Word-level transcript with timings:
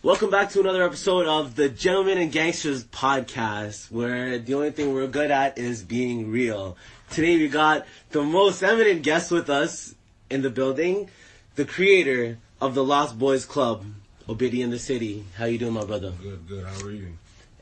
Welcome 0.00 0.30
back 0.30 0.50
to 0.50 0.60
another 0.60 0.84
episode 0.84 1.26
of 1.26 1.56
the 1.56 1.68
Gentlemen 1.68 2.18
and 2.18 2.30
Gangsters 2.30 2.84
podcast, 2.84 3.90
where 3.90 4.38
the 4.38 4.54
only 4.54 4.70
thing 4.70 4.94
we're 4.94 5.08
good 5.08 5.32
at 5.32 5.58
is 5.58 5.82
being 5.82 6.30
real. 6.30 6.76
Today 7.10 7.36
we 7.36 7.48
got 7.48 7.84
the 8.10 8.22
most 8.22 8.62
eminent 8.62 9.02
guest 9.02 9.32
with 9.32 9.50
us 9.50 9.96
in 10.30 10.42
the 10.42 10.50
building, 10.50 11.10
the 11.56 11.64
creator 11.64 12.38
of 12.60 12.76
the 12.76 12.84
Lost 12.84 13.18
Boys 13.18 13.44
Club, 13.44 13.86
Obidi 14.28 14.60
in 14.60 14.70
the 14.70 14.78
City. 14.78 15.24
How 15.36 15.46
you 15.46 15.58
doing, 15.58 15.72
my 15.72 15.84
brother? 15.84 16.12
Good, 16.22 16.46
good. 16.46 16.64
How 16.64 16.86
are 16.86 16.92
you? 16.92 17.14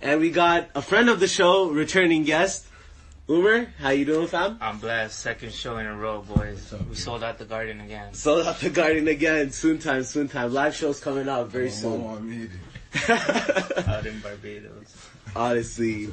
And 0.03 0.21
we 0.21 0.31
got 0.31 0.69
a 0.75 0.83
friend 0.83 1.09
of 1.09 1.21
the 1.21 1.29
show, 1.29 1.71
returning 1.71 2.25
guest, 2.25 2.67
Umer. 3.29 3.67
How 3.81 3.91
you 3.91 4.05
doing, 4.05 4.29
fam? 4.29 4.57
I'm 4.61 4.79
blessed. 4.79 5.19
Second 5.19 5.53
show 5.53 5.79
in 5.79 5.87
a 5.87 5.97
row, 5.97 6.23
boys. 6.23 6.73
up, 6.73 6.81
We 6.83 6.87
dude? 6.95 6.99
sold 6.99 7.25
out 7.25 7.39
the 7.39 7.45
garden 7.45 7.81
again. 7.81 8.15
Sold 8.15 8.47
out 8.47 8.61
the 8.61 8.71
garden 8.71 9.09
again. 9.09 9.51
Soon 9.51 9.79
time, 9.79 10.05
soon 10.05 10.29
time. 10.29 10.53
Live 10.53 10.77
shows 10.77 11.01
coming 11.01 11.29
out 11.29 11.49
very 11.49 11.71
soon. 11.71 12.03
Mama 12.05 12.21
made 12.21 12.51
Out 13.89 14.07
in 14.07 14.21
Barbados. 14.21 14.97
Honestly. 15.35 16.09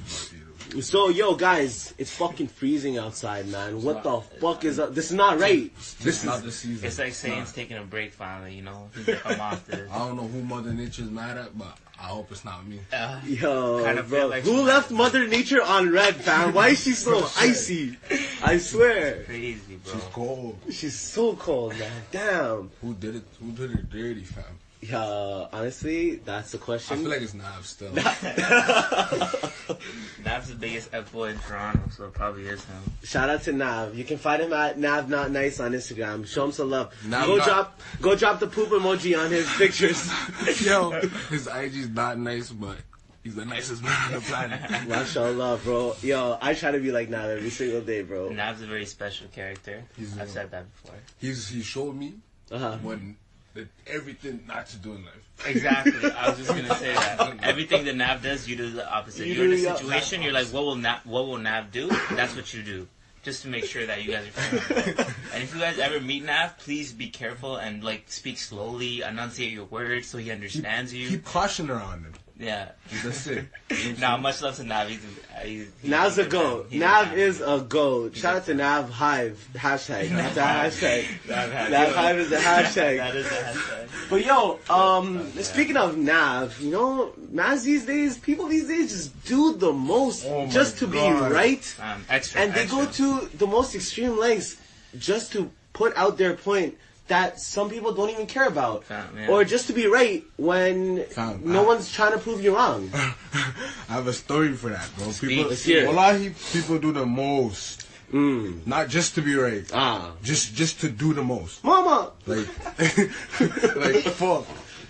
It. 0.73 0.81
So, 0.83 1.09
yo, 1.09 1.35
guys, 1.35 1.93
it's 1.97 2.11
fucking 2.15 2.47
freezing 2.47 2.97
outside, 2.97 3.47
man. 3.47 3.81
What 3.81 4.03
the 4.03 4.21
fuck 4.39 4.63
is 4.65 4.79
up? 4.79 4.93
This 4.95 5.11
is 5.11 5.15
not 5.17 5.39
right. 5.39 5.71
This 6.01 6.19
is 6.19 6.23
not 6.25 6.43
the 6.43 6.51
season. 6.51 6.87
It's 6.87 6.99
like 6.99 7.13
Satan's 7.13 7.51
taking 7.53 7.77
a 7.77 7.83
break 7.83 8.13
finally, 8.13 8.55
you 8.55 8.61
know? 8.63 8.89
He's 8.95 9.07
like, 9.07 9.25
I'm 9.25 9.39
off 9.41 9.65
this. 9.67 9.89
I 9.91 9.97
don't 9.99 10.15
know 10.17 10.27
who 10.27 10.41
Mother 10.41 10.73
Nature's 10.73 11.09
mad 11.09 11.37
at, 11.37 11.57
but 11.57 11.77
I 11.99 12.07
hope 12.07 12.31
it's 12.31 12.43
not 12.43 12.65
me. 12.67 12.79
Uh, 12.91 13.21
Yo, 13.25 13.83
Kinda 13.83 14.03
bro. 14.03 14.27
like 14.27 14.43
Who 14.43 14.57
she- 14.57 14.63
left 14.63 14.91
Mother 14.91 15.27
Nature 15.27 15.61
on 15.61 15.91
red, 15.91 16.15
fam? 16.15 16.53
Why 16.53 16.69
is 16.69 16.83
she 16.83 16.91
so 16.91 17.17
icy? 17.39 17.97
I 18.43 18.57
swear. 18.57 19.23
crazy, 19.23 19.77
bro. 19.83 19.93
She's 19.93 20.03
cold. 20.11 20.59
She's 20.71 20.99
so 20.99 21.35
cold, 21.35 21.77
man. 21.77 21.91
Damn. 22.11 22.71
Who 22.81 22.93
did 22.95 23.15
it? 23.17 23.23
Who 23.39 23.51
did 23.51 23.71
it 23.71 23.89
dirty, 23.89 24.23
fam? 24.23 24.43
Yeah, 24.89 25.47
honestly, 25.51 26.15
that's 26.17 26.51
the 26.51 26.57
question. 26.57 26.97
I 26.97 27.01
feel 27.01 27.09
like 27.09 27.21
it's 27.21 27.33
Nav 27.33 27.65
still. 27.65 27.93
Nav's 30.25 30.49
the 30.49 30.55
biggest 30.59 30.89
F-boy 30.94 31.30
in 31.30 31.39
Toronto, 31.39 31.81
so 31.95 32.05
it 32.05 32.13
probably 32.13 32.47
is 32.47 32.63
him. 32.66 32.81
Shout 33.03 33.30
out 33.30 33.43
to 33.43 33.52
Nav. 33.53 33.95
You 33.95 34.03
can 34.03 34.17
find 34.17 34.41
him 34.41 34.53
at 34.53 34.77
Nav 34.80 35.09
Not 35.09 35.31
Nice 35.31 35.59
on 35.59 35.73
Instagram. 35.73 36.25
Show 36.27 36.45
him 36.45 36.52
some 36.52 36.69
love. 36.69 36.93
Nav 37.05 37.27
go 37.27 37.38
Not- 37.38 37.47
drop, 37.47 37.81
go 38.02 38.16
drop 38.16 38.39
the 38.39 38.47
poop 38.47 38.69
emoji 38.69 39.17
on 39.19 39.31
his 39.31 39.47
pictures. 39.58 40.09
Yo, 40.66 40.91
his 41.30 41.47
IG's 41.47 41.89
not 41.89 42.17
nice, 42.17 42.49
but 42.49 42.77
he's 43.23 43.36
the 43.36 43.45
nicest 43.45 43.83
man 43.83 43.95
on 44.08 44.11
the 44.13 44.21
planet. 44.21 44.88
Mashallah, 44.88 45.59
bro. 45.63 45.95
Yo, 46.02 46.38
I 46.41 46.53
try 46.53 46.71
to 46.71 46.80
be 46.80 46.91
like 46.91 47.09
Nav 47.09 47.30
every 47.30 47.49
single 47.49 47.81
day, 47.81 48.02
bro. 48.02 48.30
Nav's 48.30 48.61
a 48.61 48.65
very 48.65 48.86
special 48.86 49.27
character. 49.27 49.83
He's 49.97 50.17
I've 50.17 50.27
a- 50.27 50.31
said 50.31 50.52
that 50.52 50.65
before. 50.71 50.97
He's 51.19 51.49
he 51.49 51.61
showed 51.61 51.95
me 51.95 52.15
Uh-huh. 52.52 52.77
when 52.81 53.17
the, 53.53 53.67
everything 53.87 54.43
not 54.47 54.67
to 54.67 54.77
do 54.77 54.93
in 54.93 55.05
life. 55.05 55.45
Exactly. 55.45 56.11
I 56.17 56.29
was 56.29 56.37
just 56.37 56.49
gonna 56.49 56.75
say 56.75 56.93
that. 56.93 57.37
Everything 57.43 57.85
that 57.85 57.95
Nav 57.95 58.23
does, 58.23 58.47
you 58.47 58.55
do 58.55 58.71
the 58.71 58.89
opposite. 58.91 59.27
You 59.27 59.33
You're 59.33 59.45
in 59.45 59.53
a 59.53 59.77
situation, 59.77 60.21
you're 60.21 60.33
like, 60.33 60.47
what 60.47 60.65
will 60.65 60.75
Nav, 60.75 61.05
what 61.05 61.27
will 61.27 61.37
Nav 61.37 61.71
do? 61.71 61.89
That's 62.11 62.35
what 62.35 62.53
you 62.53 62.63
do. 62.63 62.87
Just 63.23 63.43
to 63.43 63.47
make 63.47 63.65
sure 63.65 63.85
that 63.85 64.03
you 64.03 64.11
guys 64.11 64.27
are 64.27 64.31
friends. 64.31 64.99
and 65.33 65.43
if 65.43 65.53
you 65.53 65.61
guys 65.61 65.79
ever 65.79 66.01
meet 66.01 66.23
Nav, 66.25 66.57
please 66.57 66.91
be 66.91 67.07
careful 67.07 67.55
and 67.55 67.83
like 67.83 68.05
speak 68.07 68.37
slowly, 68.37 69.01
enunciate 69.01 69.51
your 69.51 69.65
words 69.65 70.07
so 70.07 70.17
he 70.17 70.31
understands 70.31 70.93
you. 70.93 71.09
Keep 71.09 71.25
caution 71.25 71.69
around 71.69 72.03
him. 72.03 72.13
Yeah. 72.39 72.70
That's 73.03 73.28
it. 73.28 73.45
Nah, 74.00 74.17
much 74.17 74.42
love 74.42 74.56
to 74.58 74.64
Nav. 74.64 74.88
He's, 74.89 75.00
he's, 75.44 75.67
he's 75.81 75.89
Nav's 75.92 76.17
a 76.17 76.23
good 76.23 76.31
goat. 76.31 76.72
man. 76.72 76.80
Nav 76.80 77.17
is 77.17 77.42
a 77.42 77.66
goat. 77.67 78.16
Shout 78.16 78.36
out 78.38 78.45
to 78.45 78.53
Nav 78.53 78.89
Hive. 78.89 79.48
Hashtag. 79.56 80.09
That's 80.09 80.38
a 80.38 80.42
hashtag. 80.86 81.28
Nav 81.30 81.52
has- 81.52 81.72
Nav 81.72 81.95
Hive 81.95 82.17
is 82.17 82.31
a 82.31 82.38
hashtag. 82.38 82.98
That 82.98 83.16
is 83.16 83.26
a 83.26 83.30
hashtag. 83.30 84.09
But 84.09 84.26
yo, 84.26 84.59
um, 84.70 85.31
speaking 85.42 85.78
of 85.78 85.98
Nav, 85.98 86.59
you 86.59 86.72
know, 86.72 87.14
Mavs 87.34 87.64
these 87.64 87.86
days, 87.86 88.17
people 88.17 88.48
these 88.48 88.67
days 88.67 88.92
just 88.92 89.26
do 89.26 89.56
the 89.56 89.72
most 89.73 90.26
Oh 90.28 90.48
just 90.48 90.78
to 90.80 90.88
be 90.88 91.00
right. 91.00 91.76
Um, 91.81 92.06
extra. 92.09 92.42
And 92.42 92.54
they 92.54 92.61
extra. 92.64 92.86
go 92.86 92.92
to 92.92 93.38
the 93.38 93.48
most 93.48 93.73
extreme 93.76 94.17
lengths 94.20 94.58
just 94.98 95.32
to 95.33 95.49
put 95.73 95.95
out 95.98 96.17
their 96.17 96.36
point 96.36 96.77
that 97.13 97.39
some 97.39 97.69
people 97.69 97.93
don't 97.93 98.09
even 98.09 98.25
care 98.25 98.47
about. 98.47 98.83
Fam, 98.85 99.05
yeah. 99.15 99.27
Or 99.29 99.43
just 99.45 99.67
to 99.67 99.73
be 99.73 99.85
right 99.85 100.23
when 100.37 101.03
Fam, 101.13 101.41
no 101.45 101.61
I- 101.63 101.67
one's 101.67 101.91
trying 101.93 102.13
to 102.13 102.17
prove 102.17 102.41
you 102.43 102.55
wrong. 102.55 102.89
I 102.93 103.93
have 103.93 104.07
a 104.07 104.13
story 104.13 104.53
for 104.53 104.69
that, 104.71 104.89
bro. 104.97 105.11
People, 105.21 105.49
Let's 105.51 105.63
hear 105.63 105.85
it. 105.87 106.33
people 106.51 106.79
do 106.79 106.91
the 106.91 107.05
most, 107.05 107.85
Mm. 108.11 108.65
not 108.65 108.89
just 108.89 109.13
to 109.15 109.21
be 109.21 109.35
right, 109.35 109.65
Ah. 109.73 110.11
just 110.23 110.55
just 110.55 110.81
to 110.81 110.89
do 110.89 111.13
the 111.13 111.21
most. 111.23 111.63
Mama! 111.63 112.11
Like, 112.25 112.47
like 113.77 114.01
fuck, 114.21 114.45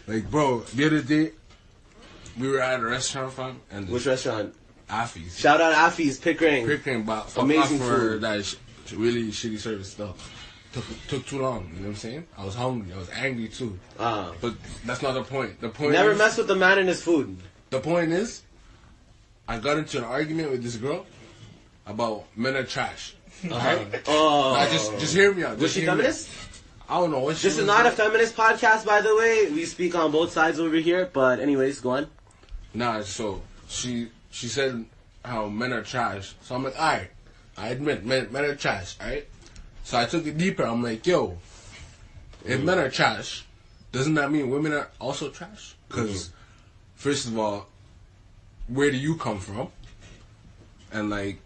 like 0.08 0.24
bro. 0.32 0.60
The 0.76 0.86
other 0.88 1.02
day, 1.02 1.32
we 2.40 2.48
were 2.48 2.60
at 2.62 2.80
a 2.80 2.86
restaurant, 2.86 3.34
fam, 3.34 3.60
and 3.72 3.90
Which 3.90 4.06
restaurant? 4.06 4.56
Affy's. 4.90 5.40
Shout 5.40 5.60
out 5.60 5.74
Affy's 5.74 6.20
Pickering. 6.20 6.68
Picking, 6.68 7.04
but 7.04 7.24
fuck 7.30 7.44
Amazing 7.44 7.82
off 7.82 7.88
for 7.88 7.98
food. 8.16 8.22
that 8.22 8.46
sh- 8.46 8.56
really 8.96 9.28
shitty 9.32 9.58
service 9.60 9.92
stuff. 9.92 10.16
Took 10.74 10.86
took 11.08 11.26
too 11.26 11.40
long. 11.40 11.70
You 11.70 11.82
know 11.82 11.82
what 11.82 11.88
I'm 11.90 11.96
saying? 11.96 12.28
I 12.38 12.46
was 12.46 12.56
hungry. 12.56 12.94
I 12.94 12.98
was 12.98 13.10
angry 13.12 13.48
too. 13.48 13.80
Ah. 14.00 14.34
But 14.42 14.56
that's 14.86 15.02
not 15.04 15.14
the 15.14 15.24
point. 15.24 15.62
The 15.62 15.70
point. 15.70 15.92
Never 15.92 16.12
is, 16.12 16.18
mess 16.18 16.38
with 16.38 16.48
the 16.48 16.56
man 16.56 16.80
and 16.80 16.90
his 16.90 17.02
food. 17.02 17.38
The 17.70 17.80
point 17.80 18.12
is, 18.12 18.42
I 19.48 19.60
got 19.60 19.78
into 19.78 20.00
an 20.00 20.04
argument 20.04 20.50
with 20.52 20.64
this 20.64 20.76
girl 20.78 21.06
about 21.86 22.26
men 22.36 22.56
are 22.56 22.64
trash. 22.64 23.16
Alright? 23.46 24.04
Oh. 24.08 24.56
Nah, 24.58 24.70
just 24.70 24.92
just 25.00 25.14
hear 25.14 25.34
me 25.34 25.44
out. 25.44 25.58
Was 25.60 25.74
she 25.74 25.82
hear 25.82 25.90
me 25.90 25.92
out. 25.92 25.98
feminist? 25.98 26.30
I 26.90 27.00
don't 27.00 27.12
know 27.12 27.30
This 27.30 27.58
is 27.58 27.66
not 27.66 27.86
a 27.86 27.92
feminist 27.92 28.36
podcast, 28.36 28.86
by 28.86 29.02
the 29.02 29.16
way. 29.16 29.50
We 29.52 29.66
speak 29.66 29.96
on 29.96 30.12
both 30.12 30.32
sides 30.32 30.60
over 30.60 30.76
here. 30.76 31.10
But 31.12 31.40
anyways, 31.40 31.82
go 31.82 31.92
on. 31.92 32.08
Nah, 32.74 33.02
so 33.02 33.42
she 33.68 34.10
she 34.32 34.48
said 34.48 34.86
how 35.24 35.48
men 35.48 35.72
are 35.74 35.84
trash. 35.84 36.36
So 36.42 36.56
I'm 36.56 36.64
like, 36.64 36.76
alright, 36.76 37.12
I 37.58 37.70
admit 37.70 38.06
men 38.06 38.32
men 38.32 38.46
are 38.46 38.56
trash, 38.56 38.98
alright? 39.00 39.28
So 39.84 39.98
I 39.98 40.06
took 40.06 40.26
it 40.26 40.38
deeper. 40.38 40.64
I'm 40.64 40.82
like, 40.84 41.06
yo, 41.06 41.38
if 42.46 42.62
men 42.62 42.80
are 42.80 42.90
trash, 42.90 43.46
doesn't 43.92 44.14
that 44.16 44.32
mean 44.32 44.50
women 44.50 44.74
are 44.74 44.90
also 45.00 45.30
trash? 45.30 45.76
Because 45.88 46.32
first 46.96 47.28
of 47.28 47.38
all, 47.38 47.68
where 48.68 48.90
do 48.92 48.98
you 48.98 49.16
come 49.18 49.40
from? 49.40 49.68
And 50.92 51.10
like, 51.10 51.40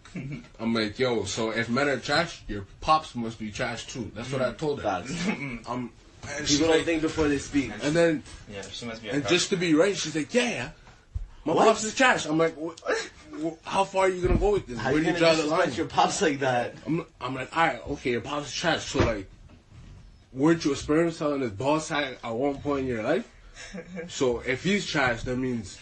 I'm 0.60 0.74
like, 0.74 0.98
yo, 0.98 1.24
so 1.24 1.50
if 1.50 1.68
men 1.68 1.88
are 1.88 1.98
trash, 1.98 2.42
your 2.48 2.64
pops 2.80 3.14
must 3.14 3.38
be 3.38 3.50
trash 3.50 3.86
too. 3.86 4.10
That's 4.14 4.30
what 4.32 4.42
I 4.42 4.52
told 4.52 4.80
her. 4.82 5.02
Facts. 5.02 5.26
Um, 5.68 5.90
and 6.28 6.46
People 6.46 6.66
don't 6.66 6.76
like, 6.76 6.84
think 6.84 7.02
before 7.02 7.28
they 7.28 7.38
speak. 7.38 7.70
and 7.82 7.94
then 7.94 8.22
Yeah, 8.52 8.62
she 8.62 8.86
must 8.86 9.02
be 9.02 9.08
and 9.08 9.22
cop. 9.22 9.30
just 9.30 9.50
to 9.50 9.56
be 9.56 9.74
right, 9.74 9.96
she's 9.96 10.16
like, 10.16 10.34
yeah, 10.34 10.48
yeah. 10.50 10.70
My 11.44 11.54
What? 11.54 11.66
pops 11.68 11.84
is 11.84 11.94
trash. 11.94 12.26
I'm 12.26 12.36
like, 12.38 12.54
what, 12.56 12.78
wh- 12.86 13.17
how 13.64 13.84
far 13.84 14.06
are 14.06 14.08
you 14.08 14.26
gonna 14.26 14.38
go 14.38 14.52
with 14.52 14.66
this? 14.66 14.78
How 14.78 14.90
Where 14.90 14.98
you 14.98 15.04
do 15.04 15.12
you 15.12 15.18
gonna 15.18 15.18
draw 15.18 15.30
the 15.30 15.42
disrespect 15.42 15.68
line? 15.68 15.76
your 15.76 15.86
pops 15.86 16.22
like 16.22 16.38
that? 16.40 16.74
I'm, 16.86 17.06
I'm 17.20 17.34
like, 17.34 17.56
alright, 17.56 17.80
okay, 17.90 18.10
your 18.12 18.20
pops 18.20 18.52
trash. 18.52 18.84
So 18.84 19.00
like, 19.00 19.28
weren't 20.32 20.64
you 20.64 20.72
a 20.72 20.76
sperm 20.76 21.10
cell 21.10 21.34
in 21.34 21.40
his 21.40 21.52
ball 21.52 21.80
sack 21.80 22.18
at 22.22 22.34
one 22.34 22.58
point 22.58 22.80
in 22.80 22.86
your 22.86 23.02
life? 23.02 23.28
So 24.08 24.38
if 24.40 24.62
he's 24.62 24.86
trash, 24.86 25.24
that 25.24 25.36
means 25.36 25.78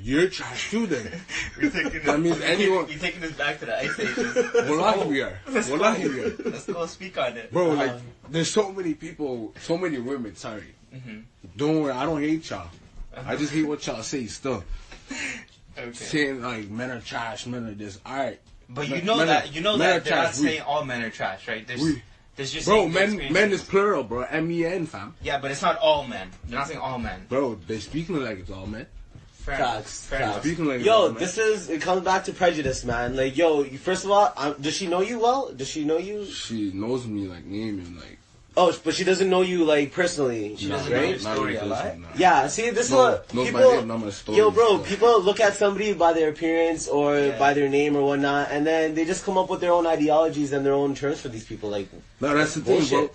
you're 0.00 0.28
trash 0.28 0.70
too. 0.70 0.86
Then 0.86 1.10
You're 1.60 1.70
taking 1.70 2.02
that 2.04 2.20
means 2.20 2.40
anyone. 2.40 2.88
You're 2.88 2.98
taking 2.98 3.22
us 3.24 3.32
back 3.32 3.60
to 3.60 3.66
the 3.66 3.78
ice 3.78 3.98
ages. 3.98 4.36
Wallahi 4.68 5.08
we 5.08 5.22
are. 5.22 5.40
Wallahi 5.46 6.08
we 6.08 6.20
are. 6.20 6.34
Let's 6.44 6.66
go 6.66 6.86
speak 6.86 7.18
on 7.18 7.36
it. 7.36 7.52
Bro, 7.52 7.70
like, 7.70 7.90
um, 7.90 8.00
there's 8.28 8.50
so 8.50 8.72
many 8.72 8.94
people, 8.94 9.54
so 9.60 9.76
many 9.76 9.98
women. 9.98 10.36
Sorry, 10.36 10.74
mm-hmm. 10.94 11.20
don't 11.56 11.82
worry, 11.82 11.92
I 11.92 12.04
don't 12.04 12.20
hate 12.20 12.48
y'all. 12.50 12.68
I 13.14 13.36
just 13.36 13.52
hate 13.52 13.64
what 13.64 13.86
y'all 13.86 14.02
say 14.02 14.26
still. 14.26 14.64
Okay. 15.78 15.92
Saying 15.92 16.42
like 16.42 16.68
men 16.68 16.90
are 16.90 17.00
trash, 17.00 17.46
men 17.46 17.66
are 17.66 17.72
this. 17.74 17.98
Alright. 18.06 18.40
But 18.68 18.88
you 18.88 18.96
Men- 18.96 19.04
know 19.06 19.16
men 19.18 19.26
that 19.26 19.44
are- 19.44 19.48
you 19.48 19.60
know 19.60 19.76
that 19.78 20.04
they're 20.04 20.14
not 20.14 20.22
trash. 20.24 20.38
We- 20.38 20.46
saying 20.46 20.62
all 20.62 20.84
men 20.84 21.02
are 21.02 21.10
trash, 21.10 21.48
right? 21.48 21.66
There's 21.66 21.80
We- 21.82 22.02
there's 22.36 22.52
just 22.52 22.66
Bro, 22.66 22.88
men 22.88 23.32
men 23.32 23.52
is 23.52 23.62
plural, 23.62 24.02
bro. 24.04 24.22
M 24.22 24.50
E 24.50 24.64
N 24.64 24.86
fam. 24.86 25.14
yeah, 25.22 25.38
but 25.38 25.50
it's 25.50 25.62
not 25.62 25.78
all 25.78 26.06
men. 26.06 26.30
They're 26.46 26.58
not 26.58 26.68
saying 26.68 26.80
all 26.80 26.98
men. 26.98 27.26
Bro, 27.28 27.60
they 27.66 27.78
speaking 27.80 28.16
like 28.22 28.38
it's 28.38 28.50
all 28.50 28.66
men. 28.66 28.86
Fair 29.32 29.56
enough. 29.56 29.74
Facts, 29.74 30.04
Fair 30.06 30.18
facts. 30.20 30.30
enough. 30.30 30.44
Speaking 30.44 30.64
like 30.66 30.84
Yo, 30.84 30.92
all 30.92 31.08
this 31.10 31.36
is 31.36 31.68
it 31.68 31.82
comes 31.82 32.02
back 32.02 32.24
to 32.24 32.32
prejudice, 32.32 32.84
man. 32.84 33.16
Like, 33.16 33.36
yo, 33.36 33.64
first 33.64 34.04
of 34.04 34.10
all, 34.12 34.32
um, 34.36 34.54
does 34.60 34.76
she 34.76 34.86
know 34.86 35.00
you 35.00 35.18
well? 35.18 35.52
Does 35.52 35.66
she 35.68 35.84
know 35.84 35.98
you? 35.98 36.24
She 36.26 36.70
knows 36.72 37.06
me 37.06 37.26
like 37.26 37.44
name 37.44 37.78
and 37.80 37.96
like. 37.96 38.18
Oh, 38.54 38.78
but 38.84 38.94
she 38.94 39.02
doesn't 39.04 39.30
know 39.30 39.40
you 39.40 39.64
like 39.64 39.92
personally, 39.92 40.56
She 40.56 40.68
nah, 40.68 40.76
doesn't 40.76 40.92
know 40.92 40.98
right? 40.98 41.08
your 41.08 41.18
story 41.18 41.54
really 41.54 41.56
a 41.56 41.64
lot? 41.64 41.82
close. 41.84 42.18
Yeah, 42.18 42.46
see, 42.48 42.68
this 42.68 42.86
is 42.86 42.90
No, 42.92 42.98
what 42.98 43.32
my 43.34 43.44
people. 43.44 43.60
name, 43.60 43.88
not 43.88 44.00
my 44.00 44.10
story, 44.10 44.36
yo, 44.38 44.50
bro, 44.50 44.76
so. 44.76 44.84
people 44.84 45.22
look 45.22 45.40
at 45.40 45.54
somebody 45.54 45.94
by 45.94 46.12
their 46.12 46.28
appearance 46.28 46.86
or 46.86 47.16
Yeah. 47.18 47.38
by 47.38 47.54
their 47.54 47.70
name 47.70 47.96
or 47.96 48.02
whatnot, 48.02 48.48
and 48.50 48.66
then 48.66 48.94
they 48.94 49.06
just 49.06 49.24
come 49.24 49.38
up 49.38 49.48
with 49.48 49.60
their 49.62 49.72
own 49.72 49.86
ideologies 49.86 50.52
and 50.52 50.66
their 50.66 50.74
own 50.74 50.94
terms 50.94 51.20
for 51.22 51.28
these 51.28 51.44
people. 51.44 51.70
Like, 51.70 51.88
No, 52.20 52.36
that's 52.36 52.54
the 52.54 52.60
thing, 52.60 52.84
bro. 52.88 53.10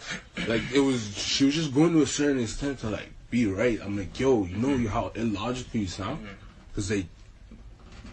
Like 0.48 0.63
it 0.74 0.80
was, 0.80 1.16
she 1.16 1.45
was 1.45 1.54
just 1.54 1.72
going 1.72 1.94
to 1.94 2.01
a 2.01 2.07
certain 2.07 2.42
extent 2.42 2.80
to 2.80 2.89
like 2.89 3.10
be 3.30 3.45
right. 3.45 3.80
I'm 3.84 3.95
like, 3.95 4.19
yo, 4.19 4.44
you 4.44 4.57
know 4.57 4.89
how 4.89 5.12
illogical 5.13 5.80
you 5.81 5.88
sound, 5.88 6.18
Mm-hmm. 6.25 6.34
because 6.72 6.89
like, 6.89 7.06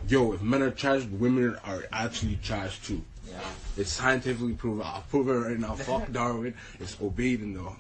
yo, 0.09 0.33
if 0.35 0.43
men 0.43 0.61
are 0.63 0.71
trash, 0.71 1.05
women 1.05 1.57
are 1.65 1.85
actually 1.91 2.39
trash 2.43 2.81
too. 2.83 3.03
Yeah. 3.31 3.41
It's 3.77 3.91
scientifically 3.93 4.55
proven. 4.55 4.83
I'll 4.87 5.05
prove 5.11 5.29
it 5.29 5.33
right 5.33 5.59
now. 5.59 5.75
Fuck 5.75 6.11
Darwin. 6.13 6.55
It's 6.81 6.97
obeyed 7.01 7.41
in 7.43 7.55
the. 7.55 7.73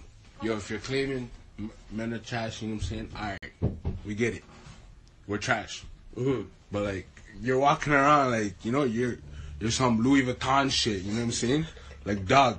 Yo, 0.43 0.56
if 0.56 0.69
you're 0.70 0.81
claiming 0.81 1.31
men 1.91 2.12
are 2.12 2.19
trash, 2.19 2.62
you 2.62 2.69
know 2.69 2.75
what 2.75 2.82
I'm 2.82 2.88
saying? 2.88 3.08
Alright. 3.17 3.52
we 4.05 4.14
get 4.14 4.35
it. 4.35 4.44
We're 5.26 5.38
trash. 5.38 5.85
Mhm. 6.17 6.46
But 6.73 6.82
like, 6.82 7.08
you're 7.41 7.58
walking 7.58 7.93
around 7.93 8.32
like, 8.32 8.55
you 8.64 8.73
know, 8.73 8.82
you're 8.85 9.19
you're 9.61 9.70
some 9.70 10.00
Louis 10.02 10.23
Vuitton 10.23 10.70
shit. 10.70 11.02
You 11.02 11.12
know 11.12 11.19
what 11.19 11.25
I'm 11.26 11.32
saying? 11.32 11.67
Like, 12.05 12.26
dog, 12.26 12.58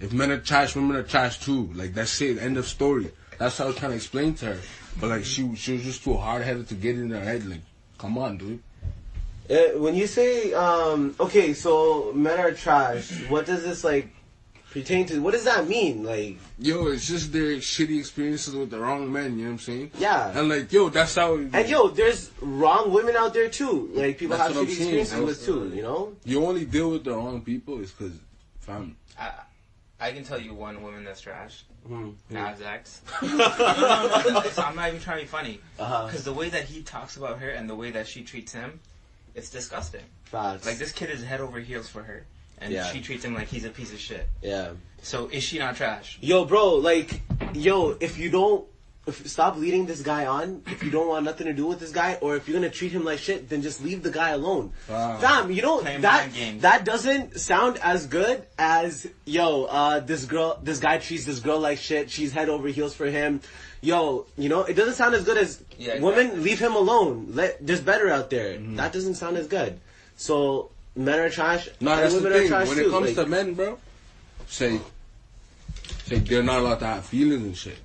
if 0.00 0.12
men 0.12 0.30
are 0.32 0.38
trash, 0.40 0.74
women 0.74 0.96
are 0.96 1.02
trash 1.04 1.38
too. 1.40 1.70
Like 1.74 1.94
that's 1.94 2.20
it. 2.20 2.38
End 2.38 2.56
of 2.58 2.66
story. 2.66 3.10
That's 3.38 3.58
how 3.58 3.64
I 3.64 3.66
was 3.68 3.76
trying 3.76 3.92
to 3.92 3.96
explain 3.96 4.34
to 4.34 4.46
her. 4.46 4.58
But 5.00 5.10
like, 5.10 5.24
she 5.24 5.54
she 5.54 5.74
was 5.74 5.84
just 5.84 6.02
too 6.04 6.14
hard 6.16 6.42
headed 6.42 6.68
to 6.68 6.74
get 6.74 6.98
in 6.98 7.10
her 7.10 7.20
head. 7.20 7.46
Like, 7.46 7.62
come 7.98 8.18
on, 8.18 8.36
dude. 8.36 8.60
Uh, 9.52 9.78
when 9.78 9.94
you 9.94 10.06
say, 10.06 10.54
um, 10.54 11.14
okay, 11.20 11.52
so 11.52 12.10
men 12.14 12.40
are 12.40 12.52
trash, 12.52 13.10
what 13.28 13.44
does 13.44 13.62
this 13.62 13.84
like 13.84 14.08
pertain 14.70 15.04
to? 15.06 15.18
What 15.18 15.32
does 15.32 15.44
that 15.44 15.68
mean? 15.68 16.04
Like, 16.04 16.38
Yo, 16.58 16.86
it's 16.86 17.06
just 17.06 17.32
their 17.34 17.56
shitty 17.56 17.98
experiences 17.98 18.54
with 18.54 18.70
the 18.70 18.78
wrong 18.80 19.12
men. 19.12 19.38
You 19.38 19.44
know 19.44 19.50
what 19.50 19.52
I'm 19.52 19.58
saying? 19.58 19.90
yeah. 19.98 20.38
And 20.38 20.48
like, 20.48 20.72
yo, 20.72 20.88
that's 20.88 21.14
how. 21.16 21.34
And 21.34 21.68
yo, 21.68 21.88
there's 21.88 22.30
wrong 22.40 22.92
women 22.92 23.14
out 23.14 23.34
there 23.34 23.50
too. 23.50 23.90
Like 23.92 24.16
people 24.16 24.38
have 24.38 24.52
shitty 24.52 24.54
saying, 24.54 24.70
experiences 24.70 25.20
with 25.20 25.44
too. 25.44 25.70
You 25.74 25.82
know? 25.82 26.12
you 26.24 26.44
only 26.46 26.64
deal 26.64 26.90
with 26.90 27.04
the 27.04 27.12
wrong 27.12 27.42
people 27.42 27.80
is 27.80 27.90
because, 27.90 28.16
fam. 28.60 28.96
I, 29.20 29.32
I 30.00 30.12
can 30.12 30.24
tell 30.24 30.40
you 30.40 30.54
one 30.54 30.82
woman 30.82 31.04
that's 31.04 31.20
trash. 31.20 31.64
Mhm. 31.86 32.14
Nasdaq's. 32.30 33.02
I'm 34.58 34.76
not 34.76 34.88
even 34.88 35.00
trying 35.00 35.18
to 35.18 35.24
be 35.24 35.28
funny. 35.28 35.60
Uh-huh. 35.78 36.06
Because 36.06 36.24
the 36.24 36.32
way 36.32 36.48
that 36.48 36.64
he 36.64 36.82
talks 36.82 37.16
about 37.16 37.40
her 37.40 37.50
and 37.50 37.68
the 37.68 37.74
way 37.74 37.90
that 37.90 38.06
she 38.06 38.22
treats 38.22 38.52
him, 38.52 38.80
it's 39.34 39.50
disgusting. 39.50 40.02
Facts. 40.24 40.66
Like 40.66 40.78
this 40.78 40.92
kid 40.92 41.10
is 41.10 41.22
head 41.22 41.40
over 41.40 41.58
heels 41.60 41.88
for 41.88 42.02
her, 42.02 42.24
and 42.58 42.72
Yeah. 42.72 42.90
she 42.92 43.00
treats 43.00 43.24
him 43.24 43.34
like 43.34 43.48
he's 43.48 43.64
a 43.64 43.70
piece 43.70 43.92
of 43.92 43.98
shit. 44.00 44.28
Yeah. 44.40 44.72
So 45.02 45.28
is 45.28 45.42
she 45.42 45.58
not 45.58 45.76
trash? 45.76 46.18
Yo, 46.20 46.44
bro, 46.44 46.74
like, 46.76 47.22
yo, 47.54 47.96
if 48.00 48.18
you 48.18 48.30
don't, 48.30 48.64
if 49.04 49.26
stop 49.26 49.56
leading 49.56 49.86
this 49.86 50.00
guy 50.00 50.26
on, 50.26 50.62
if 50.66 50.82
you 50.84 50.90
don't 50.90 51.08
want 51.08 51.24
nothing 51.24 51.48
to 51.48 51.52
do 51.52 51.66
with 51.66 51.80
this 51.80 51.90
guy, 51.90 52.18
or 52.20 52.36
if 52.36 52.46
you're 52.46 52.56
gonna 52.56 52.70
treat 52.70 52.92
him 52.92 53.04
like 53.04 53.18
shit, 53.18 53.48
then 53.48 53.60
just 53.60 53.82
leave 53.82 54.02
the 54.04 54.10
guy 54.12 54.30
alone. 54.30 54.72
Wow. 54.88 55.18
Fam, 55.18 55.50
you 55.50 55.60
know 55.62 55.78
Playing 55.80 56.02
that 56.02 56.30
that 56.60 56.84
doesn't 56.84 57.40
sound 57.40 57.78
as 57.82 58.06
good 58.06 58.44
as 58.58 59.08
yo, 59.24 59.64
uh, 59.64 59.98
this 60.00 60.24
girl, 60.24 60.58
this 60.62 60.78
guy 60.78 60.98
treats 60.98 61.24
this 61.24 61.40
girl 61.40 61.58
like 61.58 61.78
shit. 61.78 62.10
She's 62.10 62.32
head 62.32 62.48
over 62.48 62.68
heels 62.68 62.94
for 62.94 63.06
him. 63.06 63.40
Yo, 63.80 64.26
you 64.38 64.48
know, 64.48 64.62
it 64.62 64.74
doesn't 64.74 64.94
sound 64.94 65.16
as 65.16 65.24
good 65.24 65.36
as 65.36 65.60
Yeah, 65.76 65.98
women. 65.98 66.44
Leave 66.44 66.60
him 66.60 66.76
alone. 66.76 67.30
Let 67.30 67.66
there's 67.66 67.80
better 67.80 68.08
out 68.08 68.30
there. 68.30 68.54
Mm-hmm. 68.54 68.76
That 68.76 68.92
doesn't 68.92 69.16
sound 69.16 69.36
as 69.36 69.48
good. 69.48 69.80
So 70.16 70.70
men 70.94 71.18
are 71.18 71.28
trash. 71.28 71.68
No, 71.80 71.96
that's 71.96 72.14
the 72.14 72.20
women 72.20 72.32
are 72.32 72.38
thing. 72.38 72.48
trash 72.48 72.68
When 72.68 72.76
too. 72.76 72.86
it 72.86 72.90
comes 72.92 73.16
like- 73.16 73.16
to 73.16 73.26
men, 73.26 73.54
bro, 73.54 73.78
say, 74.46 74.78
say 76.04 76.18
they're 76.18 76.44
not 76.44 76.60
allowed 76.60 76.78
to 76.78 76.86
have 76.86 77.04
feelings 77.04 77.42
and 77.42 77.56
shit. 77.56 77.78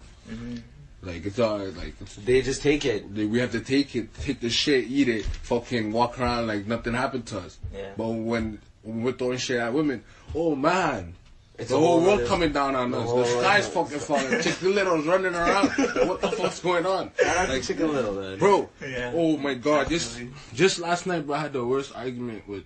Like 1.02 1.26
it's 1.26 1.38
all 1.40 1.60
like 1.60 1.94
it's, 2.02 2.16
they 2.16 2.42
just 2.42 2.62
take 2.64 2.84
it. 2.86 3.14
they, 3.14 3.26
we 3.26 3.40
have 3.40 3.52
to 3.52 3.60
take 3.62 3.96
it, 3.96 4.14
take 4.16 4.40
the 4.40 4.50
shit, 4.50 4.86
eat 4.88 5.08
it, 5.08 5.26
fucking 5.26 5.92
walk 5.92 6.20
around 6.20 6.48
like 6.48 6.66
nothing 6.66 6.94
happened 6.94 7.28
to 7.28 7.40
us. 7.40 7.60
Yeah. 7.74 7.92
But 7.96 8.08
when, 8.10 8.60
when 8.82 9.04
we're 9.04 9.12
throwing 9.14 9.38
shit 9.38 9.60
at 9.60 9.74
women, 9.74 10.04
oh 10.34 10.56
man. 10.56 11.14
It's 11.60 11.70
the 11.70 11.76
a 11.76 11.80
whole 11.80 12.02
whole 12.02 12.18
world 12.18 12.28
coming 12.28 12.52
down 12.52 12.76
on 12.76 12.92
the 12.92 13.00
us. 13.00 13.12
The 13.12 13.26
sky's 13.42 13.66
other- 13.66 13.74
fucking 13.86 14.00
falling. 14.00 14.26
Chickalitos 14.42 15.08
running 15.08 15.34
around. 15.34 15.70
what 16.08 16.22
the 16.22 16.32
fuck's 16.32 16.60
going 16.60 16.86
on? 16.86 17.12
Like, 17.26 17.62
to 17.62 17.68
Chicken 17.68 17.94
Little, 17.94 18.14
man. 18.14 18.38
Bro, 18.38 18.70
Yeah. 18.82 19.12
oh 19.16 19.38
my 19.38 19.54
god, 19.56 19.90
just 19.90 20.20
just 20.54 20.78
last 20.80 21.08
night, 21.08 21.26
bro, 21.26 21.36
I 21.36 21.40
had 21.40 21.54
the 21.54 21.66
worst 21.66 21.96
argument 21.96 22.48
with 22.48 22.64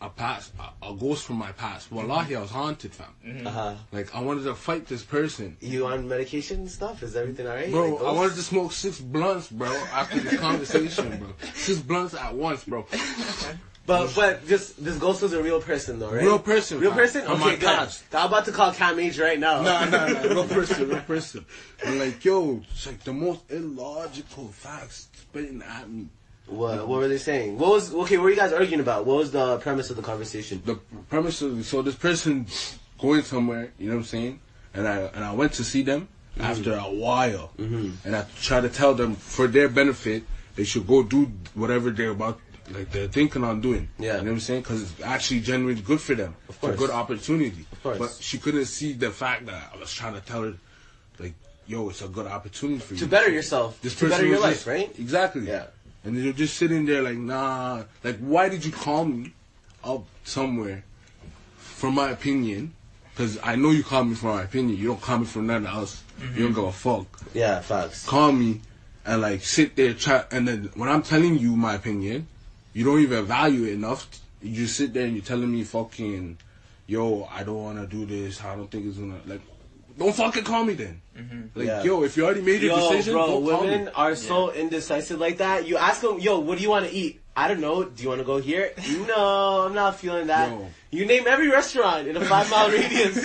a 0.00 0.10
past, 0.10 0.52
a, 0.60 0.90
a 0.90 0.94
ghost 0.94 1.24
from 1.24 1.36
my 1.36 1.52
past. 1.52 1.90
Wallahi, 1.90 2.36
I 2.36 2.40
was 2.42 2.50
haunted, 2.50 2.92
fam. 2.92 3.46
Uh-huh. 3.46 3.74
Like 3.92 4.14
I 4.14 4.20
wanted 4.20 4.44
to 4.44 4.54
fight 4.54 4.86
this 4.86 5.02
person, 5.02 5.56
You 5.60 5.86
on 5.86 6.06
medication 6.08 6.60
and 6.60 6.70
stuff? 6.70 7.02
Is 7.02 7.16
everything 7.16 7.46
alright? 7.46 7.70
bro. 7.70 7.94
Like 7.94 8.02
I 8.04 8.12
wanted 8.12 8.34
to 8.36 8.42
smoke 8.42 8.72
six 8.72 9.00
blunts, 9.00 9.48
bro, 9.48 9.68
after 9.92 10.20
this 10.20 10.38
conversation, 10.38 11.16
bro. 11.18 11.28
Six 11.54 11.78
blunts 11.80 12.14
at 12.14 12.34
once, 12.34 12.64
bro. 12.64 12.86
But 13.86 14.12
but 14.16 14.46
just 14.48 14.82
this 14.84 14.98
ghost 14.98 15.22
was 15.22 15.32
a 15.32 15.40
real 15.40 15.62
person 15.62 16.00
though, 16.00 16.10
right? 16.10 16.24
Real 16.24 16.40
person, 16.40 16.80
Real 16.80 16.90
fam. 16.90 16.98
person. 16.98 17.26
On 17.28 17.34
Okay, 17.34 17.44
my 17.44 17.50
good. 17.52 17.60
past. 17.60 18.04
I'm 18.12 18.26
about 18.26 18.44
to 18.46 18.52
call 18.52 18.72
CAMH 18.72 19.22
right 19.22 19.38
now. 19.38 19.62
Nah, 19.62 19.84
nah, 19.84 20.06
nah, 20.08 20.22
real 20.22 20.48
person, 20.58 20.88
real 20.88 21.00
person. 21.02 21.46
And 21.84 22.00
like, 22.00 22.24
yo, 22.24 22.62
it's 22.72 22.84
like 22.86 23.04
the 23.04 23.12
most 23.12 23.48
illogical 23.48 24.48
facts 24.48 25.06
spitting 25.14 25.62
at 25.62 25.88
me. 25.88 26.08
What 26.46 26.86
what 26.88 26.98
were 27.00 27.08
they 27.08 27.18
saying? 27.18 27.58
What 27.58 27.70
was 27.70 27.92
okay? 27.94 28.16
What 28.18 28.24
were 28.24 28.30
you 28.30 28.36
guys 28.36 28.52
arguing 28.52 28.80
about? 28.80 29.04
What 29.06 29.16
was 29.16 29.30
the 29.32 29.58
premise 29.58 29.90
of 29.90 29.96
the 29.96 30.02
conversation? 30.02 30.62
the 30.64 30.76
premise 31.08 31.42
of 31.42 31.64
so 31.66 31.82
this 31.82 31.96
person 31.96 32.46
going 33.00 33.22
somewhere, 33.22 33.72
you 33.78 33.88
know 33.88 33.94
what 33.96 34.00
I'm 34.00 34.04
saying? 34.04 34.40
And 34.74 34.86
I 34.86 34.98
and 35.14 35.24
I 35.24 35.32
went 35.34 35.52
to 35.54 35.64
see 35.64 35.82
them 35.82 36.08
after 36.38 36.74
a 36.74 36.82
while, 36.90 37.50
Mm-hmm. 37.58 38.06
and 38.06 38.14
I 38.16 38.24
tried 38.42 38.60
to 38.62 38.68
tell 38.68 38.94
them 38.94 39.14
for 39.16 39.46
their 39.48 39.68
benefit 39.68 40.22
they 40.54 40.64
should 40.64 40.86
go 40.86 41.02
do 41.02 41.30
whatever 41.54 41.90
they're 41.90 42.10
about, 42.10 42.38
like 42.70 42.90
they're 42.92 43.08
thinking 43.08 43.42
on 43.44 43.60
doing. 43.60 43.88
Yeah. 43.98 44.06
you 44.18 44.22
know 44.22 44.24
what 44.24 44.30
I'm 44.32 44.40
saying? 44.40 44.62
Because 44.62 44.82
it's 44.82 45.00
actually 45.02 45.40
genuinely 45.40 45.82
good 45.82 46.00
for 46.00 46.14
them. 46.14 46.34
Of 46.48 46.60
course. 46.60 46.74
it's 46.74 46.82
a 46.82 46.86
good 46.86 46.94
opportunity. 46.94 47.66
Of 47.72 47.82
course. 47.82 47.98
but 47.98 48.18
she 48.20 48.38
couldn't 48.38 48.64
see 48.66 48.92
the 48.92 49.10
fact 49.10 49.46
that 49.46 49.72
I 49.74 49.78
was 49.78 49.92
trying 49.92 50.14
to 50.14 50.20
tell 50.20 50.42
her, 50.44 50.54
like, 51.18 51.34
yo, 51.66 51.88
it's 51.90 52.00
a 52.02 52.08
good 52.08 52.26
opportunity 52.26 52.78
for 52.80 52.94
you 52.94 53.00
To 53.00 53.06
better 53.06 53.30
yourself. 53.30 53.78
this 53.82 53.94
to 53.96 54.08
better 54.08 54.24
your 54.26 54.38
life, 54.40 54.54
just- 54.54 54.66
right? 54.66 54.98
Exactly. 54.98 55.46
Yeah. 55.46 55.66
And 56.06 56.16
you're 56.16 56.32
just 56.32 56.56
sitting 56.56 56.86
there 56.86 57.02
like, 57.02 57.18
nah. 57.18 57.82
Like, 58.04 58.18
why 58.18 58.48
did 58.48 58.64
you 58.64 58.70
call 58.70 59.04
me 59.04 59.32
up 59.82 60.04
somewhere 60.22 60.84
for 61.56 61.90
my 61.90 62.10
opinion? 62.10 62.74
Because 63.12 63.38
I 63.42 63.56
know 63.56 63.70
you 63.70 63.82
called 63.82 64.08
me 64.08 64.14
for 64.14 64.26
my 64.26 64.44
opinion. 64.44 64.78
You 64.78 64.88
don't 64.88 65.00
call 65.00 65.18
me 65.18 65.26
for 65.26 65.40
nothing 65.40 65.66
else. 65.66 66.04
You 66.20 66.26
don't 66.26 66.34
mm-hmm. 66.34 66.54
give 66.54 66.64
a 66.64 66.72
fuck. 66.72 67.06
Yeah, 67.34 67.60
facts. 67.60 68.06
Call 68.06 68.30
me 68.30 68.60
and 69.04 69.20
like 69.20 69.42
sit 69.42 69.74
there 69.74 69.94
try. 69.94 70.24
And 70.30 70.46
then 70.46 70.70
when 70.74 70.88
I'm 70.88 71.02
telling 71.02 71.38
you 71.38 71.56
my 71.56 71.74
opinion, 71.74 72.28
you 72.72 72.84
don't 72.84 73.00
even 73.00 73.24
value 73.24 73.64
it 73.64 73.72
enough. 73.72 74.08
You 74.42 74.54
just 74.54 74.76
sit 74.76 74.94
there 74.94 75.06
and 75.06 75.14
you're 75.14 75.24
telling 75.24 75.50
me 75.50 75.64
fucking, 75.64 76.38
yo, 76.86 77.28
I 77.32 77.42
don't 77.42 77.62
want 77.64 77.78
to 77.78 77.86
do 77.86 78.06
this. 78.06 78.44
I 78.44 78.54
don't 78.54 78.70
think 78.70 78.86
it's 78.86 78.98
gonna 78.98 79.18
like. 79.26 79.40
Don't 79.98 80.14
fucking 80.14 80.44
call 80.44 80.64
me 80.64 80.74
then. 80.74 81.00
Like, 81.54 81.66
Yeah. 81.66 81.82
yo, 81.82 82.02
if 82.04 82.16
you 82.16 82.24
already 82.24 82.42
made 82.42 82.60
your 82.60 82.76
Yo, 82.76 82.90
decision, 82.90 83.14
bro, 83.14 83.26
don't 83.26 83.48
call 83.48 83.62
me. 83.64 83.70
women 83.70 83.88
are 83.94 84.14
so 84.14 84.52
indecisive 84.52 85.18
like 85.18 85.38
that. 85.38 85.66
You 85.66 85.78
ask 85.78 86.02
them, 86.02 86.18
yo, 86.20 86.38
what 86.40 86.58
do 86.58 86.62
you 86.62 86.68
want 86.70 86.86
to 86.86 86.92
eat? 86.92 87.20
I 87.34 87.48
don't 87.48 87.60
know. 87.60 87.84
Do 87.84 88.02
you 88.02 88.08
want 88.10 88.20
to 88.20 88.24
go 88.24 88.38
here? 88.38 88.72
No, 89.06 89.62
I'm 89.66 89.74
not 89.74 89.96
feeling 89.98 90.26
that. 90.28 90.50
Yo. 90.50 90.68
You 90.90 91.06
name 91.06 91.24
every 91.26 91.48
restaurant 91.50 92.08
in 92.08 92.16
a 92.16 92.24
five 92.24 92.50
mile 92.50 92.70
radius. 92.76 93.16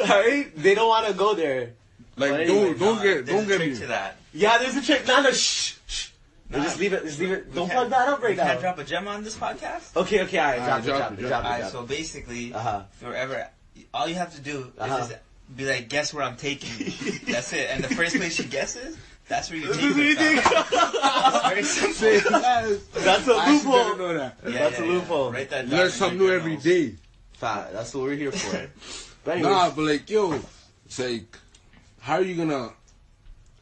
Alright? 0.00 0.56
They 0.56 0.74
don't 0.74 0.88
want 0.88 1.06
to 1.06 1.12
go 1.14 1.34
there. 1.34 1.70
Like, 2.16 2.30
But 2.32 2.46
don't 2.46 2.78
don't 2.78 2.96
Nah, 2.96 3.02
get 3.02 3.26
there's 3.26 3.38
don't 3.38 3.46
get 3.48 3.60
me. 3.60 3.74
to 3.76 3.86
that. 3.86 4.16
Yeah, 4.34 4.58
there's 4.58 4.76
a 4.76 4.82
trick. 4.82 5.06
No, 5.06 5.22
no, 5.22 5.30
shh, 5.30 5.74
shh. 5.86 6.08
No, 6.50 6.58
just 6.62 6.78
leave 6.80 6.92
it. 6.92 7.04
Just 7.04 7.18
leave 7.20 7.30
it. 7.30 7.54
Don't 7.54 7.70
plug 7.70 7.90
that 7.90 8.08
up 8.08 8.20
right 8.22 8.30
we 8.30 8.36
Can't 8.36 8.54
now. 8.54 8.60
drop 8.60 8.78
a 8.78 8.84
gem 8.84 9.06
on 9.08 9.22
this 9.22 9.36
podcast. 9.36 9.94
Okay, 9.96 10.22
okay, 10.22 10.38
alright. 10.38 10.60
Alright, 10.60 10.66
Drop 10.66 10.78
it, 10.82 10.86
drop 10.86 10.98
drop 10.98 11.12
it, 11.12 11.18
it, 11.18 11.20
drop 11.22 11.30
drop 11.30 11.42
it. 11.42 11.46
Alright, 11.46 11.60
drop 11.60 11.72
so 11.72 11.82
basically, 11.86 12.52
Uh-huh. 12.54 12.82
forever, 13.00 13.48
all 13.94 14.08
you 14.08 14.14
have 14.16 14.34
to 14.34 14.40
do 14.40 14.72
Uh-huh. 14.78 14.96
is 14.96 15.08
just 15.08 15.20
be 15.54 15.64
like, 15.66 15.88
guess 15.88 16.12
where 16.12 16.22
I'm 16.24 16.36
taking 16.36 16.86
you. 16.86 16.92
That's 17.32 17.52
it. 17.52 17.68
And 17.70 17.82
the 17.84 17.88
first 17.94 18.16
place 18.16 18.34
she 18.36 18.44
guesses, 18.44 18.96
that's 19.28 19.50
where 19.50 19.58
you 19.58 19.66
This 19.66 19.76
take 19.76 19.84
is 19.86 19.94
what 19.96 20.04
you 20.04 20.16
her. 20.16 20.42
think. 20.42 21.42
Very 21.48 21.62
simple. 22.32 22.40
That's 22.40 23.28
a 23.28 23.32
I 23.32 23.36
actually 23.36 23.52
loophole. 23.52 23.84
didn't 23.84 23.98
know 23.98 24.14
that. 24.14 24.36
Yeah, 24.44 24.50
That's 24.50 24.78
yeah, 24.78 24.84
a 24.84 24.86
yeah. 24.86 24.92
loophole. 24.92 25.32
Write 25.32 25.50
that 25.50 25.62
down 25.68 25.78
learn 25.78 25.86
in 25.86 25.92
something 25.92 26.18
your 26.18 26.28
new 26.30 26.34
every 26.36 26.56
journals. 26.56 26.64
day. 26.64 26.94
Fat. 27.34 27.72
That's 27.72 27.94
what 27.94 28.04
we're 28.04 28.14
here 28.16 28.32
for. 28.32 28.70
But 29.24 29.32
anyways, 29.38 29.52
Nah, 29.52 29.70
but 29.70 29.82
like, 29.82 30.08
yo, 30.10 30.40
it's 30.86 30.98
like, 30.98 31.36
how 32.00 32.14
are 32.14 32.22
you 32.22 32.34
gonna 32.36 32.70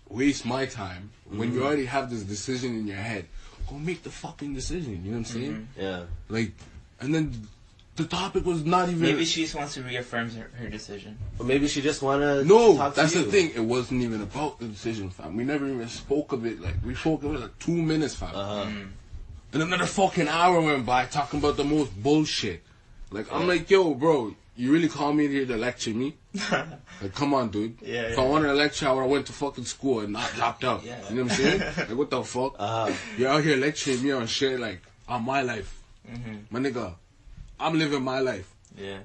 waste 0.09 0.45
my 0.47 0.67
time 0.67 1.11
when 1.29 1.49
Mm-hmm. 1.49 1.59
you 1.59 1.65
already 1.67 1.87
have 1.87 2.11
this 2.11 2.23
decision 2.23 2.77
in 2.77 2.87
your 2.87 2.97
head? 2.99 3.27
Go 3.69 3.77
make 3.77 4.03
the 4.05 4.11
fucking 4.11 4.55
decision. 4.55 5.05
You 5.05 5.11
know 5.13 5.19
what 5.19 5.27
I'm 5.29 5.35
saying? 5.35 5.69
yeah. 5.77 6.03
Like, 6.29 6.53
and 7.01 7.13
then 7.15 7.49
the 7.97 8.05
topic 8.05 8.45
was 8.45 8.65
not 8.65 8.89
even. 8.89 9.03
Maybe 9.03 9.25
she 9.25 9.43
just 9.43 9.55
wants 9.55 9.75
to 9.75 9.83
reaffirm 9.83 10.31
her, 10.31 10.51
her 10.55 10.69
decision. 10.69 11.19
Or 11.39 11.47
maybe 11.47 11.67
she 11.67 11.81
just 11.81 12.03
wanna 12.03 12.45
no, 12.45 12.77
talk 12.77 12.95
to 12.95 13.01
that's 13.01 13.15
you. 13.15 13.25
the 13.25 13.31
thing. 13.31 13.53
It 13.55 13.65
wasn't 13.65 14.03
even 14.03 14.23
about 14.23 14.59
the 14.59 14.67
decision, 14.67 15.11
fam. 15.11 15.37
We 15.37 15.45
never 15.45 15.67
even 15.67 15.89
spoke 15.89 16.33
of 16.33 16.45
it. 16.45 16.61
Like, 16.61 16.75
we 16.85 16.95
spoke 16.95 17.23
of 17.25 17.35
it 17.35 17.41
like 17.41 17.59
two 17.59 17.73
minutes, 17.73 18.15
fam. 18.15 18.35
Uh-huh. 18.35 18.71
And 19.53 19.63
another 19.63 19.87
fucking 19.87 20.29
hour 20.29 20.61
went 20.61 20.85
by 20.85 21.07
talking 21.07 21.41
about 21.41 21.57
the 21.57 21.65
most 21.65 22.01
bullshit. 22.03 22.63
Like, 23.11 23.33
I'm 23.33 23.47
like, 23.47 23.71
yo, 23.71 23.95
bro, 23.95 24.35
you 24.57 24.73
really 24.73 24.89
call 24.89 25.13
me 25.13 25.29
here 25.29 25.47
to 25.47 25.57
lecture 25.57 25.91
me? 25.91 26.17
Like, 27.03 27.15
come 27.15 27.35
on, 27.35 27.51
dude. 27.51 27.77
Yeah, 27.83 28.05
if 28.05 28.17
yeah. 28.17 28.25
I 28.25 28.27
wanted 28.27 28.47
to 28.47 28.55
lecture, 28.55 28.89
I 28.89 28.93
would 28.93 29.03
have 29.03 29.11
went 29.11 29.27
to 29.27 29.33
fucking 29.35 29.67
school 29.67 30.01
and 30.01 30.15
not 30.15 30.33
dropped 30.35 30.65
out. 30.65 30.83
Yeah. 30.83 30.97
You 31.11 31.17
know 31.17 31.23
what 31.25 31.33
I'm 31.33 31.37
saying? 31.37 31.61
like, 31.77 31.91
what 31.91 32.09
the 32.09 32.25
fuck? 32.25 32.55
Uh-huh. 32.59 32.91
You're 33.19 33.29
out 33.29 33.45
here 33.45 33.59
lecturing 33.59 34.03
me 34.03 34.13
on 34.13 34.27
shit, 34.27 34.59
like, 34.59 34.81
on 35.07 35.23
my 35.23 35.43
life. 35.43 35.83
Mm-hmm. 36.11 36.37
My 36.49 36.61
nigga, 36.61 36.95
I'm 37.59 37.79
living 37.79 38.03
my 38.03 38.21
life. 38.21 38.53
Yeah. 38.77 38.99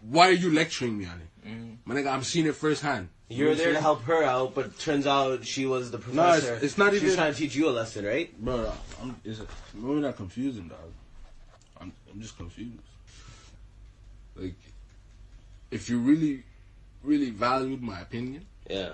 Why 0.00 0.28
are 0.28 0.32
you 0.32 0.52
lecturing 0.52 0.98
me 0.98 1.06
on 1.06 1.20
it? 1.20 1.48
Mm-hmm. 1.48 1.70
My 1.84 1.94
nigga, 1.96 2.12
I'm 2.12 2.22
seeing 2.22 2.46
it 2.46 2.54
firsthand. 2.54 3.08
You 3.28 3.36
know 3.36 3.40
You're 3.42 3.48
what 3.50 3.58
there 3.58 3.72
to 3.72 3.80
help 3.80 4.02
her 4.02 4.22
out, 4.24 4.54
but 4.54 4.78
turns 4.78 5.06
out 5.06 5.44
she 5.46 5.64
was 5.66 5.90
the 5.90 5.98
No, 5.98 6.04
professor. 6.04 6.46
it's- 6.48 6.62
it's 6.62 6.78
not 6.78 6.92
She's 6.92 7.02
even- 7.02 7.16
trying 7.16 7.32
to 7.32 7.38
teach 7.38 7.54
you 7.56 7.68
a 7.68 7.70
lesson, 7.70 8.04
right? 8.04 8.36
Bro, 8.38 8.72
I'm, 9.00 9.16
it's, 9.24 9.40
we're 9.80 9.94
not 10.00 10.16
confusing, 10.16 10.68
dog. 10.68 10.78
I'm, 11.80 11.92
I'm 12.12 12.20
just 12.20 12.36
confused. 12.36 12.78
Like, 14.36 14.54
if 15.70 15.88
you 15.90 15.98
really, 15.98 16.44
really 17.02 17.30
valued 17.30 17.82
my 17.82 18.00
opinion, 18.00 18.46
Yeah. 18.68 18.90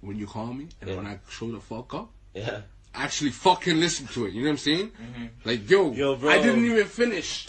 when 0.00 0.16
you 0.18 0.26
call 0.26 0.52
me 0.54 0.68
and 0.80 0.90
Yeah. 0.90 0.96
when 0.96 1.06
I 1.06 1.18
show 1.28 1.50
the 1.50 1.60
fuck 1.60 1.92
up, 1.94 2.10
Yeah. 2.34 2.62
Actually 2.96 3.30
fucking 3.30 3.78
listen 3.78 4.06
to 4.08 4.26
it. 4.26 4.32
You 4.32 4.42
know 4.42 4.46
what 4.48 4.52
I'm 4.52 4.58
saying? 4.58 4.90
Mm-hmm. 4.90 5.24
Like, 5.44 5.70
yo, 5.70 5.92
Yo, 5.92 6.16
bro. 6.16 6.30
I 6.30 6.42
didn't 6.42 6.64
even 6.64 6.86
finish. 6.86 7.48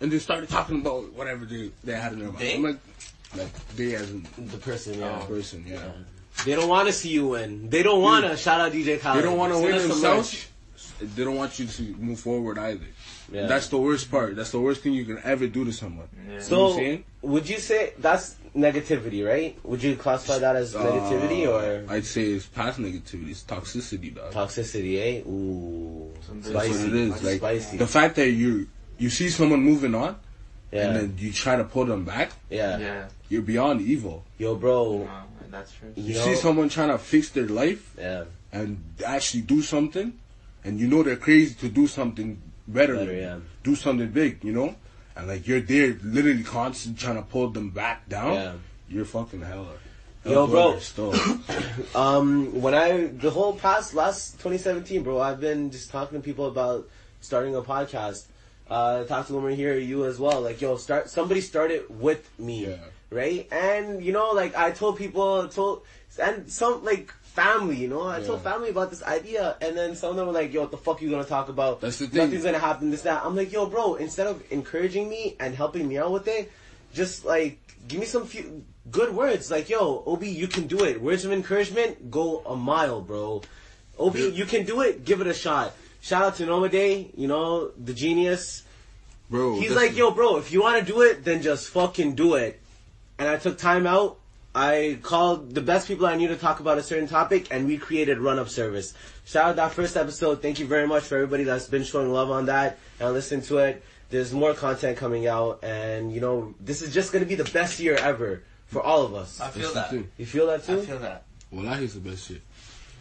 And 0.00 0.10
they 0.10 0.18
started 0.18 0.48
talking 0.48 0.80
about 0.80 1.12
whatever 1.12 1.44
they, 1.44 1.70
they 1.84 1.92
had 1.92 2.12
in 2.12 2.20
their 2.20 2.28
mind. 2.28 2.38
They? 2.38 2.54
I'm 2.56 2.62
like, 2.62 2.78
like 3.36 3.66
they 3.76 3.94
as 3.94 4.10
in 4.10 4.26
The 4.38 4.58
person, 4.58 4.98
yeah. 4.98 5.22
a 5.22 5.26
person, 5.26 5.64
yeah. 5.66 5.92
They 6.44 6.54
don't 6.54 6.68
want 6.68 6.88
to 6.88 6.92
see 6.92 7.10
you 7.10 7.28
win. 7.28 7.68
They 7.68 7.82
don't 7.82 8.02
want 8.02 8.24
to. 8.24 8.36
Shout 8.36 8.60
out 8.60 8.72
DJ 8.72 8.98
Khaled. 8.98 9.18
They 9.18 9.22
don't 9.22 9.36
want 9.36 9.52
to 9.52 9.58
win 9.58 9.76
themselves. 9.76 10.48
They 11.00 11.24
don't 11.24 11.36
want 11.36 11.58
you 11.58 11.66
to 11.66 11.82
move 11.98 12.20
forward 12.20 12.58
either. 12.58 12.86
Yeah. 13.30 13.46
That's 13.46 13.68
the 13.68 13.78
worst 13.78 14.10
part. 14.10 14.36
That's 14.36 14.50
the 14.50 14.60
worst 14.60 14.82
thing 14.82 14.92
you 14.92 15.04
can 15.04 15.20
ever 15.22 15.46
do 15.46 15.64
to 15.64 15.72
someone. 15.72 16.08
Yeah. 16.14 16.22
You 16.22 16.28
know 16.28 16.34
what 16.34 16.44
So, 16.44 16.80
I'm 16.80 17.04
would 17.22 17.48
you 17.48 17.58
say 17.58 17.92
that's 17.98 18.36
negativity, 18.56 19.26
right? 19.26 19.56
Would 19.64 19.82
you 19.82 19.96
classify 19.96 20.38
that 20.38 20.56
as 20.56 20.74
negativity 20.74 21.46
Uh, 21.46 21.50
or 21.86 21.92
I'd 21.94 22.04
say 22.04 22.22
it's 22.22 22.46
past 22.46 22.78
negativity. 22.78 23.30
It's 23.30 23.42
toxicity, 23.44 24.14
dog. 24.14 24.32
toxicity, 24.32 24.98
eh? 24.98 25.28
Ooh, 25.28 26.12
Some 26.26 26.40
That's 26.42 26.48
spicy. 26.54 26.78
what 26.84 26.88
it 26.88 26.94
is. 26.94 27.22
Like 27.22 27.36
spicy. 27.38 27.76
the 27.76 27.86
fact 27.86 28.16
that 28.16 28.30
you 28.30 28.66
you 28.98 29.08
see 29.10 29.28
someone 29.30 29.62
moving 29.62 29.94
on 29.94 30.16
yeah, 30.72 30.86
and 30.86 30.96
then 30.96 31.14
you 31.18 31.32
try 31.32 31.56
to 31.56 31.64
pull 31.64 31.84
them 31.86 32.04
back, 32.04 32.32
yeah, 32.50 32.78
Yeah. 32.78 33.08
you're 33.28 33.42
beyond 33.42 33.80
evil. 33.80 34.24
Yo, 34.38 34.54
bro. 34.56 34.98
No, 34.98 35.08
that's 35.50 35.72
true. 35.72 35.92
You 35.96 36.02
You 36.04 36.14
know, 36.14 36.24
see 36.26 36.34
someone 36.36 36.68
trying 36.68 36.90
to 36.90 36.98
fix 36.98 37.30
their 37.30 37.48
life 37.48 37.94
yeah, 37.98 38.24
and 38.52 38.78
actually 39.06 39.42
do 39.42 39.62
something, 39.62 40.12
and 40.64 40.78
you 40.78 40.86
know 40.86 41.02
they're 41.02 41.16
crazy 41.16 41.54
to 41.54 41.68
do 41.68 41.86
something 41.86 42.40
better, 42.68 42.94
Better, 42.96 43.14
yeah. 43.14 43.38
do 43.64 43.74
something 43.74 44.08
big, 44.10 44.44
you 44.44 44.52
know, 44.52 44.76
and 45.20 45.28
like 45.28 45.46
you're 45.46 45.60
there, 45.60 45.96
literally 46.02 46.42
constantly 46.42 47.00
trying 47.00 47.16
to 47.16 47.22
pull 47.22 47.48
them 47.50 47.70
back 47.70 48.08
down. 48.08 48.34
Yeah. 48.34 48.52
You're 48.88 49.04
fucking 49.04 49.42
hella. 49.42 49.68
Yo, 50.24 50.46
bro. 50.46 50.78
Still. 50.78 51.14
Um, 51.94 52.60
when 52.60 52.74
I 52.74 53.06
the 53.06 53.30
whole 53.30 53.54
past 53.54 53.94
last 53.94 54.32
2017, 54.34 55.02
bro, 55.02 55.20
I've 55.20 55.40
been 55.40 55.70
just 55.70 55.90
talking 55.90 56.18
to 56.20 56.24
people 56.24 56.46
about 56.46 56.88
starting 57.20 57.54
a 57.56 57.62
podcast. 57.62 58.24
Uh, 58.68 59.04
talk 59.04 59.26
to 59.26 59.34
women 59.34 59.56
here, 59.56 59.76
you 59.76 60.04
as 60.04 60.18
well. 60.18 60.40
Like, 60.40 60.60
yo, 60.60 60.76
start. 60.76 61.10
Somebody 61.10 61.40
started 61.40 61.82
with 61.88 62.28
me, 62.38 62.66
Yeah. 62.66 62.76
right? 63.10 63.48
And 63.50 64.04
you 64.04 64.12
know, 64.12 64.30
like 64.30 64.56
I 64.56 64.70
told 64.70 64.98
people, 64.98 65.48
told 65.48 65.82
and 66.20 66.50
some 66.50 66.84
like 66.84 67.12
family, 67.30 67.76
you 67.76 67.88
know, 67.88 68.06
I 68.06 68.20
told 68.22 68.42
family 68.42 68.70
about 68.70 68.90
this 68.90 69.02
idea, 69.02 69.56
and 69.60 69.76
then 69.76 69.94
some 69.96 70.10
of 70.10 70.16
them 70.16 70.26
were 70.26 70.32
like, 70.32 70.52
"Yo, 70.52 70.60
what 70.60 70.70
the 70.70 70.76
fuck 70.76 71.00
are 71.00 71.04
you 71.04 71.10
gonna 71.10 71.24
talk 71.24 71.48
about? 71.48 71.80
That's 71.80 71.98
the 71.98 72.06
thing. 72.06 72.18
Nothing's 72.24 72.44
gonna 72.44 72.58
happen. 72.58 72.90
This 72.90 73.02
that." 73.02 73.22
I'm 73.24 73.34
like, 73.36 73.52
"Yo, 73.52 73.66
bro, 73.66 73.94
instead 73.94 74.26
of 74.26 74.42
encouraging 74.50 75.08
me 75.08 75.36
and 75.40 75.54
helping 75.54 75.88
me 75.88 75.98
out 75.98 76.12
with 76.12 76.28
it, 76.28 76.50
just 76.92 77.24
like 77.24 77.58
give 77.88 78.00
me 78.00 78.06
some 78.06 78.26
few 78.26 78.64
good 78.90 79.14
words. 79.14 79.50
Like, 79.50 79.68
yo, 79.68 80.02
Obi, 80.06 80.28
you 80.28 80.46
can 80.48 80.66
do 80.66 80.84
it. 80.84 81.00
Words 81.00 81.24
of 81.24 81.32
encouragement, 81.32 82.10
go 82.10 82.42
a 82.46 82.56
mile, 82.56 83.00
bro. 83.00 83.42
Obi, 83.98 84.20
Yeah. 84.20 84.28
you 84.28 84.44
can 84.44 84.64
do 84.64 84.80
it. 84.80 85.04
Give 85.04 85.20
it 85.20 85.26
a 85.26 85.34
shot. 85.34 85.72
Shout 86.02 86.22
out 86.22 86.36
to 86.36 86.46
Nomade, 86.46 87.10
you 87.16 87.28
know, 87.28 87.70
the 87.82 87.92
genius. 87.94 88.62
bro. 89.30 89.54
He's 89.60 89.70
like, 89.70 89.96
yo, 89.96 90.10
bro, 90.10 90.38
if 90.38 90.50
you 90.50 90.60
want 90.62 90.84
to 90.84 90.92
do 90.92 91.02
it, 91.02 91.24
then 91.24 91.40
just 91.40 91.68
fucking 91.68 92.16
do 92.16 92.34
it. 92.34 92.58
And 93.16 93.28
I 93.28 93.36
took 93.36 93.58
time 93.58 93.86
out. 93.86 94.18
I 94.54 94.98
called 95.02 95.54
the 95.54 95.60
best 95.60 95.86
people 95.86 96.06
I 96.06 96.16
knew 96.16 96.26
to 96.28 96.36
talk 96.36 96.58
about 96.60 96.76
a 96.78 96.82
certain 96.82 97.06
topic, 97.06 97.48
and 97.52 97.66
we 97.66 97.78
created 97.78 98.18
Run 98.18 98.38
Up 98.38 98.48
Service. 98.48 98.94
Shout 99.24 99.50
out 99.50 99.56
that 99.56 99.72
first 99.72 99.96
episode. 99.96 100.42
Thank 100.42 100.58
you 100.58 100.66
very 100.66 100.88
much 100.88 101.04
for 101.04 101.14
everybody 101.16 101.44
that's 101.44 101.68
been 101.68 101.84
showing 101.84 102.12
love 102.12 102.30
on 102.30 102.46
that 102.46 102.78
and 102.98 103.12
listening 103.12 103.42
to 103.42 103.58
it. 103.58 103.82
There's 104.10 104.32
more 104.32 104.54
content 104.54 104.96
coming 104.98 105.28
out, 105.28 105.62
and 105.62 106.12
you 106.12 106.20
know, 106.20 106.54
this 106.58 106.82
is 106.82 106.92
just 106.92 107.12
gonna 107.12 107.26
be 107.26 107.36
the 107.36 107.44
best 107.52 107.78
year 107.78 107.94
ever 107.94 108.42
for 108.66 108.82
all 108.82 109.02
of 109.04 109.14
us. 109.14 109.40
I 109.40 109.50
feel 109.50 109.72
that. 109.74 109.90
thing. 109.90 110.08
You 110.18 110.26
feel 110.26 110.48
that 110.48 110.64
too. 110.64 110.80
I 110.80 110.84
feel 110.84 110.98
that. 110.98 111.22
Well, 111.52 111.64
that 111.66 111.80
is 111.80 111.94
the 111.94 112.00
best 112.00 112.26
shit. 112.26 112.40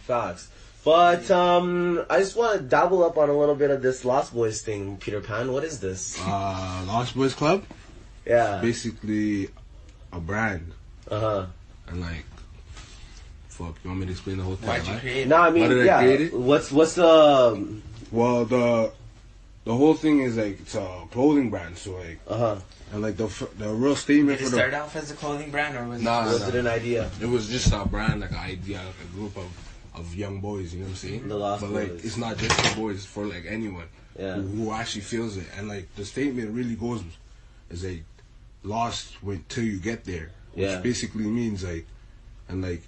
Facts. 0.06 0.50
But 0.86 1.29
um, 1.32 2.06
I 2.12 2.20
just 2.20 2.36
want 2.36 2.58
to 2.58 2.63
dabble 2.63 3.03
up 3.03 3.18
on 3.18 3.29
a 3.29 3.38
little 3.38 3.56
bit 3.56 3.70
of 3.72 3.82
this 3.82 4.06
Lost 4.06 4.34
Boys 4.36 4.62
thing, 4.62 4.98
Peter 4.98 5.20
Pan. 5.20 5.51
What 5.51 5.63
is 5.63 5.79
this? 5.79 6.18
Uh, 6.22 6.84
Lost 6.88 7.15
Boys 7.15 7.34
Club, 7.34 7.63
Yeah. 8.25 8.60
basically 8.62 9.50
a 10.13 10.20
brand, 10.20 10.72
Uh 11.09 11.19
huh. 11.19 11.45
and 11.87 12.01
like, 12.01 12.25
fuck, 13.47 13.75
you 13.83 13.89
want 13.89 14.01
me 14.01 14.05
to 14.07 14.11
explain 14.11 14.37
the 14.37 14.43
whole 14.43 14.55
thing? 14.55 14.69
Why'd 14.69 14.85
you 14.85 14.93
right? 14.93 15.01
create 15.01 15.17
it? 15.23 15.27
No, 15.27 15.37
I 15.37 15.49
mean, 15.49 15.63
Why 15.63 15.67
did 15.69 15.81
I 15.81 15.85
yeah. 15.85 15.99
create 16.01 16.21
it? 16.21 16.33
What's 16.33 16.71
what's 16.71 16.95
the 16.95 17.07
um, 17.07 17.81
Well, 18.11 18.45
the 18.45 18.91
the 19.65 19.75
whole 19.75 19.93
thing 19.93 20.19
is 20.21 20.37
like 20.37 20.59
it's 20.61 20.75
a 20.75 21.03
clothing 21.11 21.49
brand, 21.49 21.77
so 21.77 21.95
like, 21.95 22.19
uh 22.27 22.37
huh? 22.37 22.55
and 22.93 23.01
like 23.01 23.17
the 23.17 23.25
f- 23.25 23.49
the 23.57 23.69
real 23.69 23.95
statement 23.95 24.39
Did 24.39 24.47
it 24.47 24.49
for 24.49 24.55
start 24.55 24.71
the 24.71 24.79
off 24.79 24.95
as 24.95 25.11
a 25.11 25.15
clothing 25.15 25.51
brand 25.51 25.75
or 25.77 25.87
was 25.87 26.01
Nah, 26.01 26.23
it 26.23 26.33
Was 26.33 26.41
nah. 26.41 26.47
it 26.47 26.55
an 26.55 26.67
idea? 26.67 27.09
it 27.21 27.27
was 27.27 27.47
just 27.49 27.71
a 27.73 27.85
brand, 27.85 28.21
like 28.21 28.31
an 28.31 28.37
idea, 28.37 28.77
like 28.77 28.95
a 29.03 29.15
group 29.15 29.37
of 29.37 29.49
of 29.95 30.15
young 30.15 30.39
boys. 30.39 30.73
You 30.73 30.79
know 30.79 30.85
what 30.85 30.91
I'm 30.91 30.95
saying? 30.95 31.27
The 31.27 31.35
Lost 31.35 31.61
but 31.61 31.71
like, 31.71 31.89
Boys. 31.89 32.05
it's 32.05 32.17
not 32.17 32.37
just 32.37 32.53
for 32.61 32.75
boys; 32.79 32.95
it's 32.97 33.05
for 33.05 33.25
like 33.25 33.45
anyone 33.47 33.85
Yeah. 34.17 34.35
who, 34.35 34.41
who 34.65 34.71
actually 34.73 35.01
feels 35.01 35.37
it. 35.37 35.47
And 35.57 35.67
like 35.67 35.93
the 35.95 36.05
statement 36.05 36.51
really 36.51 36.75
goes 36.75 37.03
is 37.69 37.83
like 37.83 38.03
lost 38.63 39.21
when 39.21 39.43
till 39.49 39.63
you 39.65 39.77
get 39.79 40.05
there, 40.05 40.31
which 40.53 40.65
Yeah. 40.65 40.79
basically 40.79 41.25
means 41.25 41.63
like, 41.63 41.86
and 42.48 42.62
like 42.62 42.82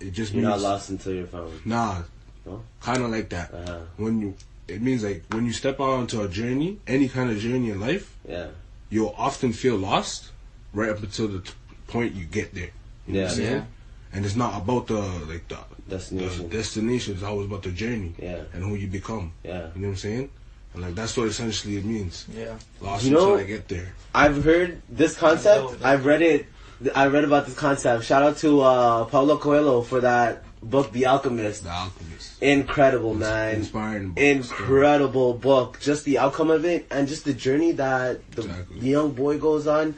it 0.00 0.10
just 0.12 0.32
means 0.34 0.42
You're 0.42 0.50
means 0.52 0.62
not 0.62 0.68
lost 0.70 0.90
until 0.90 1.12
you're 1.14 1.26
found. 1.26 1.64
Nah, 1.66 2.02
No? 2.46 2.62
kind 2.80 3.02
of 3.02 3.10
like 3.10 3.28
that. 3.30 3.52
Uh-huh. 3.54 3.78
When 3.96 4.20
you, 4.20 4.34
it 4.68 4.82
means 4.82 5.02
like 5.02 5.24
when 5.30 5.46
you 5.46 5.52
step 5.52 5.80
out 5.80 5.90
onto 5.90 6.20
a 6.22 6.28
journey, 6.28 6.78
any 6.86 7.08
kind 7.08 7.30
of 7.30 7.38
journey 7.38 7.70
in 7.70 7.80
life, 7.80 8.14
Yeah. 8.28 8.48
you'll 8.90 9.14
often 9.16 9.52
feel 9.52 9.76
lost 9.76 10.30
right 10.72 10.90
up 10.90 11.02
until 11.02 11.28
the 11.28 11.40
t- 11.40 11.52
point 11.86 12.14
you 12.14 12.24
get 12.24 12.54
there. 12.54 12.70
You 13.06 13.14
know 13.14 13.22
what 13.22 13.32
I'm 13.32 13.38
Yeah. 13.40 13.44
saying? 13.48 13.56
Yeah. 13.56 13.64
And 14.12 14.24
it's 14.26 14.36
not 14.36 14.60
about 14.62 14.86
the 14.88 15.00
like 15.28 15.48
the 15.48 15.58
Destination. 15.88 16.48
The 16.48 16.56
destination. 16.56 17.14
It's 17.14 17.22
always 17.22 17.46
about 17.46 17.62
the 17.62 17.70
journey. 17.70 18.14
Yeah. 18.18 18.42
And 18.54 18.62
who 18.64 18.74
you 18.74 18.86
become. 18.86 19.32
Yeah. 19.44 19.68
You 19.74 19.82
know 19.82 19.88
what 19.88 19.88
I'm 19.88 19.96
saying? 19.96 20.30
And 20.72 20.82
like 20.82 20.94
that's 20.94 21.16
what 21.16 21.28
essentially 21.28 21.76
it 21.76 21.84
means. 21.84 22.24
Yeah. 22.34 22.56
Lost 22.80 23.04
You 23.04 23.10
know- 23.12 23.34
until 23.34 23.44
I 23.44 23.48
get 23.48 23.68
there. 23.68 23.92
I've 24.14 24.42
heard 24.44 24.80
this 24.88 25.16
concept. 25.16 25.82
I've 25.84 26.06
read 26.06 26.22
it. 26.22 26.46
I 26.94 27.06
read 27.06 27.24
about 27.24 27.46
this 27.46 27.54
concept. 27.54 28.04
Shout 28.04 28.22
out 28.22 28.36
to 28.38 28.60
uh, 28.60 29.04
Paulo 29.06 29.38
Coelho 29.38 29.82
for 29.82 30.00
that 30.00 30.42
book, 30.62 30.92
The 30.92 31.06
Alchemist. 31.06 31.64
The 31.64 31.70
alchemist. 31.70 32.42
Incredible, 32.42 33.14
man. 33.14 33.56
Inspiring. 33.56 34.10
book. 34.10 34.22
incredible 34.24 35.34
book. 35.34 35.78
Just 35.80 36.04
the 36.04 36.18
outcome 36.18 36.50
of 36.50 36.64
it 36.64 36.86
and 36.90 37.06
just 37.08 37.24
the 37.24 37.34
journey 37.34 37.72
that 37.72 38.28
the, 38.32 38.42
Exactly. 38.42 38.80
the 38.80 38.88
young 38.88 39.12
boy 39.12 39.38
goes 39.38 39.66
on. 39.66 39.94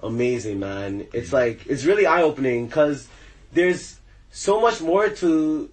Amazing, 0.00 0.60
man. 0.60 1.06
It's 1.12 1.32
like 1.32 1.66
it's 1.66 1.84
really 1.84 2.06
eye 2.06 2.22
opening 2.22 2.66
because 2.66 3.08
there's 3.52 3.98
so 4.30 4.60
much 4.60 4.80
more 4.82 5.08
to 5.08 5.70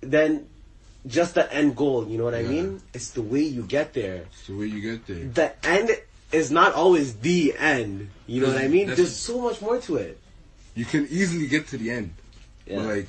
than 0.00 0.46
just 1.06 1.34
the 1.34 1.52
end 1.52 1.76
goal. 1.76 2.06
You 2.08 2.18
know 2.18 2.24
what 2.24 2.34
I 2.34 2.42
mean? 2.42 2.80
It's 2.92 3.10
the 3.10 3.22
way 3.22 3.40
you 3.42 3.62
get 3.64 3.92
there. 3.92 4.26
It's 4.32 4.46
the 4.46 4.56
way 4.56 4.66
you 4.66 4.80
get 4.80 5.06
there. 5.06 5.24
The 5.24 5.66
end 5.66 5.90
is 6.34 6.50
not 6.50 6.74
always 6.74 7.14
the 7.18 7.54
end. 7.56 8.10
You 8.26 8.42
know 8.42 8.48
what 8.48 8.58
I 8.62 8.68
mean? 8.68 8.88
There's 8.88 9.14
so 9.16 9.40
much 9.40 9.60
more 9.62 9.78
to 9.86 9.96
it. 9.96 10.18
You 10.74 10.84
can 10.84 11.06
easily 11.10 11.46
get 11.46 11.68
to 11.68 11.78
the 11.78 11.90
end. 11.90 12.10
Yeah. 12.66 12.78
But 12.78 12.86
like, 12.86 13.08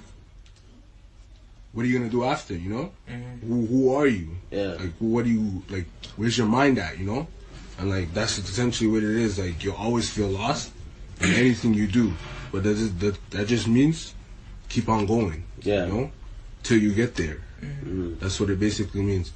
what 1.74 1.84
are 1.84 1.88
you 1.88 1.98
gonna 1.98 2.10
do 2.12 2.24
after? 2.24 2.56
You 2.56 2.70
know, 2.70 2.92
Mhm. 3.10 3.42
who 3.48 3.66
who 3.66 3.96
are 3.96 4.08
you? 4.08 4.30
Yeah. 4.52 4.74
Like, 4.80 4.94
what 5.00 5.26
do 5.26 5.32
you 5.32 5.64
like? 5.70 5.86
Where's 6.16 6.38
your 6.38 6.48
mind 6.48 6.78
at? 6.80 6.98
You 7.00 7.06
know, 7.06 7.28
and 7.80 7.90
like 7.90 8.14
that's 8.14 8.38
essentially 8.38 8.90
what 8.90 9.04
it 9.04 9.16
is. 9.16 9.38
Like 9.40 9.64
you'll 9.64 9.76
always 9.76 10.10
feel 10.10 10.30
lost 10.30 10.72
in 11.22 11.32
anything 11.34 11.74
you 11.74 11.88
do, 11.88 12.14
but 12.52 12.64
that 12.64 12.78
just, 12.78 13.00
that 13.00 13.16
that 13.32 13.48
just 13.48 13.68
means 13.68 14.14
keep 14.70 14.88
on 14.90 15.06
going. 15.06 15.44
Yeah. 15.62 15.86
You 15.88 15.94
know, 15.94 16.12
till 16.64 16.78
you 16.78 16.94
get 16.94 17.16
there. 17.16 17.40
Mm. 17.62 18.20
That's 18.20 18.40
what 18.40 18.50
it 18.50 18.60
basically 18.60 19.02
means. 19.02 19.32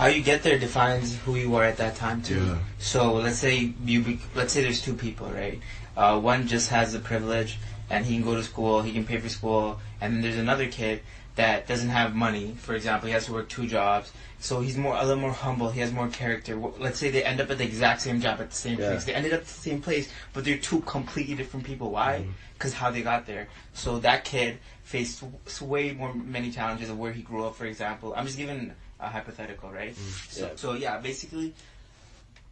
How 0.00 0.06
you 0.06 0.22
get 0.22 0.42
there 0.42 0.58
defines 0.58 1.18
who 1.26 1.34
you 1.34 1.54
are 1.56 1.64
at 1.64 1.76
that 1.76 1.94
time 1.94 2.22
too. 2.22 2.42
Yeah. 2.42 2.58
So 2.78 3.16
let's 3.16 3.36
say 3.36 3.74
you 3.84 4.00
be, 4.00 4.18
let's 4.34 4.50
say 4.50 4.62
there's 4.62 4.80
two 4.80 4.94
people, 4.94 5.26
right? 5.28 5.60
Uh, 5.94 6.18
one 6.18 6.46
just 6.46 6.70
has 6.70 6.94
the 6.94 7.00
privilege 7.00 7.58
and 7.90 8.06
he 8.06 8.14
can 8.14 8.24
go 8.24 8.34
to 8.34 8.42
school, 8.42 8.80
he 8.80 8.92
can 8.92 9.04
pay 9.04 9.18
for 9.18 9.28
school, 9.28 9.78
and 10.00 10.14
then 10.14 10.22
there's 10.22 10.38
another 10.38 10.68
kid 10.68 11.02
that 11.34 11.66
doesn't 11.66 11.90
have 11.90 12.14
money. 12.14 12.56
For 12.58 12.74
example, 12.74 13.08
he 13.08 13.12
has 13.12 13.26
to 13.26 13.34
work 13.34 13.50
two 13.50 13.66
jobs, 13.66 14.10
so 14.38 14.62
he's 14.62 14.78
more 14.78 14.96
a 14.96 15.04
little 15.04 15.20
more 15.20 15.32
humble. 15.32 15.70
He 15.70 15.80
has 15.80 15.92
more 15.92 16.08
character. 16.08 16.56
Let's 16.56 16.98
say 16.98 17.10
they 17.10 17.22
end 17.22 17.42
up 17.42 17.50
at 17.50 17.58
the 17.58 17.64
exact 17.64 18.00
same 18.00 18.22
job 18.22 18.40
at 18.40 18.48
the 18.48 18.56
same 18.56 18.78
Yeah. 18.78 18.88
place. 18.92 19.04
They 19.04 19.12
ended 19.12 19.34
up 19.34 19.40
at 19.40 19.46
the 19.48 19.52
same 19.52 19.82
place, 19.82 20.08
but 20.32 20.46
they're 20.46 20.56
two 20.56 20.80
completely 20.80 21.34
different 21.34 21.66
people. 21.66 21.90
Why? 21.90 22.24
Because 22.54 22.72
how 22.72 22.90
they 22.90 23.02
got 23.02 23.26
there. 23.26 23.48
So 23.74 23.98
that 23.98 24.24
kid 24.24 24.60
faced 24.82 25.22
way 25.60 25.92
more 25.92 26.14
many 26.14 26.50
challenges 26.50 26.88
of 26.88 26.98
where 26.98 27.12
he 27.12 27.20
grew 27.20 27.44
up. 27.44 27.54
For 27.54 27.66
example, 27.66 28.14
I'm 28.16 28.24
just 28.24 28.38
giving 28.38 28.72
a 29.00 29.08
hypothetical, 29.08 29.70
right? 29.70 29.94
So, 30.28 30.46
Yeah. 30.46 30.48
so 30.56 30.72
yeah, 30.74 30.98
basically, 30.98 31.54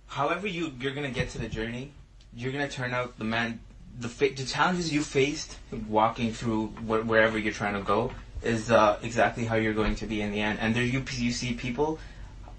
however 0.07 0.47
you 0.47 0.73
you're 0.81 0.95
gonna 0.95 1.11
get 1.11 1.31
to 1.31 1.38
the 1.38 1.49
journey, 1.49 1.93
you're 2.35 2.52
gonna 2.52 2.69
turn 2.69 2.95
out 2.95 3.19
the 3.19 3.25
man. 3.25 3.61
The 4.00 4.09
fa- 4.09 4.31
the 4.35 4.45
challenges 4.45 4.93
you 4.93 5.02
faced 5.02 5.57
walking 5.88 6.33
through 6.33 6.69
wh- 6.87 7.05
wherever 7.07 7.37
you're 7.38 7.52
trying 7.52 7.75
to 7.75 7.81
go 7.81 8.12
is 8.43 8.71
uh, 8.71 8.97
exactly 9.02 9.45
how 9.45 9.57
you're 9.57 9.75
going 9.75 9.97
to 9.97 10.07
be 10.07 10.23
in 10.23 10.31
the 10.31 10.40
end. 10.40 10.59
And 10.61 10.75
there 10.75 10.85
you 10.85 11.02
you 11.17 11.33
see 11.33 11.55
people. 11.55 11.99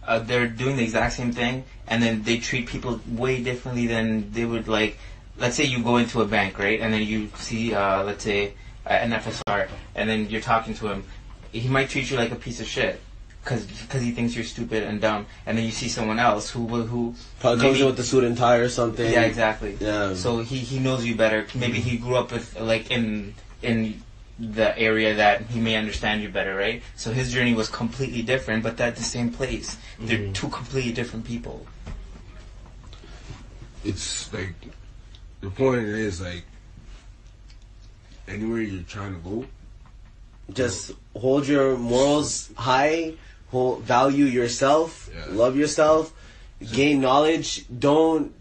Uh, 0.06 0.20
they're 0.20 0.48
doing 0.48 0.76
the 0.76 0.84
exact 0.84 1.14
same 1.14 1.32
thing, 1.32 1.64
and 1.88 2.02
then 2.02 2.24
they 2.24 2.38
treat 2.40 2.68
people 2.68 3.00
way 3.08 3.44
differently 3.44 3.86
than 3.88 4.32
they 4.32 4.44
would 4.44 4.68
like. 4.68 4.98
Let's 5.38 5.56
say 5.56 5.66
you 5.66 5.84
go 5.84 5.98
into 5.98 6.22
a 6.22 6.26
bank, 6.26 6.58
right, 6.60 6.80
and 6.82 6.92
then 6.94 7.04
you 7.04 7.30
see, 7.38 7.74
uh, 7.74 8.04
let's 8.04 8.24
say, 8.24 8.54
an 8.86 9.12
FSR, 9.12 9.70
and 9.96 10.10
then 10.10 10.30
you're 10.30 10.42
talking 10.42 10.74
to 10.76 10.88
him, 10.88 11.04
he 11.52 11.68
might 11.68 11.90
treat 11.90 12.10
you 12.10 12.18
like 12.18 12.32
a 12.32 12.36
piece 12.36 12.60
of 12.60 12.68
shit. 12.68 13.00
Cause, 13.46 13.66
cause 13.90 14.02
he 14.02 14.12
thinks 14.12 14.36
you're 14.36 14.44
stupid 14.44 14.84
and 14.84 15.00
dumb, 15.02 15.26
and 15.46 15.58
then 15.58 15.66
you 15.66 15.72
see 15.72 15.88
someone 15.88 16.20
else 16.20 16.50
who 16.52 16.62
will- 16.62 16.86
who 16.86 17.16
Probably 17.40 17.62
comes 17.62 17.80
in 17.80 17.86
with 17.88 17.98
the 17.98 18.04
suit 18.04 18.24
and 18.26 18.38
tie 18.38 18.58
or 18.58 18.70
something. 18.70 19.12
yeah, 19.12 19.22
exactly. 19.22 19.78
Yeah. 19.80 20.14
So 20.14 20.40
he, 20.44 20.58
he 20.60 20.78
knows 20.78 21.06
you 21.06 21.16
better. 21.16 21.48
Maybe 21.56 21.80
he 21.80 21.98
grew 21.98 22.16
up 22.16 22.32
with 22.32 22.60
like 22.60 22.92
in 22.92 23.34
in 23.64 24.04
the 24.38 24.78
area 24.78 25.16
that 25.16 25.42
he 25.50 25.60
may 25.60 25.76
understand 25.78 26.22
you 26.22 26.30
better, 26.30 26.56
right? 26.56 26.82
So 26.96 27.12
his 27.12 27.32
journey 27.32 27.54
was 27.54 27.68
completely 27.70 28.22
different, 28.22 28.62
but 28.64 28.78
they're 28.78 28.88
at 28.88 28.96
the 28.98 29.04
same 29.04 29.32
place. 29.32 29.78
They're 30.00 30.18
Mm-hmm. 30.18 30.34
two 30.34 30.50
completely 30.50 30.92
different 30.92 31.26
people. 31.26 31.66
It's 33.84 34.32
like 34.34 34.54
the 35.42 35.50
point 35.50 35.84
is 35.86 36.22
like 36.22 36.44
anywhere 38.28 38.62
you're 38.62 38.84
trying 38.84 39.14
to 39.16 39.20
go, 39.22 39.46
Just 40.54 40.92
hold 41.16 41.48
your 41.48 41.78
morals 41.78 42.50
high. 42.58 43.14
Hold, 43.52 43.82
value 43.82 44.26
yourself. 44.26 45.10
Yeah. 45.14 45.26
Love 45.30 45.56
yourself. 45.58 46.14
Gain 46.74 47.02
knowledge. 47.02 47.66
Don't 47.68 48.34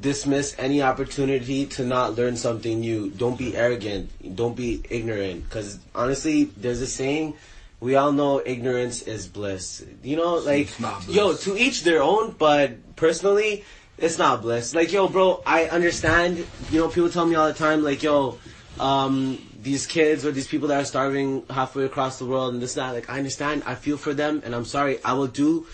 dismiss 0.00 0.54
any 0.58 0.82
opportunity 0.82 1.66
to 1.66 1.84
not 1.84 2.14
learn 2.16 2.36
something 2.36 2.80
new. 2.80 3.10
Don't 3.10 3.38
be 3.38 3.56
arrogant. 3.56 4.10
Don't 4.36 4.56
be 4.56 4.82
ignorant. 4.90 5.44
Because 5.44 5.78
honestly, 5.94 6.44
there's 6.56 6.80
a 6.80 6.86
saying. 6.86 7.34
We 7.78 7.94
all 7.94 8.10
know 8.10 8.42
ignorance 8.44 9.02
is 9.02 9.28
bliss. 9.28 9.84
You 10.02 10.16
know, 10.16 10.36
like 10.36 10.70
yo, 11.08 11.34
to 11.34 11.56
each 11.56 11.84
their 11.84 12.02
own. 12.02 12.34
But 12.38 12.96
personally, 12.96 13.64
it's 13.98 14.18
not 14.18 14.42
bliss. 14.42 14.74
Like 14.74 14.92
yo, 14.92 15.08
bro, 15.08 15.42
I 15.46 15.66
understand. 15.66 16.44
You 16.70 16.80
know, 16.80 16.88
people 16.88 17.10
tell 17.10 17.26
me 17.26 17.34
all 17.34 17.46
the 17.46 17.54
time, 17.54 17.84
like 17.84 18.02
yo, 18.02 18.38
um, 18.80 19.38
these 19.66 19.84
kids 19.86 20.24
or 20.24 20.30
these 20.30 20.46
people 20.46 20.68
that 20.68 20.80
are 20.80 20.84
starving 20.94 21.42
halfway 21.50 21.84
across 21.84 22.18
the 22.20 22.24
world 22.24 22.54
and 22.54 22.62
this 22.62 22.76
and 22.76 22.86
that. 22.86 22.92
Like 22.94 23.10
I 23.10 23.18
understand. 23.18 23.64
I 23.66 23.74
feel 23.74 23.98
for 23.98 24.14
them, 24.14 24.40
and 24.44 24.54
I'm 24.54 24.64
sorry. 24.64 24.94
I 25.04 25.12
will 25.18 25.26
do 25.26 25.66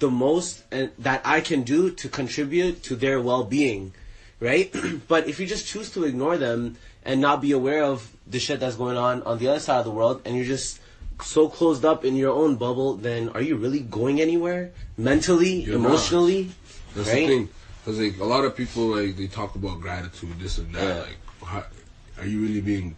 the 0.00 0.10
most 0.10 0.64
and 0.72 0.90
that 0.98 1.22
I 1.24 1.40
can 1.40 1.62
do 1.62 1.90
to 2.00 2.08
contribute 2.08 2.82
to 2.88 2.96
their 2.96 3.18
well-being, 3.20 3.94
right? 4.40 4.68
but 5.08 5.26
if 5.30 5.38
you 5.40 5.46
just 5.46 5.64
choose 5.66 5.88
to 5.92 6.04
ignore 6.04 6.36
them 6.36 6.76
and 7.04 7.20
not 7.20 7.40
be 7.40 7.52
aware 7.52 7.84
of 7.84 8.10
the 8.26 8.40
shit 8.40 8.58
that's 8.60 8.76
going 8.76 8.98
on 8.98 9.22
on 9.22 9.38
the 9.38 9.46
other 9.48 9.60
side 9.60 9.78
of 9.78 9.84
the 9.86 9.92
world, 10.00 10.20
and 10.24 10.34
you're 10.36 10.44
just 10.56 10.80
so 11.22 11.48
closed 11.48 11.84
up 11.84 12.04
in 12.04 12.16
your 12.16 12.34
own 12.34 12.56
bubble, 12.56 12.96
then 12.96 13.30
are 13.30 13.40
you 13.40 13.56
really 13.56 13.80
going 13.80 14.20
anywhere 14.20 14.72
mentally, 14.98 15.54
You're 15.62 15.78
not. 15.78 15.86
emotionally? 15.88 16.50
That's 16.94 17.08
Right? 17.08 17.20
the 17.20 17.26
thing. 17.26 17.48
Because 17.84 18.00
like 18.00 18.18
a 18.18 18.24
lot 18.24 18.44
of 18.44 18.56
people 18.56 18.82
like 18.98 19.16
they 19.16 19.28
talk 19.28 19.54
about 19.54 19.80
gratitude, 19.80 20.34
this 20.40 20.58
and 20.58 20.74
that. 20.74 20.82
Yeah. 20.82 21.00
Like, 21.06 21.18
how, 21.52 21.64
are 22.18 22.26
you 22.26 22.40
really 22.42 22.60
being 22.60 22.96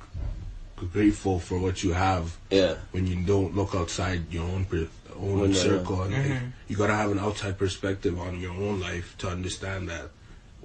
grateful 0.86 1.38
for 1.40 1.58
what 1.58 1.82
you 1.82 1.92
have 1.92 2.36
Yeah. 2.50 2.76
when 2.92 3.06
you 3.06 3.16
don't 3.16 3.54
look 3.56 3.74
outside 3.74 4.32
your 4.32 4.44
own 4.44 4.64
per, 4.64 4.86
own 5.18 5.40
Window, 5.40 5.56
circle? 5.58 6.02
And 6.02 6.14
Mm-hmm. 6.14 6.46
you 6.68 6.76
gotta 6.76 6.94
have 6.94 7.10
an 7.10 7.18
outside 7.18 7.58
perspective 7.58 8.18
on 8.18 8.40
your 8.40 8.52
own 8.52 8.80
life 8.80 9.16
to 9.18 9.28
understand 9.28 9.88
that 9.88 10.10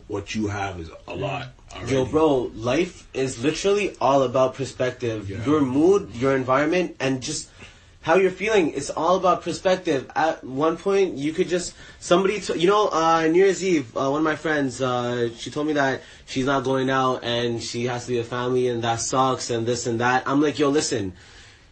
what 0.08 0.36
you 0.36 0.48
have 0.48 0.80
is 0.80 0.90
a 1.08 1.16
lot. 1.16 1.48
Already. 1.74 1.92
Yo, 1.94 2.06
bro, 2.06 2.52
life 2.54 3.08
is 3.14 3.42
literally 3.44 3.96
all 4.00 4.22
about 4.24 4.54
perspective. 4.54 5.30
Yeah. 5.30 5.44
Your 5.46 5.62
mood, 5.62 6.14
your 6.14 6.36
environment, 6.36 6.96
and 7.00 7.22
just 7.22 7.50
how 8.04 8.16
you're 8.16 8.32
feeling. 8.32 8.74
It's 8.74 8.90
all 8.90 9.16
about 9.16 9.42
perspective. 9.42 10.12
At 10.16 10.44
one 10.44 10.78
point, 10.78 11.18
you 11.18 11.32
could 11.32 11.48
just 11.48 11.74
somebody, 12.00 12.42
t- 12.42 12.60
you 12.60 12.68
know, 12.68 12.90
uh, 12.90 13.28
New 13.28 13.40
Year's 13.40 13.64
Eve, 13.64 13.96
uh, 13.98 14.10
one 14.10 14.20
of 14.20 14.24
my 14.24 14.36
friends, 14.36 14.82
uh, 14.82 15.30
she 15.36 15.50
told 15.50 15.68
me 15.68 15.74
that 15.74 16.02
she's 16.26 16.46
not 16.46 16.66
going 16.66 16.90
out 16.90 17.24
and 17.24 17.64
she 17.64 17.86
has 17.86 18.06
to 18.06 18.12
be 18.12 18.20
a 18.20 18.24
family, 18.24 18.68
and 18.68 18.84
that 18.84 19.00
sucks, 19.00 19.50
and 19.50 19.66
this 19.66 19.88
and 19.88 20.02
that. 20.02 20.28
I'm 20.28 20.42
like, 20.42 20.60
yo, 20.60 20.70
listen. 20.70 21.14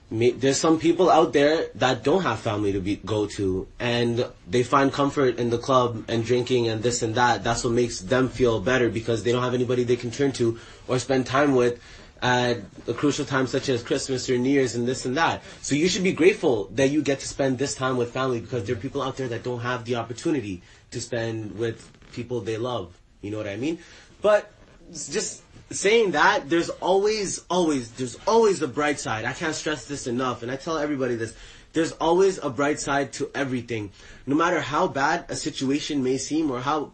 Me, 0.09 0.31
there's 0.31 0.57
some 0.57 0.77
people 0.77 1.09
out 1.09 1.31
there 1.31 1.67
that 1.75 2.03
don't 2.03 2.23
have 2.23 2.37
family 2.37 2.73
to 2.73 2.81
be, 2.81 2.97
go 2.97 3.27
to, 3.27 3.65
and 3.79 4.25
they 4.45 4.61
find 4.61 4.91
comfort 4.91 5.39
in 5.39 5.49
the 5.49 5.57
club 5.57 6.03
and 6.09 6.25
drinking 6.25 6.67
and 6.67 6.83
this 6.83 7.01
and 7.01 7.15
that. 7.15 7.45
That's 7.45 7.63
what 7.63 7.71
makes 7.71 7.99
them 7.99 8.27
feel 8.27 8.59
better 8.59 8.89
because 8.89 9.23
they 9.23 9.31
don't 9.31 9.41
have 9.41 9.53
anybody 9.53 9.85
they 9.85 9.95
can 9.95 10.11
turn 10.11 10.33
to 10.33 10.59
or 10.89 10.99
spend 10.99 11.27
time 11.27 11.55
with 11.55 11.79
at 12.21 12.57
a 12.87 12.93
crucial 12.93 13.25
time 13.25 13.47
such 13.47 13.67
as 13.69 13.81
Christmas 13.81 14.29
or 14.29 14.37
New 14.37 14.49
Year's 14.49 14.75
and 14.75 14.87
this 14.87 15.05
and 15.05 15.17
that. 15.17 15.41
So 15.61 15.75
you 15.75 15.87
should 15.89 16.03
be 16.03 16.13
grateful 16.13 16.69
that 16.75 16.89
you 16.89 17.01
get 17.01 17.19
to 17.21 17.27
spend 17.27 17.57
this 17.57 17.73
time 17.75 17.97
with 17.97 18.11
family 18.11 18.39
because 18.39 18.65
there 18.65 18.75
are 18.75 18.79
people 18.79 19.01
out 19.01 19.17
there 19.17 19.27
that 19.29 19.43
don't 19.43 19.61
have 19.61 19.85
the 19.85 19.95
opportunity 19.95 20.61
to 20.91 21.01
spend 21.01 21.57
with 21.57 21.89
people 22.11 22.41
they 22.41 22.57
love. 22.57 22.95
You 23.21 23.31
know 23.31 23.37
what 23.37 23.47
I 23.47 23.55
mean? 23.55 23.79
But 24.21 24.51
just 24.91 25.41
saying 25.71 26.11
that 26.11 26.49
there's 26.49 26.69
always 26.69 27.43
always 27.49 27.91
there's 27.91 28.17
always 28.27 28.61
a 28.61 28.67
bright 28.67 28.99
side 28.99 29.23
i 29.23 29.31
can't 29.31 29.55
stress 29.55 29.85
this 29.85 30.05
enough 30.05 30.43
and 30.43 30.51
i 30.51 30.55
tell 30.57 30.77
everybody 30.77 31.15
this 31.15 31.33
there's 31.71 31.93
always 31.93 32.37
a 32.39 32.49
bright 32.49 32.77
side 32.77 33.13
to 33.13 33.31
everything 33.33 33.89
no 34.25 34.35
matter 34.35 34.59
how 34.59 34.85
bad 34.85 35.23
a 35.29 35.35
situation 35.35 36.03
may 36.03 36.17
seem 36.17 36.51
or 36.51 36.59
how 36.59 36.91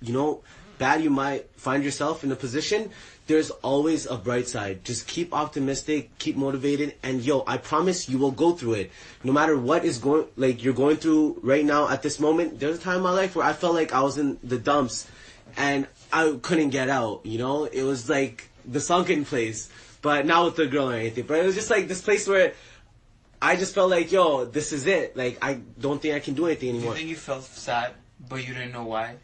you 0.00 0.12
know 0.12 0.40
bad 0.82 1.02
you 1.06 1.10
might 1.10 1.48
find 1.66 1.84
yourself 1.88 2.24
in 2.24 2.32
a 2.32 2.36
position 2.36 2.90
there's 3.28 3.50
always 3.72 4.06
a 4.06 4.16
bright 4.28 4.48
side 4.48 4.84
just 4.84 5.06
keep 5.06 5.32
optimistic 5.32 6.10
keep 6.18 6.36
motivated 6.36 6.94
and 7.02 7.22
yo 7.22 7.42
i 7.46 7.56
promise 7.56 8.08
you 8.08 8.18
will 8.18 8.36
go 8.44 8.52
through 8.52 8.74
it 8.74 8.90
no 9.22 9.32
matter 9.32 9.56
what 9.56 9.84
is 9.84 9.98
going 9.98 10.26
like 10.36 10.64
you're 10.64 10.80
going 10.84 10.96
through 10.96 11.38
right 11.42 11.64
now 11.64 11.88
at 11.88 12.02
this 12.02 12.18
moment 12.18 12.58
there's 12.58 12.78
a 12.78 12.80
time 12.88 12.96
in 12.96 13.02
my 13.10 13.16
life 13.22 13.36
where 13.36 13.46
i 13.46 13.52
felt 13.52 13.74
like 13.74 13.92
i 13.92 14.02
was 14.02 14.18
in 14.18 14.38
the 14.42 14.58
dumps 14.58 15.06
and 15.56 15.86
I 16.12 16.38
couldn't 16.42 16.70
get 16.70 16.88
out. 16.88 17.24
You 17.24 17.38
know, 17.38 17.64
it 17.64 17.82
was 17.82 18.08
like 18.08 18.48
the 18.64 18.80
sunken 18.80 19.24
place, 19.24 19.70
but 20.00 20.26
not 20.26 20.44
with 20.44 20.56
the 20.56 20.66
girl 20.66 20.90
or 20.90 20.94
anything. 20.94 21.24
But 21.26 21.38
it 21.38 21.44
was 21.46 21.54
just 21.54 21.70
like 21.70 21.88
this 21.88 22.02
place 22.02 22.26
where 22.26 22.54
I 23.40 23.56
just 23.56 23.74
felt 23.74 23.90
like, 23.90 24.12
yo, 24.12 24.44
this 24.44 24.72
is 24.72 24.86
it. 24.86 25.16
Like 25.16 25.38
I 25.42 25.54
don't 25.80 26.00
think 26.00 26.14
I 26.14 26.20
can 26.20 26.34
do 26.34 26.46
anything 26.46 26.70
anymore. 26.70 26.94
Do 26.94 27.00
you 27.00 27.06
think 27.06 27.10
you 27.10 27.16
felt 27.16 27.44
sad, 27.44 27.92
but 28.28 28.46
you 28.46 28.54
didn't 28.54 28.72
know 28.72 28.84
why? 28.84 29.16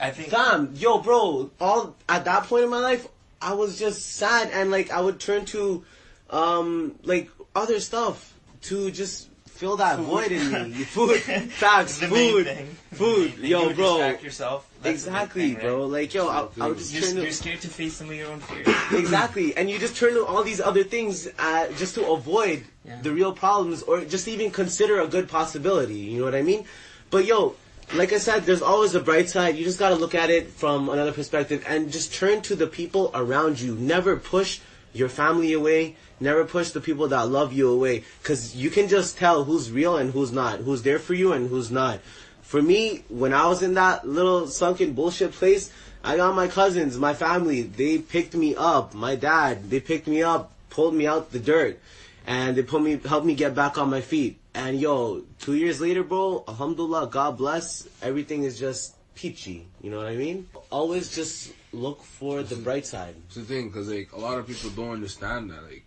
I 0.00 0.10
think. 0.10 0.28
Fam, 0.30 0.72
yo, 0.76 0.98
bro, 0.98 1.50
all 1.60 1.96
at 2.08 2.24
that 2.24 2.44
point 2.44 2.64
in 2.64 2.70
my 2.70 2.78
life, 2.80 3.06
I 3.42 3.54
was 3.54 3.78
just 3.78 4.16
sad 4.16 4.50
and 4.52 4.70
like 4.70 4.90
I 4.90 5.00
would 5.00 5.20
turn 5.20 5.44
to, 5.46 5.84
um, 6.30 6.94
like 7.04 7.30
other 7.54 7.80
stuff 7.80 8.34
to 8.62 8.90
just 8.90 9.28
fill 9.46 9.76
that 9.76 9.98
void 9.98 10.32
in 10.32 10.52
me. 10.52 10.72
Food, 10.84 11.20
facts, 11.20 11.98
food, 12.02 12.46
food. 12.92 13.36
Yo, 13.38 13.74
bro, 13.74 13.98
distract 13.98 14.22
yourself. 14.22 14.66
That's 14.82 15.04
exactly, 15.04 15.52
thing, 15.54 15.60
bro. 15.60 15.82
right? 15.82 15.90
Like, 16.00 16.14
yo, 16.14 16.28
I, 16.28 16.48
I 16.60 16.68
would 16.68 16.78
just 16.78 16.94
You're, 16.94 17.02
turn 17.02 17.16
to 17.16 17.22
you're 17.22 17.30
scared 17.32 17.60
to 17.60 17.68
face 17.68 17.94
some 17.94 18.08
of 18.08 18.14
your 18.16 18.28
own 18.32 18.40
fears. 18.40 18.66
exactly 18.92 19.54
and 19.56 19.68
you 19.68 19.78
just 19.78 19.96
turn 19.96 20.14
to 20.14 20.24
all 20.24 20.42
these 20.42 20.60
other 20.60 20.82
things 20.82 21.28
uh, 21.38 21.68
just 21.76 21.94
to 21.96 22.06
avoid 22.10 22.64
Yeah. 22.86 22.98
the 23.02 23.12
real 23.12 23.32
problems 23.34 23.82
or 23.82 24.00
just 24.06 24.26
even 24.28 24.50
consider 24.50 25.00
a 25.00 25.06
good 25.06 25.28
possibility 25.28 25.94
you 25.98 26.18
know 26.20 26.24
what 26.24 26.34
i 26.34 26.40
mean 26.40 26.64
but 27.10 27.26
yo 27.26 27.54
like 27.94 28.12
i 28.12 28.18
said 28.18 28.44
there's 28.44 28.62
always 28.62 28.94
a 28.94 29.00
bright 29.00 29.28
side. 29.28 29.56
You 29.56 29.64
just 29.64 29.78
got 29.78 29.88
to 29.88 29.96
look 29.96 30.14
at 30.14 30.30
it 30.30 30.48
from 30.48 30.88
another 30.88 31.12
perspective 31.12 31.64
and 31.66 31.90
just 31.90 32.14
turn 32.14 32.40
to 32.42 32.54
the 32.54 32.66
people 32.66 33.10
around 33.14 33.60
you. 33.60 33.74
Never 33.74 34.16
push 34.16 34.60
your 34.92 35.08
family 35.08 35.52
away. 35.52 35.96
Never 36.20 36.44
push 36.44 36.70
the 36.70 36.80
people 36.80 37.08
that 37.08 37.28
love 37.28 37.52
you 37.52 37.70
away. 37.70 38.04
Because 38.22 38.54
you 38.54 38.70
can 38.70 38.88
just 38.88 39.18
tell 39.18 39.44
who's 39.44 39.70
real 39.70 39.96
and 39.96 40.12
who's 40.12 40.32
not 40.32 40.60
who's 40.60 40.82
there 40.82 40.98
for 40.98 41.14
you 41.14 41.32
and 41.32 41.48
who's 41.48 41.70
not. 41.70 42.00
For 42.42 42.62
me, 42.62 43.04
when 43.08 43.32
I 43.32 43.46
was 43.46 43.62
in 43.62 43.74
that 43.74 44.06
little 44.06 44.46
sunken 44.46 44.92
bullshit 44.92 45.32
place, 45.32 45.72
I 46.02 46.16
got 46.16 46.34
my 46.34 46.48
cousins, 46.48 46.98
my 46.98 47.14
family, 47.14 47.62
they 47.62 47.98
picked 47.98 48.34
me 48.34 48.56
up. 48.56 48.94
My 48.94 49.14
dad, 49.14 49.70
they 49.70 49.80
picked 49.80 50.06
me 50.06 50.22
up, 50.22 50.50
pulled 50.68 50.94
me 50.94 51.06
out 51.06 51.30
the 51.30 51.38
dirt, 51.38 51.78
and 52.26 52.56
they 52.56 52.62
put 52.62 52.82
me, 52.82 52.98
helped 53.06 53.26
me 53.26 53.34
get 53.34 53.54
back 53.54 53.78
on 53.78 53.90
my 53.90 54.00
feet. 54.00 54.39
And 54.60 54.78
yo, 54.78 55.22
two 55.38 55.54
years 55.54 55.80
later, 55.80 56.04
bro, 56.04 56.44
alhamdulillah, 56.46 57.08
God 57.08 57.38
bless, 57.38 57.88
everything 58.02 58.42
is 58.42 58.58
just 58.60 58.94
peachy. 59.14 59.66
You 59.80 59.90
know 59.90 59.96
what 59.96 60.08
I 60.08 60.16
mean? 60.16 60.48
Always 60.68 61.14
just 61.14 61.54
look 61.72 62.02
for 62.02 62.42
the 62.42 62.56
bright 62.56 62.84
side. 62.84 63.14
It's 63.26 63.36
the 63.36 63.42
thing, 63.42 63.68
because 63.68 63.88
like 63.88 64.12
a 64.12 64.20
lot 64.20 64.38
of 64.38 64.46
people 64.46 64.68
don't 64.70 64.90
understand 64.90 65.50
that 65.50 65.62
like 65.64 65.84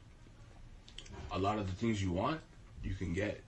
a 1.31 1.37
lot 1.37 1.59
of 1.59 1.67
the 1.67 1.73
things 1.73 2.01
you 2.01 2.11
want, 2.11 2.41
you 2.83 2.95
can 2.95 3.13
get. 3.13 3.43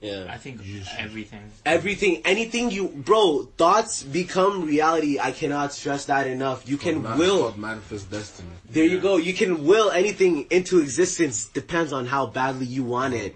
Yeah. 0.00 0.28
I 0.30 0.36
think 0.36 0.62
just- 0.62 0.94
everything. 0.96 1.50
Everything, 1.66 2.22
anything 2.24 2.70
you, 2.70 2.86
bro, 2.86 3.48
thoughts 3.56 4.04
become 4.04 4.64
reality. 4.64 5.18
I 5.18 5.32
cannot 5.32 5.72
stress 5.72 6.04
that 6.04 6.28
enough. 6.28 6.68
You 6.68 6.76
can 6.78 7.04
It's 7.04 7.18
will. 7.18 7.52
manifest 7.58 8.08
destiny. 8.12 8.50
There 8.70 8.84
you 8.84 9.00
go. 9.00 9.16
You 9.16 9.34
can 9.34 9.66
will 9.66 9.90
anything 9.90 10.46
into 10.50 10.78
existence. 10.80 11.46
Depends 11.46 11.92
on 11.92 12.06
how 12.06 12.26
badly 12.26 12.66
you 12.66 12.84
want 12.84 13.14
it, 13.14 13.34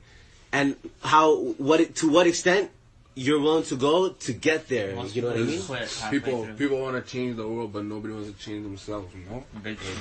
and 0.53 0.77
how 1.03 1.37
what 1.59 1.81
it, 1.81 1.97
to 1.97 2.09
what 2.11 2.27
extent 2.27 2.71
you're 3.15 3.41
willing 3.41 3.63
to 3.65 3.77
go 3.77 4.09
to 4.09 4.33
get 4.33 4.69
there. 4.69 4.95
Most 4.97 5.15
You 5.15 5.21
know 5.23 5.29
what 5.29 5.37
I 5.37 5.41
mean? 5.41 5.51
just 5.57 5.67
quit 5.69 5.81
halfway 5.81 6.19
People 6.19 6.45
through. 6.47 6.55
people 6.55 6.81
want 6.81 6.97
to 7.05 7.13
change 7.13 7.37
the 7.37 7.47
world, 7.47 7.71
but 7.71 7.85
nobody 7.85 8.15
wants 8.15 8.31
to 8.31 8.39
change 8.39 8.63
themselves. 8.65 9.15
You 9.15 9.25
know, 9.31 9.45
Big 9.63 9.73
you 9.73 9.85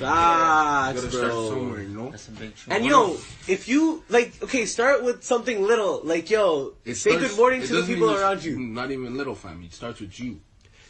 gotta 1.02 1.10
start 1.10 1.24
bro. 1.30 1.48
somewhere. 1.50 1.82
You 1.82 1.88
know, 1.88 2.10
That's 2.10 2.28
a 2.28 2.30
big 2.30 2.56
truth. 2.56 2.74
And 2.74 2.86
yo, 2.86 3.12
if 3.48 3.68
you 3.68 4.02
like, 4.08 4.32
okay, 4.42 4.64
start 4.64 5.04
with 5.04 5.22
something 5.24 5.62
little. 5.62 6.00
Like 6.04 6.30
yo, 6.30 6.72
It 6.86 6.94
say 6.94 7.10
starts- 7.10 7.28
good 7.28 7.36
morning 7.36 7.60
to 7.66 7.74
the 7.76 7.82
people 7.82 8.08
even- 8.10 8.22
around 8.22 8.44
you. 8.44 8.58
Not 8.58 8.90
even 8.90 9.14
little 9.16 9.34
family. 9.34 9.66
It 9.66 9.74
starts 9.74 10.00
with 10.00 10.18
you. 10.18 10.40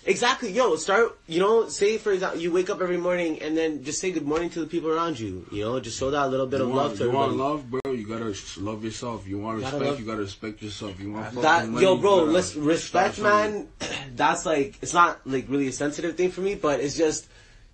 Exactly, 0.04 0.50
yo, 0.50 0.74
start, 0.74 1.16
you 1.28 1.38
know, 1.38 1.68
say 1.68 1.96
for 1.96 2.10
example, 2.10 2.40
you 2.40 2.50
wake 2.50 2.68
up 2.70 2.80
every 2.80 2.96
morning 2.96 3.40
and 3.40 3.56
then 3.56 3.84
just 3.84 4.00
say 4.00 4.10
good 4.10 4.26
morning 4.26 4.50
to 4.50 4.60
the 4.60 4.66
people 4.66 4.90
around 4.90 5.18
you, 5.18 5.46
you 5.52 5.62
know, 5.62 5.78
just 5.78 5.96
show 5.96 6.10
that 6.10 6.28
little 6.28 6.46
bit 6.46 6.58
You 6.58 6.64
of 6.64 6.70
want, 6.70 6.88
love 6.88 6.98
to 6.98 7.04
you 7.04 7.10
want 7.12 7.32
love, 7.36 7.70
bro? 7.70 7.92
You 7.92 8.06
gotta 8.08 8.34
love 8.58 8.82
yourself. 8.82 9.28
You 9.28 9.38
want 9.38 9.60
Gotta 9.60 9.78
respect? 9.78 10.00
you 10.00 10.06
gotta 10.06 10.22
respect 10.22 10.62
yourself. 10.62 11.00
You 11.00 11.12
want 11.12 11.40
That, 11.40 11.68
money, 11.68 11.84
yo, 11.84 11.96
bro, 11.96 12.24
let's 12.24 12.56
respect, 12.56 13.20
man. 13.20 13.68
That's 14.16 14.44
like, 14.44 14.76
it's 14.82 14.92
not 14.92 15.24
like 15.24 15.48
really 15.48 15.68
a 15.68 15.72
sensitive 15.72 16.16
thing 16.16 16.32
for 16.32 16.40
me, 16.40 16.56
but 16.56 16.80
it's 16.80 16.96
just, 16.96 17.28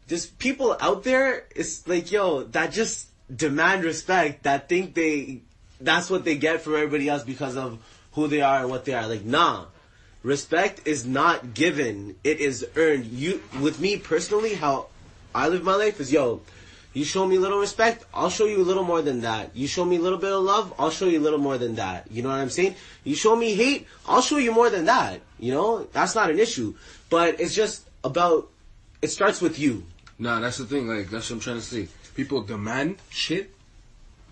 just 0.06 0.38
people 0.38 0.76
out 0.80 1.04
there, 1.04 1.46
it's 1.56 1.88
like, 1.88 2.12
yo, 2.12 2.44
that 2.44 2.72
just 2.72 3.08
demand 3.34 3.84
respect, 3.84 4.42
that 4.42 4.68
think 4.68 4.92
they, 4.94 5.40
that's 5.80 6.10
what 6.10 6.24
they 6.24 6.36
get 6.36 6.60
from 6.60 6.74
everybody 6.74 7.08
else 7.08 7.22
because 7.22 7.56
of 7.56 7.78
who 8.12 8.28
they 8.28 8.42
are 8.42 8.60
and 8.60 8.70
what 8.70 8.84
they 8.84 8.92
are. 8.92 9.06
Like, 9.06 9.24
nah. 9.24 9.64
Respect 10.28 10.82
is 10.84 11.06
not 11.06 11.54
given, 11.54 12.14
it 12.22 12.38
is 12.38 12.66
earned. 12.76 13.06
You, 13.06 13.40
with 13.62 13.80
me 13.80 13.96
personally, 13.96 14.52
how 14.52 14.88
I 15.34 15.48
live 15.48 15.64
my 15.64 15.74
life 15.74 16.00
is, 16.00 16.12
yo, 16.12 16.42
you 16.92 17.06
show 17.06 17.26
me 17.26 17.36
a 17.36 17.40
little 17.40 17.58
respect, 17.58 18.04
I'll 18.12 18.28
show 18.28 18.44
you 18.44 18.60
a 18.60 18.68
little 18.68 18.84
more 18.84 19.00
than 19.00 19.22
that. 19.22 19.56
You 19.56 19.66
show 19.66 19.86
me 19.86 19.96
a 19.96 20.00
little 20.00 20.18
bit 20.18 20.30
of 20.30 20.42
love, 20.42 20.74
I'll 20.78 20.90
show 20.90 21.06
you 21.06 21.18
a 21.18 21.24
little 21.24 21.38
more 21.38 21.56
than 21.56 21.76
that. 21.76 22.10
You 22.10 22.22
know 22.22 22.28
what 22.28 22.40
I'm 22.40 22.50
saying? 22.50 22.74
You 23.04 23.14
show 23.14 23.34
me 23.36 23.54
hate, 23.54 23.86
I'll 24.06 24.20
show 24.20 24.36
you 24.36 24.52
more 24.52 24.68
than 24.68 24.84
that. 24.84 25.22
You 25.38 25.52
know? 25.52 25.84
That's 25.94 26.14
not 26.14 26.28
an 26.28 26.38
issue. 26.38 26.74
But 27.08 27.40
it's 27.40 27.54
just 27.54 27.88
about, 28.04 28.50
it 29.00 29.08
starts 29.08 29.40
with 29.40 29.58
you. 29.58 29.86
Nah, 30.18 30.40
that's 30.40 30.58
the 30.58 30.66
thing. 30.66 30.88
Like 30.88 31.08
that's 31.08 31.30
what 31.30 31.36
I'm 31.36 31.40
trying 31.40 31.56
to 31.56 31.62
say. 31.62 31.88
People 32.14 32.42
demand 32.42 32.98
shit, 33.08 33.50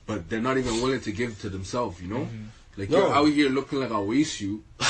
but 0.05 0.29
they're 0.29 0.43
not 0.43 0.59
even 0.59 0.83
willing 0.83 1.01
to 1.01 1.13
give 1.13 1.41
to 1.41 1.49
themselves. 1.49 2.03
You 2.03 2.09
know, 2.09 2.25
mm-hmm. 2.29 2.45
Like 2.77 2.91
No. 2.91 2.99
you're 2.99 3.15
out 3.15 3.25
here 3.27 3.49
looking 3.51 3.81
like 3.81 3.91
I 3.91 4.01
waste 4.01 4.41
you. 4.41 4.63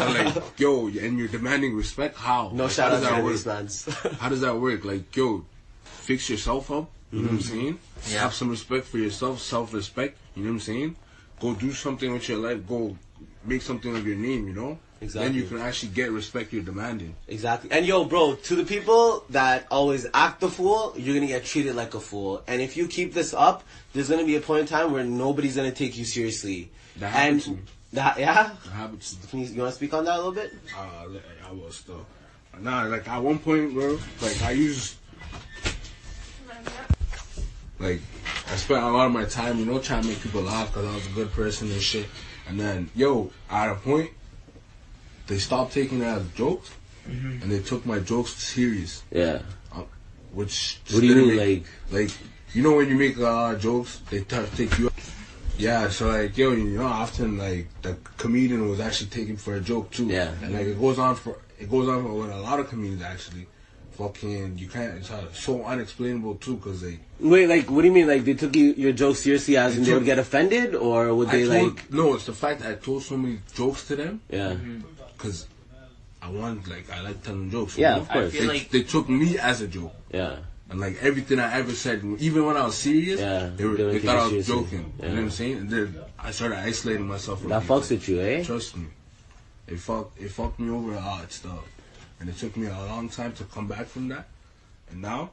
and 0.00 0.14
like 0.34 0.58
yo, 0.58 0.86
and 0.88 1.18
you're 1.18 1.28
demanding 1.28 1.74
respect. 1.76 2.16
How? 2.16 2.50
No 2.52 2.64
Like, 2.64 2.72
shout 2.72 2.90
how 2.90 2.96
out 2.96 3.00
does 3.00 3.42
to 3.42 3.48
that 3.48 3.58
any 3.58 4.08
work? 4.08 4.18
How 4.20 4.28
does 4.28 4.40
that 4.40 4.56
work? 4.56 4.84
Like 4.84 5.14
yo, 5.16 5.44
fix 5.84 6.28
yourself 6.30 6.70
up. 6.70 6.90
You 7.12 7.20
know 7.20 7.24
what 7.28 7.32
I'm 7.32 7.38
Mm-hmm. 7.38 7.48
saying? 7.60 7.78
Yeah. 8.10 8.20
Have 8.22 8.34
some 8.34 8.50
respect 8.50 8.86
for 8.86 8.98
yourself, 8.98 9.40
self 9.40 9.72
respect. 9.72 10.18
You 10.34 10.42
know 10.42 10.48
what 10.50 10.54
I'm 10.54 10.60
saying? 10.60 10.96
Go 11.40 11.54
do 11.54 11.72
something 11.72 12.12
with 12.12 12.28
your 12.28 12.38
life. 12.38 12.66
Go 12.66 12.96
make 13.44 13.62
something 13.62 13.94
of 13.96 14.06
your 14.06 14.16
name. 14.16 14.48
You 14.48 14.54
know. 14.54 14.78
Exactly. 14.98 15.28
Then 15.28 15.36
you 15.36 15.46
can 15.46 15.58
actually 15.58 15.90
get 15.92 16.10
respect 16.10 16.54
you're 16.54 16.62
demanding. 16.62 17.14
Exactly. 17.28 17.70
And 17.70 17.84
yo, 17.84 18.04
bro, 18.06 18.34
to 18.34 18.56
the 18.56 18.64
people 18.64 19.24
that 19.28 19.66
always 19.70 20.06
act 20.14 20.40
the 20.40 20.48
fool, 20.48 20.94
you're 20.96 21.14
gonna 21.14 21.26
get 21.26 21.44
treated 21.44 21.76
like 21.76 21.92
a 21.94 22.00
fool. 22.00 22.42
And 22.48 22.62
if 22.62 22.78
you 22.78 22.88
keep 22.88 23.12
this 23.12 23.34
up, 23.34 23.62
there's 23.92 24.08
gonna 24.08 24.24
be 24.24 24.36
a 24.36 24.40
point 24.40 24.62
in 24.62 24.66
time 24.66 24.92
where 24.92 25.04
nobody's 25.04 25.54
gonna 25.54 25.70
take 25.70 25.98
you 25.98 26.06
seriously. 26.06 26.70
That 26.98 27.12
happened 27.12 27.42
to 27.42 27.48
and 27.50 27.56
me. 27.58 27.62
that, 27.92 28.18
yeah. 28.18 28.50
It 28.64 28.70
happens. 28.70 29.16
Can 29.30 29.40
you, 29.40 29.46
you 29.46 29.60
want 29.62 29.72
to 29.72 29.76
speak 29.76 29.92
on 29.94 30.04
that 30.04 30.14
a 30.14 30.16
little 30.16 30.32
bit? 30.32 30.54
uh, 30.76 31.06
I 31.48 31.52
was 31.52 31.76
still. 31.76 32.06
Nah, 32.58 32.84
like 32.84 33.06
at 33.08 33.22
one 33.22 33.38
point, 33.38 33.74
bro, 33.74 33.98
like 34.22 34.40
I 34.42 34.52
used, 34.52 34.96
like 37.78 38.00
I 38.50 38.56
spent 38.56 38.82
a 38.82 38.88
lot 38.88 39.06
of 39.06 39.12
my 39.12 39.24
time, 39.24 39.58
you 39.58 39.66
know, 39.66 39.78
trying 39.78 40.02
to 40.02 40.08
make 40.08 40.20
people 40.22 40.40
laugh 40.42 40.68
because 40.68 40.86
I 40.90 40.94
was 40.94 41.06
a 41.06 41.10
good 41.10 41.30
person 41.32 41.70
and 41.70 41.80
shit. 41.82 42.06
And 42.48 42.58
then, 42.58 42.88
yo, 42.94 43.30
at 43.50 43.70
a 43.70 43.74
point, 43.74 44.10
they 45.26 45.38
stopped 45.38 45.72
taking 45.74 46.00
it 46.00 46.04
as 46.06 46.26
jokes, 46.30 46.70
Mm-hmm. 47.08 47.40
and 47.42 47.52
they 47.52 47.60
took 47.60 47.86
my 47.86 48.00
jokes 48.00 48.34
serious, 48.34 49.04
Yeah. 49.12 49.40
which. 50.32 50.80
What 50.90 51.02
do 51.02 51.06
you 51.06 51.14
mean, 51.14 51.36
make- 51.36 51.66
like? 51.92 52.08
like 52.08 52.16
you 52.52 52.64
know 52.64 52.74
when 52.74 52.88
you 52.88 52.96
make 52.96 53.16
a 53.16 53.20
lot 53.20 53.54
of 53.54 53.60
jokes, 53.60 54.00
they 54.10 54.22
t- 54.22 54.36
take 54.56 54.76
you. 54.78 54.90
Yeah, 55.58 55.88
so 55.88 56.08
like 56.08 56.36
yo, 56.36 56.52
you 56.52 56.78
know, 56.78 56.86
often 56.86 57.38
like 57.38 57.68
the 57.82 57.96
comedian 58.16 58.68
was 58.68 58.80
actually 58.80 59.10
taken 59.10 59.36
for 59.36 59.54
a 59.54 59.60
joke 59.60 59.90
too. 59.90 60.06
Yeah. 60.06 60.32
and 60.42 60.54
like 60.54 60.66
it 60.66 60.80
goes 60.80 60.98
on 60.98 61.16
for 61.16 61.38
it 61.58 61.70
goes 61.70 61.88
on 61.88 62.02
for 62.02 62.12
with 62.12 62.30
a 62.30 62.40
lot 62.40 62.60
of 62.60 62.68
comedians 62.68 63.02
actually. 63.02 63.46
Fucking, 63.92 64.58
you 64.58 64.68
can't. 64.68 64.98
It's 64.98 65.10
uh, 65.10 65.24
so 65.32 65.64
unexplainable 65.64 66.34
too, 66.34 66.58
cause 66.58 66.82
they. 66.82 66.98
Wait, 67.18 67.46
like, 67.46 67.70
what 67.70 67.80
do 67.80 67.88
you 67.88 67.94
mean? 67.94 68.06
Like, 68.06 68.26
they 68.26 68.34
took 68.34 68.54
you, 68.54 68.74
your 68.74 68.92
jokes 68.92 69.20
seriously 69.20 69.56
as 69.56 69.78
in 69.78 69.84
they 69.84 69.94
would 69.94 70.04
get 70.04 70.18
offended? 70.18 70.74
Or 70.74 71.14
would 71.14 71.28
I 71.28 71.32
they, 71.32 71.46
told, 71.46 71.76
like, 71.76 71.90
no, 71.90 72.12
it's 72.12 72.26
the 72.26 72.34
fact 72.34 72.60
that 72.60 72.70
I 72.70 72.74
told 72.74 73.04
so 73.04 73.16
many 73.16 73.40
jokes 73.54 73.88
to 73.88 73.96
them, 73.96 74.20
yeah. 74.28 74.54
cause 75.16 75.46
I 76.20 76.30
want 76.30 76.68
like 76.68 76.90
I 76.90 77.00
like 77.00 77.22
telling 77.22 77.50
jokes. 77.50 77.78
Yeah, 77.78 77.96
of 77.96 78.08
course. 78.08 78.32
They, 78.32 78.46
like 78.46 78.68
they 78.70 78.82
took 78.82 79.08
me 79.08 79.38
as 79.38 79.60
a 79.62 79.68
joke. 79.68 79.94
Yeah. 80.12 80.38
And 80.68 80.80
like 80.80 80.96
everything 81.00 81.38
I 81.38 81.58
ever 81.60 81.72
said, 81.72 82.02
even 82.18 82.44
when 82.44 82.56
I 82.56 82.64
was 82.66 82.74
serious, 82.76 83.20
Yeah, 83.20 83.50
they, 83.54 83.64
were, 83.64 83.76
they 83.76 83.82
don't 83.84 83.92
they 83.92 83.98
take 83.98 84.02
thought 84.04 84.16
I 84.16 84.22
was 84.22 84.30
seriously. 84.46 84.54
joking. 84.64 84.92
Yeah. 84.98 85.04
You 85.04 85.08
know 85.10 85.14
what 85.16 85.22
I'm 85.22 85.30
saying? 85.30 85.56
And 85.58 85.70
then 85.70 85.96
I 86.18 86.30
started 86.32 86.58
isolating 86.58 87.06
myself 87.06 87.40
from 87.40 87.50
That 87.50 87.60
people. 87.62 87.80
fucks 87.80 87.90
with 87.90 88.08
you, 88.08 88.20
eh? 88.20 88.42
Trust 88.42 88.76
me, 88.76 88.86
it 89.68 89.78
fucked 89.78 90.20
it 90.20 90.30
fucked 90.30 90.58
me 90.58 90.70
over 90.70 90.92
a 90.92 90.96
lot 90.96 91.30
stuff, 91.30 91.64
and 92.18 92.28
it 92.28 92.36
took 92.36 92.56
me 92.56 92.66
a 92.66 92.70
long 92.72 93.08
time 93.08 93.32
to 93.34 93.44
come 93.44 93.68
back 93.68 93.86
from 93.86 94.08
that. 94.08 94.26
And 94.90 95.02
now, 95.02 95.30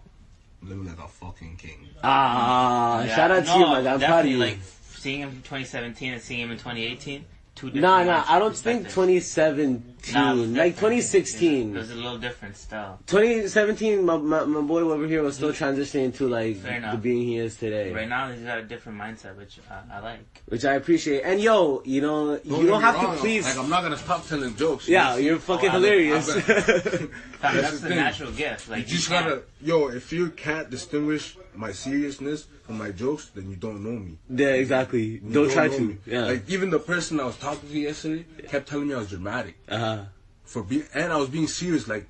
I'm 0.61 0.69
living 0.69 0.85
like 0.85 0.99
a 0.99 1.07
fucking 1.07 1.55
king. 1.57 1.87
Ah, 2.03 3.03
Yeah, 3.03 3.15
shout 3.15 3.31
out 3.31 3.43
to 3.45 3.49
no, 3.49 3.57
you, 3.59 3.65
my 3.65 3.81
guy. 3.83 3.93
I'm 3.93 3.99
proud 3.99 4.25
of 4.25 4.31
you. 4.31 4.37
Like 4.37 4.59
seeing 4.95 5.21
him 5.21 5.29
in 5.29 5.35
2017 5.37 6.13
and 6.13 6.21
seeing 6.21 6.41
him 6.41 6.51
in 6.51 6.57
2018, 6.57 7.25
two 7.55 7.67
different. 7.67 7.81
nah, 7.83 8.03
nah, 8.03 8.25
I 8.27 8.39
don't 8.39 8.55
think 8.55 8.83
2017. 8.89 9.93
Nah, 10.13 10.33
like 10.33 10.43
different. 10.75 10.75
2016. 10.75 11.73
There's 11.73 11.91
a 11.91 11.95
little 11.95 12.17
different 12.17 12.57
still. 12.57 12.99
2017, 13.07 14.03
my, 14.05 14.17
my, 14.17 14.43
my 14.43 14.61
boy 14.61 14.81
over 14.81 15.07
here 15.07 15.23
was 15.23 15.35
still 15.35 15.53
transitioning 15.53 16.13
to 16.15 16.27
like 16.27 16.61
the 16.61 16.97
being 17.01 17.23
he 17.23 17.37
is 17.37 17.55
today, 17.55 17.91
Right 17.93 18.09
now, 18.09 18.29
he's 18.31 18.43
got 18.43 18.57
a 18.57 18.63
different 18.63 18.99
mindset, 18.99 19.37
which 19.37 19.59
I, 19.69 19.95
I 19.97 19.99
like. 19.99 20.19
which 20.47 20.65
I 20.65 20.73
appreciate. 20.73 21.21
And 21.23 21.39
yo, 21.39 21.81
you 21.85 22.01
know, 22.01 22.39
you 22.43 22.65
don't 22.67 22.81
have 22.81 22.95
wrong, 22.95 23.15
to 23.15 23.21
please. 23.21 23.45
Like 23.45 23.57
I'm 23.57 23.69
not 23.69 23.83
gonna 23.83 23.97
stop 23.97 24.27
telling 24.27 24.55
jokes. 24.55 24.87
yeah, 24.89 25.15
you 25.15 25.23
you're 25.25 25.39
fucking 25.39 25.69
Oh, 25.69 25.73
hilarious. 25.73 26.29
I 26.29 26.35
bet. 26.41 26.43
Fam, 26.63 27.09
That's 27.41 27.61
that's 27.61 27.79
the 27.79 27.89
the 27.89 27.95
natural 27.95 28.31
gift. 28.31 28.69
Like 28.69 28.79
You 28.79 28.85
just 28.95 29.09
can't- 29.09 29.25
gotta, 29.25 29.43
yo. 29.61 29.87
If 29.87 30.11
you 30.11 30.31
can't 30.31 30.69
distinguish 30.69 31.37
my 31.55 31.71
seriousness 31.71 32.47
from 32.63 32.77
my 32.77 32.91
jokes, 32.91 33.29
then 33.35 33.49
you 33.49 33.55
don't 33.55 33.83
know 33.83 33.99
me. 33.99 34.17
yeah, 34.29 34.53
exactly. 34.53 35.03
You 35.03 35.19
Don't 35.31 35.51
try 35.51 35.67
to. 35.67 35.79
me. 35.79 35.97
Yeah. 36.05 36.25
Like 36.25 36.49
even 36.49 36.69
the 36.69 36.79
person 36.79 37.19
I 37.19 37.25
was 37.25 37.37
talking 37.37 37.69
to 37.69 37.79
yesterday 37.79 38.25
kept 38.47 38.69
telling 38.69 38.87
me 38.87 38.93
I 38.93 38.99
was 38.99 39.09
dramatic 39.09 39.55
uh 39.67 39.77
huh. 39.77 40.03
for 40.43 40.63
being, 40.63 40.85
and 40.93 41.11
I 41.11 41.17
was 41.17 41.29
being 41.29 41.47
serious. 41.47 41.87
Like 41.87 42.07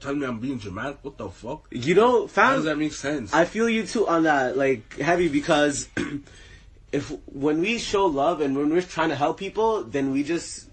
telling 0.00 0.18
me 0.20 0.26
I'm 0.26 0.40
being 0.40 0.58
dramatic. 0.58 0.98
What 1.02 1.18
the 1.18 1.28
fuck? 1.28 1.66
You 1.70 1.94
know, 1.94 2.26
How 2.26 2.56
does 2.56 2.64
that 2.64 2.78
make 2.78 2.92
sense? 2.94 3.32
I 3.34 3.44
feel 3.44 3.68
you 3.68 3.86
too 3.86 4.08
on 4.08 4.24
that, 4.24 4.56
like 4.56 4.98
heavy 4.98 5.28
because 5.28 5.88
if 6.92 7.12
when 7.26 7.60
we 7.60 7.78
show 7.78 8.06
love 8.06 8.40
and 8.40 8.56
when 8.56 8.70
we're 8.70 8.82
trying 8.82 9.10
to 9.10 9.16
help 9.16 9.38
people, 9.38 9.84
then 9.84 10.12
we 10.12 10.22
just 10.24 10.69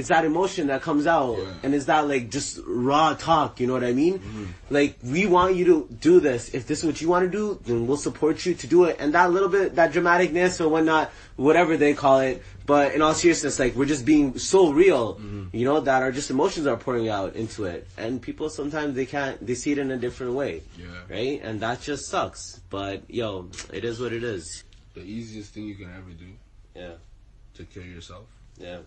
it's 0.00 0.08
that 0.08 0.24
emotion 0.24 0.66
that 0.72 0.82
comes 0.82 1.06
out 1.06 1.38
Yeah. 1.38 1.52
and 1.62 1.74
it's 1.76 1.84
that 1.86 2.08
like 2.08 2.30
just 2.30 2.58
raw 2.66 3.14
talk, 3.14 3.60
you 3.60 3.66
know 3.68 3.74
what 3.78 3.84
I 3.84 3.92
mean? 3.92 4.18
Mm-hmm. 4.18 4.44
Like 4.78 4.98
we 5.04 5.26
want 5.26 5.54
you 5.56 5.64
to 5.72 5.76
do 6.08 6.18
this. 6.20 6.48
If 6.58 6.66
this 6.66 6.80
is 6.80 6.84
what 6.90 7.00
you 7.00 7.08
want 7.08 7.24
to 7.30 7.32
do, 7.40 7.60
then 7.66 7.86
we'll 7.86 7.96
support 8.08 8.44
you 8.46 8.54
to 8.54 8.66
do 8.66 8.84
it. 8.84 8.96
And 8.98 9.14
that 9.14 9.30
little 9.30 9.48
bit 9.48 9.76
that 9.76 9.92
dramaticness 9.92 10.60
or 10.60 10.68
whatnot, 10.68 11.10
whatever 11.36 11.76
they 11.76 11.94
call 11.94 12.20
it, 12.20 12.42
but 12.66 12.94
in 12.94 13.02
all 13.02 13.14
seriousness, 13.14 13.58
like 13.58 13.74
we're 13.74 13.86
just 13.94 14.04
being 14.04 14.38
so 14.38 14.72
real, 14.72 15.14
Mm-hmm. 15.14 15.56
you 15.56 15.64
know, 15.64 15.80
that 15.80 16.02
our 16.02 16.12
just 16.12 16.30
emotions 16.30 16.66
are 16.66 16.76
pouring 16.76 17.08
out 17.08 17.34
into 17.36 17.64
it. 17.66 17.86
And 17.96 18.20
people 18.22 18.48
sometimes 18.50 18.94
they 18.94 19.06
can't 19.06 19.44
they 19.46 19.54
see 19.54 19.72
it 19.72 19.78
in 19.78 19.90
a 19.90 19.96
different 20.06 20.34
way. 20.34 20.62
Yeah. 20.78 20.86
Right? 21.08 21.40
And 21.42 21.60
that 21.60 21.80
just 21.82 22.08
sucks. 22.08 22.60
But 22.70 23.02
yo, 23.20 23.48
it 23.72 23.84
is 23.84 24.00
what 24.00 24.12
it 24.12 24.24
is. 24.24 24.64
the 24.94 25.02
easiest 25.18 25.54
thing 25.54 25.64
you 25.70 25.76
can 25.82 25.90
ever 26.00 26.10
do 26.24 26.30
Yeah. 26.74 26.94
to 27.56 27.62
kill 27.74 27.84
yourself, 27.96 28.26
Yeah. 28.58 28.80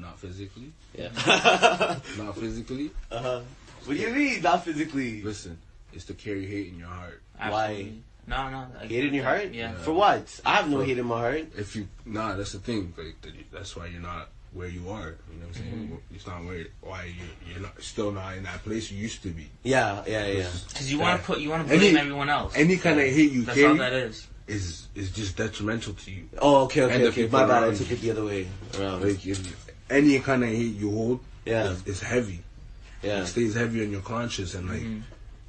But 0.00 0.06
not 0.08 0.18
physically. 0.18 0.72
Yeah. 0.96 1.08
Not 2.18 2.36
physically. 2.36 2.90
uh-huh. 3.10 3.40
What 3.84 3.96
do 3.96 4.00
you 4.02 4.10
mean? 4.10 4.42
Not 4.42 4.64
physically. 4.64 5.22
Listen, 5.22 5.58
it's 5.92 6.04
to 6.06 6.14
carry 6.14 6.46
hate 6.46 6.68
in 6.68 6.78
your 6.78 6.88
heart. 6.88 7.22
Absolutely. 7.38 8.02
No, 8.26 8.48
no. 8.50 8.66
I 8.80 8.86
Hate 8.86 9.06
in 9.06 9.14
your 9.14 9.24
heart? 9.24 9.52
Yeah. 9.52 9.72
For 9.74 9.92
what? 9.92 10.40
I 10.44 10.56
have 10.56 10.68
no 10.68 10.80
hate 10.80 10.98
in 10.98 11.06
my 11.06 11.18
heart. 11.18 11.46
If 11.56 11.74
you 11.74 11.88
nah, 12.04 12.34
that's 12.36 12.52
the 12.52 12.58
thing. 12.58 12.92
Like 12.96 13.14
that's 13.52 13.74
why 13.76 13.86
you're 13.86 14.00
not 14.00 14.28
where 14.52 14.68
you 14.68 14.88
are. 14.90 15.16
You 15.32 15.40
know 15.40 15.46
what 15.48 15.48
I'm 15.48 15.54
saying? 15.54 15.98
It's 16.14 16.26
not 16.26 16.44
where 16.44 16.66
why 16.82 17.04
you 17.04 17.50
you're 17.50 17.62
not 17.62 17.80
still 17.82 18.12
not 18.12 18.36
in 18.36 18.44
that 18.44 18.62
place 18.62 18.90
you 18.90 18.98
used 18.98 19.22
to 19.22 19.30
be. 19.30 19.48
Yeah, 19.62 20.04
yeah, 20.06 20.26
yeah. 20.26 20.48
Because 20.68 20.92
you 20.92 20.98
want 20.98 21.20
to 21.20 21.26
put, 21.26 21.40
you 21.40 21.48
want 21.50 21.66
to 21.66 21.74
Any- 21.74 21.90
blame 21.92 21.96
everyone 21.96 22.28
else. 22.28 22.52
Any 22.54 22.76
kind 22.76 23.00
of 23.00 23.06
hate 23.06 23.32
you 23.32 23.42
That's 23.42 23.58
all 23.58 23.64
carry 23.76 23.78
that 23.78 23.92
is. 23.94 24.28
is 24.46 24.88
is 24.94 25.10
just 25.10 25.36
detrimental 25.36 25.94
to 25.94 26.10
you. 26.10 26.28
Oh, 26.38 26.64
okay, 26.64 26.82
okay, 26.82 27.06
okay. 27.08 27.26
My 27.28 27.46
bad. 27.46 27.64
I 27.64 27.74
took 27.74 27.90
it 27.90 28.00
the 28.00 28.10
other 28.10 28.24
way 28.26 28.46
around. 28.78 29.02
Like 29.02 29.26
if 29.26 29.69
any 29.90 30.18
kind 30.20 30.42
of 30.44 30.48
hate 30.50 30.76
you 30.76 30.90
hold, 30.90 31.20
Yeah. 31.44 31.64
is, 31.70 31.86
is 31.86 32.00
heavy. 32.00 32.40
Yeah. 33.02 33.22
It 33.22 33.26
stays 33.26 33.54
heavy 33.54 33.82
on 33.84 33.90
your 33.90 34.02
conscience, 34.02 34.54
and 34.54 34.68
like 34.68 34.82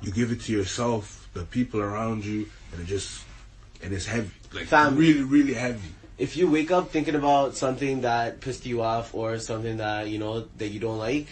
you 0.02 0.12
give 0.12 0.32
it 0.32 0.42
to 0.42 0.52
yourself, 0.52 1.28
the 1.34 1.44
people 1.44 1.82
around 1.82 2.26
you, 2.26 2.48
and 2.72 2.82
it 2.82 2.86
just 2.86 3.24
and 3.84 3.94
it's 3.94 4.06
heavy, 4.06 4.30
like 4.54 4.66
Fam. 4.68 4.96
really, 4.96 5.24
really 5.24 5.54
heavy. 5.54 5.90
If 6.18 6.38
you 6.38 6.50
wake 6.50 6.70
up 6.72 6.92
thinking 6.92 7.16
about 7.16 7.56
something 7.56 8.02
that 8.02 8.42
pissed 8.42 8.66
you 8.66 8.82
off 8.84 9.16
or 9.16 9.40
something 9.40 9.78
that, 9.78 10.08
you 10.08 10.20
know, 10.20 10.42
that 10.58 10.68
you 10.68 10.80
don't 10.80 11.00
like, 11.00 11.28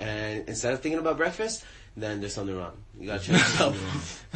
and 0.00 0.48
instead 0.48 0.72
of 0.74 0.80
thinking 0.80 0.98
about 0.98 1.16
breakfast, 1.16 1.64
then 1.96 2.20
there's 2.20 2.34
something 2.34 2.56
wrong. 2.56 2.72
You 2.98 3.06
gotta 3.06 3.22
check 3.24 3.32
yourself. 3.38 3.76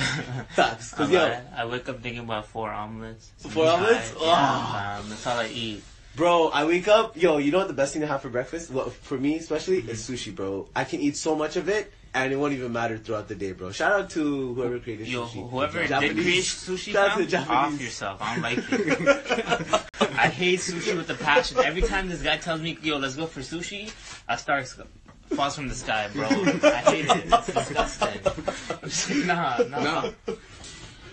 Facts. 0.50 0.94
Cause 0.94 1.08
I'm 1.08 1.12
yo, 1.12 1.22
like- 1.22 1.52
I 1.56 1.66
wake 1.66 1.88
up 1.88 2.00
thinking 2.02 2.22
about 2.22 2.46
four 2.46 2.70
omelets. 2.70 3.30
Four 3.38 3.66
omelets? 3.68 4.12
I- 4.20 4.24
Yeah, 4.24 4.98
um, 5.00 5.08
that's 5.10 5.26
all 5.26 5.38
I 5.38 5.48
eat. 5.48 5.82
Bro, 6.16 6.48
I 6.48 6.64
wake 6.64 6.88
up, 6.88 7.14
yo, 7.14 7.36
you 7.36 7.52
know 7.52 7.58
what 7.58 7.68
the 7.68 7.74
best 7.74 7.92
thing 7.92 8.00
to 8.00 8.08
have 8.08 8.22
for 8.22 8.30
breakfast? 8.30 8.70
Well, 8.70 8.88
for 8.88 9.18
me 9.18 9.36
especially, 9.36 9.82
mm-hmm. 9.82 9.90
is 9.90 10.08
sushi, 10.08 10.34
bro. 10.34 10.66
I 10.74 10.84
can 10.84 11.00
eat 11.00 11.14
so 11.14 11.36
much 11.36 11.56
of 11.56 11.68
it, 11.68 11.92
and 12.14 12.32
it 12.32 12.36
won't 12.36 12.54
even 12.54 12.72
matter 12.72 12.96
throughout 12.96 13.28
the 13.28 13.34
day, 13.34 13.52
bro. 13.52 13.70
Shout 13.70 13.92
out 13.92 14.08
to 14.10 14.54
whoever 14.54 14.78
created 14.78 15.08
Yo, 15.08 15.26
sushi. 15.26 15.50
whoever 15.50 15.80
did 15.80 15.88
Japanese- 15.88 16.14
create 16.24 16.44
sushi, 16.44 16.92
Shout 16.94 17.10
out 17.10 17.18
to 17.18 17.26
fam, 17.26 17.46
the 17.46 17.52
off 17.52 17.80
yourself. 17.82 18.22
I 18.22 18.34
don't 18.34 18.42
like 18.42 18.58
it. 18.58 19.86
I 20.18 20.28
hate 20.28 20.60
sushi 20.60 20.96
with 20.96 21.10
a 21.10 21.14
passion. 21.14 21.58
Every 21.62 21.82
time 21.82 22.08
this 22.08 22.22
guy 22.22 22.38
tells 22.38 22.62
me, 22.62 22.78
"Yo, 22.82 22.96
let's 22.96 23.16
go 23.16 23.26
for 23.26 23.40
sushi," 23.40 23.92
a 24.26 24.38
star 24.38 24.64
falls 24.64 25.54
from 25.54 25.68
the 25.68 25.74
sky, 25.74 26.08
bro. 26.14 26.26
I 26.26 26.82
hate 26.86 27.04
it. 27.10 27.24
It's 27.26 27.46
disgusting. 27.52 29.26
nah, 29.26 29.58
nah. 29.68 29.80
Nah. 29.80 30.10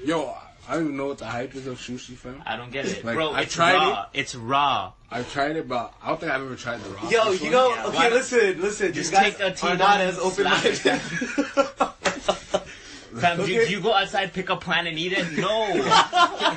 Yo, 0.05 0.33
I 0.67 0.75
don't 0.75 0.83
even 0.85 0.97
know 0.97 1.07
what 1.07 1.17
the 1.17 1.25
hype 1.25 1.53
is 1.55 1.67
of 1.67 1.77
sushi, 1.77 2.15
fam. 2.15 2.41
I 2.45 2.55
don't 2.55 2.71
get 2.71 2.85
it, 2.85 3.03
Like, 3.03 3.15
bro. 3.15 3.31
I 3.31 3.41
It's 3.41 3.53
tried 3.53 3.73
raw. 3.75 4.05
It's 4.13 4.33
raw. 4.35 4.93
I've 5.11 5.31
tried 5.31 5.57
it, 5.57 5.67
but 5.67 5.93
I 6.01 6.07
don't 6.07 6.19
think 6.19 6.31
I've 6.31 6.41
ever 6.41 6.55
tried 6.55 6.81
the 6.81 6.89
raw. 6.91 7.09
Yo, 7.09 7.31
fish 7.31 7.41
you 7.41 7.45
one. 7.47 7.51
know, 7.51 7.69
Yeah, 7.75 7.85
okay, 7.87 7.95
why- 7.97 8.09
listen, 8.09 8.61
listen. 8.61 8.93
Just 8.93 9.11
These 9.11 9.19
guys 9.19 9.33
take 9.35 9.41
a 9.41 9.47
are 9.47 9.51
T-bone 9.55 9.77
not 9.77 9.99
and 10.01 10.09
as 10.09 10.19
open-minded. 10.19 10.77
Fam, 13.19 13.37
you, 13.39 13.43
Okay. 13.61 13.67
you 13.71 13.79
go 13.81 13.93
outside, 13.93 14.33
pick 14.33 14.49
a 14.49 14.55
plant, 14.55 14.87
and 14.87 14.97
eat 14.97 15.13
it? 15.13 15.37
No. 15.37 15.67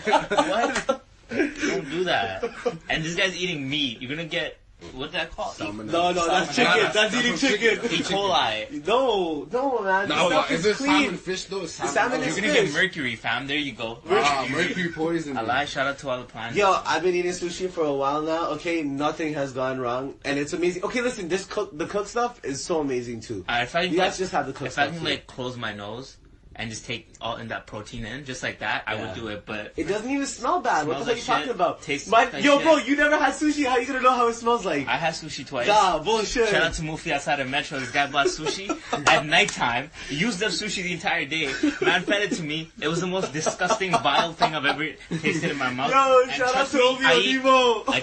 what? 0.06 1.02
Don't 1.28 1.90
do 1.90 2.04
that. 2.04 2.44
And 2.88 3.04
this 3.04 3.14
guy's 3.14 3.36
eating 3.36 3.68
meat. 3.68 4.00
You're 4.00 4.08
gonna 4.08 4.24
get 4.24 4.56
what's 4.94 5.12
that 5.12 5.30
called? 5.34 5.54
Salmon. 5.54 5.86
no, 5.86 6.12
no, 6.12 6.26
that's 6.26 6.54
Salmon. 6.54 6.72
chicken. 6.74 6.84
Nah, 6.86 6.92
That's 6.92 7.14
eating 7.14 7.36
chicken. 7.36 7.84
E. 7.90 7.98
coli. 8.02 8.86
No, 8.86 9.48
no, 9.50 9.80
man. 9.82 10.08
No, 10.08 10.28
This 10.28 10.32
stuff 10.32 10.50
is 10.50 10.66
it 10.66 10.76
clean. 10.76 10.90
salmon 11.02 11.16
fish 11.18 11.44
though? 11.44 11.66
Salmon. 11.66 11.94
salmon 11.94 12.20
is 12.22 12.36
You're 12.36 12.46
gonna 12.46 12.60
fish. 12.60 12.72
get 12.74 12.82
mercury, 12.82 13.16
fam. 13.16 13.46
There 13.46 13.56
you 13.58 13.72
go. 13.72 13.98
Ah, 14.08 14.46
mercury 14.50 14.90
poison. 14.92 15.36
I 15.36 15.40
lie. 15.42 15.64
Shout 15.64 15.86
out 15.86 15.98
to 15.98 16.08
all 16.10 16.18
the 16.18 16.24
plants. 16.24 16.56
Yo, 16.56 16.80
I've 16.84 17.02
been 17.02 17.14
eating 17.14 17.32
sushi 17.32 17.68
for 17.70 17.84
a 17.84 17.94
while 17.94 18.22
now. 18.22 18.50
Okay, 18.50 18.82
nothing 18.82 19.34
has 19.34 19.52
gone 19.52 19.78
wrong, 19.80 20.14
and 20.24 20.38
it's 20.38 20.52
amazing. 20.52 20.84
Okay, 20.84 21.00
listen, 21.00 21.28
this 21.28 21.44
cook, 21.46 21.76
the 21.76 21.86
cook 21.86 22.06
stuff 22.06 22.40
is 22.44 22.62
so 22.62 22.80
amazing 22.80 23.20
too. 23.20 23.44
Uh, 23.48 23.60
if 23.62 23.74
I 23.74 23.84
can, 23.84 23.92
You 23.92 23.98
guys 23.98 24.12
like, 24.12 24.18
just 24.18 24.32
have 24.32 24.46
the 24.46 24.52
cook 24.52 24.68
if 24.68 24.78
I 24.78 24.86
can 24.86 24.94
here. 25.00 25.02
like 25.10 25.26
close 25.26 25.56
my 25.56 25.72
nose 25.72 26.16
and 26.58 26.70
just 26.70 26.86
take 26.86 27.06
all 27.20 27.36
in 27.36 27.48
that 27.48 27.66
protein 27.66 28.06
in, 28.06 28.24
just 28.24 28.42
like 28.42 28.60
that, 28.60 28.82
I 28.86 28.94
would 28.94 29.14
do 29.14 29.28
it. 29.28 29.44
But 29.44 29.74
It 29.76 29.84
doesn't 29.84 30.10
even 30.10 30.26
smell 30.26 30.60
bad. 30.60 30.86
what 30.86 30.98
the 30.98 31.04
hell 31.04 31.12
are 31.12 31.16
you 31.16 31.16
like 31.18 31.24
talking 31.26 31.50
about? 31.50 31.82
Tastes 31.82 32.08
My- 32.08 32.24
like 32.24 32.42
yo, 32.42 32.56
shit. 32.56 32.62
bro, 32.64 32.76
you 32.78 32.96
never 32.96 33.18
had 33.18 33.34
sushi. 33.34 33.66
How 33.66 33.76
you 33.76 33.86
gonna 33.86 34.00
know 34.00 34.12
how 34.14 34.26
it 34.28 34.34
smells 34.34 34.64
like? 34.64 34.88
I 34.88 34.96
had 34.96 35.12
sushi 35.14 35.46
twice. 35.46 35.66
Nah, 35.68 35.98
bullshit. 35.98 36.48
Shout 36.48 36.62
out 36.62 36.72
to 36.74 36.82
Mufi 36.82 37.12
outside 37.12 37.40
of 37.40 37.48
Metro. 37.48 37.78
This 37.78 37.90
guy 37.90 38.06
bought 38.06 38.26
sushi 38.28 38.70
at 39.08 39.26
nighttime. 39.26 39.90
Used 40.08 40.42
up 40.42 40.50
sushi 40.50 40.82
the 40.82 40.92
entire 40.94 41.26
day. 41.26 41.46
Man 41.82 42.02
fed 42.02 42.22
it 42.22 42.32
to 42.32 42.42
me. 42.42 42.70
It 42.80 42.88
was 42.88 43.00
the 43.02 43.06
most 43.06 43.32
disgusting, 43.32 43.90
vile 43.92 44.32
thing 44.32 44.54
I've 44.54 44.64
ever 44.64 44.88
tasted 45.20 45.50
in 45.50 45.58
my 45.58 45.70
mouth. 45.70 45.90
Yo, 45.90 46.22
And 46.22 46.32
shout 46.32 46.56
out 46.56 46.68
to 46.68 46.80
Obi 46.80 47.04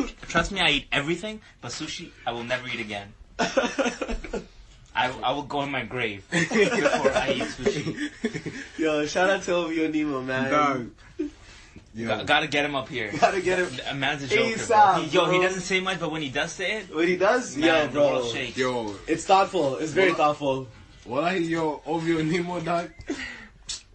eat- 0.04 0.16
trust 0.30 0.52
me, 0.52 0.60
I 0.62 0.70
eat 0.70 0.86
everything, 0.92 1.42
but 1.62 1.72
sushi, 1.72 2.10
I 2.26 2.32
will 2.32 2.44
never 2.44 2.68
eat 2.68 2.80
again. 2.80 3.14
I, 4.96 5.12
I 5.24 5.32
will 5.32 5.44
go 5.44 5.62
in 5.64 5.72
my 5.72 5.84
grave 5.84 6.24
before 6.32 7.12
I 7.14 7.34
eat 7.36 7.44
sushi. 7.44 8.52
Yo, 8.78 9.06
shout 9.06 9.30
out 9.30 9.42
to 9.44 9.54
Obi 9.56 9.88
Nemo, 9.88 10.22
man. 10.22 10.52
Dog. 10.52 10.92
Yo, 11.96 12.08
Got, 12.08 12.26
gotta 12.26 12.48
get 12.48 12.66
him 12.66 12.76
up 12.76 12.90
here. 12.90 13.12
Gotta 13.20 13.40
get 13.42 13.60
him. 13.60 13.70
A 13.90 13.94
man's 13.96 14.24
a 14.24 14.28
joker. 14.28 14.42
ASAP, 14.56 15.04
He, 15.04 15.10
yo, 15.16 15.30
he 15.32 15.40
doesn't 15.40 15.62
say 15.62 15.80
much, 15.80 16.00
but 16.00 16.12
when 16.12 16.22
he 16.24 16.30
does 16.30 16.52
say 16.52 16.80
it, 16.80 16.94
What 16.96 17.08
he 17.08 17.18
does? 17.18 17.56
man, 17.56 17.92
yo, 17.94 18.22
bro. 18.22 18.34
yo, 18.56 18.96
It's 19.08 19.26
thoughtful. 19.26 19.78
It's 19.78 19.92
very 19.92 20.10
What? 20.10 20.18
thoughtful. 20.18 20.68
what 21.06 21.24
I 21.24 21.36
yo, 21.36 21.82
Ovio 21.86 22.26
Nemo, 22.28 22.60
dog. 22.62 22.90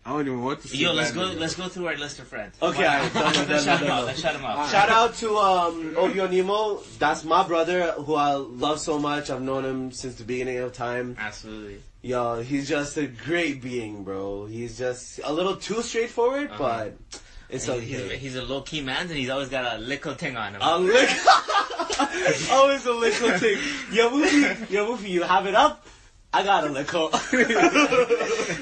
I 0.09 0.13
don't 0.13 0.21
even 0.23 0.39
know 0.41 0.45
what 0.47 0.63
to 0.63 0.69
say. 0.69 0.79
Yo, 0.79 0.93
let's 0.95 1.13
go. 1.13 1.25
about 1.27 1.37
Let's 1.37 1.55
go 1.55 1.69
through 1.69 1.89
our 1.89 1.97
list 1.99 2.19
of 2.19 2.29
friends. 2.29 2.55
Okay, 2.63 2.87
alright, 2.87 3.13
done, 3.13 3.35
done, 3.35 3.49
Let's 3.49 3.65
done, 3.67 3.77
shout 3.77 3.81
him 3.83 3.91
out. 3.91 3.97
done. 3.99 4.07
Let's 4.07 4.21
shout 4.23 4.37
him 4.37 4.45
out. 4.47 4.71
Shout 4.71 4.89
out 4.89 5.15
to 5.17 5.37
um, 5.37 5.95
Obio 5.97 6.31
Nemo. 6.31 6.81
That's 6.99 7.25
my 7.25 7.47
brother 7.47 7.93
who 7.93 8.15
I 8.15 8.33
love 8.37 8.81
so 8.81 8.99
much. 8.99 9.29
I've 9.29 9.43
known 9.43 9.67
him 9.67 9.93
since 9.93 10.15
the 10.15 10.25
beginning 10.25 10.57
of 10.59 10.73
time. 10.73 11.15
Absolutely. 11.19 11.83
Yo, 12.01 12.41
he's 12.41 12.67
just 12.71 12.97
a 12.97 13.07
great 13.07 13.61
being, 13.61 14.03
bro. 14.03 14.47
He's 14.47 14.79
just 14.79 15.21
a 15.25 15.31
little 15.33 15.57
too 15.57 15.83
straightforward, 15.83 16.53
Uh-huh. 16.53 16.59
but 16.59 17.21
it's 17.51 17.67
He's, 17.67 18.01
okay. 18.01 18.17
he's 18.17 18.37
a 18.37 18.43
low 18.45 18.63
key 18.63 18.81
man, 18.81 19.09
and 19.09 19.11
he's 19.11 19.29
always 19.29 19.51
got 19.51 19.77
a 19.77 19.79
little 19.79 20.15
thing 20.15 20.39
on 20.39 20.55
him. 20.55 20.63
A 20.63 20.79
lick. 20.79 21.11
Always 22.51 22.87
a 22.87 22.93
little 22.93 23.31
thing. 23.39 23.59
Yo, 23.93 24.11
movie, 24.11 24.73
yo, 24.73 24.87
movie, 24.89 25.11
you 25.11 25.23
have 25.23 25.47
it 25.47 25.55
up? 25.55 25.85
I 26.31 26.43
got 26.43 26.65
a 26.65 26.69
little. 26.71 27.09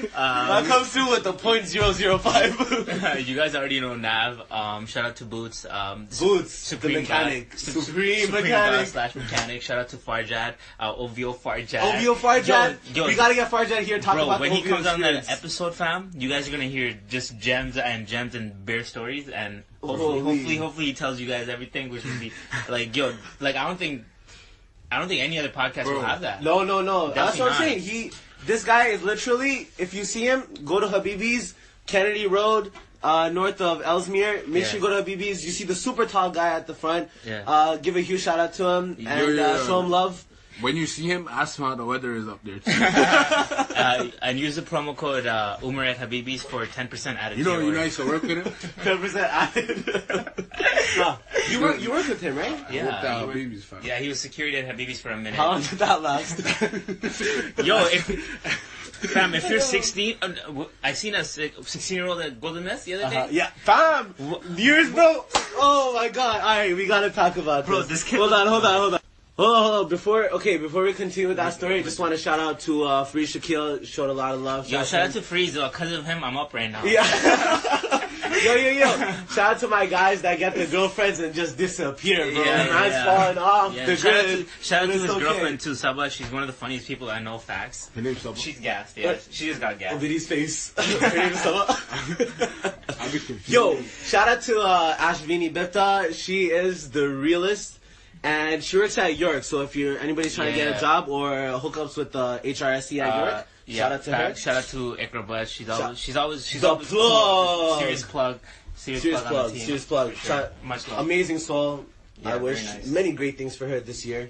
that 0.07 0.65
comes 0.67 0.87
through 0.87 1.11
with 1.11 1.25
the 1.25 1.33
point 1.33 1.65
zero 1.67 1.91
zero 1.91 2.17
five. 2.17 2.55
you 3.27 3.35
guys 3.35 3.55
already 3.55 3.81
know 3.81 3.93
Nav. 3.93 4.49
Um, 4.49 4.85
shout 4.85 5.03
out 5.03 5.17
to 5.17 5.25
Boots. 5.25 5.65
Um, 5.69 6.07
Boots, 6.17 6.69
the 6.69 6.87
mechanic. 6.87 7.49
God, 7.49 7.59
Supreme 7.59 8.31
God 8.31 8.43
mechanic. 8.43 8.87
slash 8.87 9.15
mechanic. 9.15 9.61
Shout 9.61 9.79
out 9.79 9.89
to 9.89 9.97
Farjad. 9.97 10.53
Uh, 10.79 10.95
Ovio 10.95 11.35
Farjad. 11.35 11.81
Ovio 11.81 12.15
Farjad. 12.15 12.77
Yo, 12.95 13.03
yo, 13.03 13.07
we 13.07 13.15
gotta 13.15 13.35
get 13.35 13.51
Farjad 13.51 13.81
here. 13.81 13.99
Talk 13.99 14.15
Bro, 14.15 14.23
about 14.23 14.39
when 14.39 14.49
the 14.51 14.55
he 14.55 14.61
Ovio 14.63 14.69
comes 14.69 14.87
on 14.87 15.01
that 15.01 15.29
episode, 15.29 15.75
fam, 15.75 16.11
you 16.13 16.29
guys 16.29 16.47
are 16.47 16.51
gonna 16.51 16.63
hear 16.63 16.97
just 17.09 17.37
gems 17.37 17.75
and 17.75 18.07
gems 18.07 18.33
and 18.33 18.65
bear 18.65 18.85
stories, 18.85 19.27
and 19.27 19.63
hopefully, 19.83 20.21
Holy. 20.21 20.37
hopefully, 20.37 20.55
hopefully, 20.55 20.85
he 20.85 20.93
tells 20.93 21.19
you 21.19 21.27
guys 21.27 21.49
everything, 21.49 21.89
which 21.89 22.05
would 22.05 22.19
be 22.21 22.31
like, 22.69 22.95
yo, 22.95 23.13
like 23.41 23.57
I 23.57 23.67
don't 23.67 23.77
think, 23.77 24.03
I 24.91 24.99
don't 24.99 25.07
think 25.07 25.21
any 25.21 25.37
other 25.39 25.49
podcast 25.49 25.83
Bro, 25.85 25.95
will 25.95 26.01
have 26.01 26.21
that. 26.21 26.41
No, 26.43 26.63
no, 26.63 26.81
no. 26.81 27.07
That's 27.11 27.37
Definitely 27.37 27.41
what 27.41 27.51
I'm 27.51 27.59
not. 27.59 27.67
saying. 27.67 27.79
He, 27.81 28.11
this 28.45 28.63
guy 28.63 28.87
is 28.87 29.03
literally. 29.03 29.67
If 29.77 29.93
you 29.93 30.03
see 30.05 30.25
him, 30.25 30.43
go 30.63 30.79
to 30.79 30.87
Habibi's, 30.87 31.53
Kennedy 31.85 32.27
Road, 32.27 32.71
uh, 33.03 33.29
north 33.29 33.59
of 33.61 33.81
Ellesmere. 33.81 34.43
Make 34.47 34.63
Yeah. 34.63 34.67
sure 34.69 34.79
you 34.79 34.85
go 34.85 34.89
to 34.89 35.03
Habibi's. 35.03 35.45
You 35.45 35.51
see 35.51 35.65
the 35.65 35.75
super 35.75 36.05
tall 36.05 36.29
guy 36.31 36.49
at 36.49 36.67
the 36.67 36.73
front. 36.73 37.09
Yeah. 37.25 37.43
Uh, 37.45 37.75
give 37.77 37.95
a 37.97 38.01
huge 38.01 38.21
shout 38.21 38.39
out 38.39 38.53
to 38.53 38.65
him 38.65 38.95
and 38.99 39.35
yo, 39.35 39.43
uh, 39.43 39.57
yo. 39.57 39.65
show 39.65 39.79
him 39.81 39.89
love. 39.89 40.23
When 40.61 40.75
you 40.75 40.87
see 40.87 41.03
him, 41.03 41.27
ask 41.29 41.57
him 41.59 41.65
how 41.65 41.75
the 41.75 41.85
weather 41.85 42.13
is 42.15 42.27
up 42.27 42.39
there. 42.43 42.59
Too. 42.59 42.71
Uh, 43.77 44.07
and 44.23 44.39
use 44.39 44.55
the 44.55 44.63
promo 44.63 44.95
code 44.97 45.27
uh, 45.27 45.57
Umar 45.63 45.85
at 45.85 45.97
Habibis 45.97 46.39
for 46.41 46.65
ten 46.65 46.87
percent 46.87 47.19
added. 47.21 47.37
You 47.37 47.43
to 47.43 47.49
know, 47.51 47.59
your 47.59 47.67
you 47.67 47.73
know, 47.75 47.81
I 47.81 47.85
used 47.85 47.97
to 47.97 48.07
work 48.07 48.23
with 48.23 48.37
him. 48.43 48.71
Ten 48.83 48.97
percent 48.97 49.27
added. 49.31 49.85
Nah, 50.97 51.17
you 51.51 51.61
work. 51.61 51.79
You 51.79 51.91
work 51.91 52.07
with 52.07 52.19
him, 52.19 52.35
right? 52.37 52.51
Worked 52.57 52.71
Yeah, 52.71 52.89
out 53.05 53.21
you 53.21 53.27
were- 53.27 53.33
babies, 53.33 53.63
fam. 53.65 53.79
yeah, 53.83 53.99
he 53.99 54.07
was 54.09 54.19
security 54.19 54.57
at 54.57 54.65
Habibis 54.75 54.97
for 54.97 55.11
a 55.11 55.17
minute. 55.17 55.35
How 55.35 55.47
long 55.51 55.61
did 55.61 55.77
that 55.77 56.01
last? 56.01 56.39
Yo, 57.63 57.85
if, 57.93 58.05
fam, 59.13 59.35
if 59.35 59.47
you're 59.47 59.59
16, 59.59 60.15
uh, 60.23 60.27
w- 60.47 60.69
I 60.83 60.93
seen 60.93 61.13
a 61.13 61.23
16 61.23 61.95
year 61.95 62.07
old 62.07 62.19
at 62.21 62.41
Golden 62.41 62.63
Nest 62.65 62.85
the 62.85 62.95
other 62.95 63.09
day. 63.13 63.17
Uh-huh. 63.17 63.27
Yeah, 63.29 63.49
fam. 63.57 64.15
Years, 64.57 64.89
bro. 64.91 65.23
Oh 65.59 65.93
my 65.95 66.09
god. 66.09 66.41
All 66.41 66.47
right, 66.57 66.75
we 66.75 66.87
gotta 66.87 67.11
talk 67.11 67.37
about 67.37 67.67
Bro, 67.67 67.81
this. 67.81 67.89
this 67.89 68.03
kid- 68.05 68.17
Hold 68.19 68.33
on, 68.33 68.47
hold 68.47 68.65
on, 68.65 68.73
hold 68.73 68.93
on. 68.95 68.99
Hold 69.37 69.83
on. 69.85 69.89
Before, 69.89 70.23
okay, 70.31 70.57
before 70.57 70.81
we 70.83 70.93
continue 70.93 71.27
with 71.27 71.37
that 71.37 71.53
story, 71.53 71.75
I 71.75 71.83
just 71.83 71.99
want 71.99 72.11
to 72.11 72.17
shout 72.17 72.39
out 72.39 72.59
to 72.61 72.83
uh, 72.85 73.03
Free 73.03 73.25
Shaquille. 73.27 73.85
Showed 73.85 74.09
a 74.09 74.13
lot 74.13 74.33
of 74.33 74.41
love. 74.41 74.67
Yo, 74.67 74.83
shout 74.83 75.01
out 75.07 75.11
to 75.11 75.21
Freeze, 75.21 75.53
though. 75.53 75.67
Because 75.69 75.91
of 75.91 76.05
him, 76.05 76.23
I'm 76.23 76.37
up 76.37 76.55
right 76.55 76.71
now. 76.71 76.83
Yeah. 76.83 77.05
yo, 78.43 78.55
yo, 78.55 78.69
yo. 78.71 78.97
Shout 79.29 79.37
out 79.53 79.59
to 79.59 79.67
my 79.67 79.85
guys 79.85 80.23
that 80.23 80.39
get 80.39 80.55
their 80.55 80.65
girlfriends 80.65 81.19
and 81.19 81.35
just 81.35 81.55
disappear, 81.55 82.31
bro. 82.31 82.43
Yeah, 82.43 82.65
Man's 82.65 82.93
yeah. 82.93 83.03
falling 83.05 83.37
off 83.37 83.75
Yeah, 83.75 83.85
the 83.85 83.95
shout 83.95 84.13
out 84.15 84.25
grid. 84.25 84.47
to, 84.47 84.63
shout 84.63 84.81
out 84.81 84.87
but 84.87 84.87
to 84.87 84.93
it's 84.93 85.01
his 85.03 85.11
okay. 85.11 85.19
girlfriend, 85.23 85.59
too, 85.59 85.75
Saba. 85.75 86.09
She's 86.09 86.31
one 86.31 86.41
of 86.41 86.47
the 86.47 86.53
funniest 86.53 86.87
people 86.87 87.11
I 87.11 87.19
know, 87.19 87.37
facts. 87.37 87.91
Her 87.93 88.01
name's 88.01 88.21
Saba. 88.21 88.37
She's 88.39 88.59
gassed, 88.59 88.97
yeah. 88.97 89.17
She 89.29 89.45
just 89.45 89.61
got 89.61 89.77
gassed. 89.77 90.01
Ovidi's 90.03 90.27
face. 90.27 90.73
Her 90.99 91.15
name 91.15 91.33
is 91.33 91.39
Saba. 91.41 91.77
I'll 92.99 93.11
be 93.11 93.19
confused. 93.19 93.49
Yo, 93.49 93.79
shout 94.03 94.29
out 94.29 94.41
to 94.43 94.59
uh, 94.61 94.95
Ashvini 94.97 95.53
Betta. 95.53 96.11
She 96.11 96.45
is 96.47 96.89
the 96.89 97.07
realest. 97.07 97.75
And 98.23 98.63
she 98.63 98.77
works 98.77 98.97
at 98.97 99.17
York, 99.17 99.43
so 99.43 99.61
if 99.61 99.75
you're 99.75 99.97
anybody's 99.99 100.35
trying 100.35 100.51
to 100.51 100.55
get 100.57 100.77
a 100.77 100.79
job 100.79 101.07
or 101.09 101.29
hookups 101.59 101.97
with 101.97 102.11
the 102.11 102.39
HRSC 102.43 102.99
at 102.99 103.13
Uh, 103.13 103.17
York, 103.25 103.47
yeah, 103.65 103.75
shout 103.83 103.91
out 103.91 104.03
to 104.03 104.15
her. 104.15 104.35
Shout 104.35 104.55
out 104.57 104.63
to 104.65 104.95
Ikra 104.99 105.27
Buzz. 105.27 105.51
She's 105.51 105.69
always, 105.69 105.99
she's 105.99 106.15
always, 106.17 106.45
she's 106.47 106.61
The 106.61 106.69
always 106.69 106.87
plug. 106.89 107.79
Serious 107.79 108.03
plug. 108.03 108.39
Serious, 108.75 109.01
Serious 109.03 109.21
plug, 109.21 109.31
plug, 109.31 109.45
on 109.45 109.51
the 109.51 109.57
team. 109.57 109.65
serious 109.65 109.85
plug. 109.85 110.09
For 110.13 110.15
sure. 110.27 110.35
Shout- 110.37 110.63
Much 110.63 110.87
love. 110.87 110.99
Amazing 111.05 111.39
soul. 111.39 111.85
Yeah, 112.21 112.33
I 112.33 112.37
wish 112.37 112.63
nice. 112.63 112.87
many 112.87 113.11
great 113.11 113.37
things 113.37 113.55
for 113.55 113.67
her 113.67 113.79
this 113.79 114.05
year. 114.05 114.29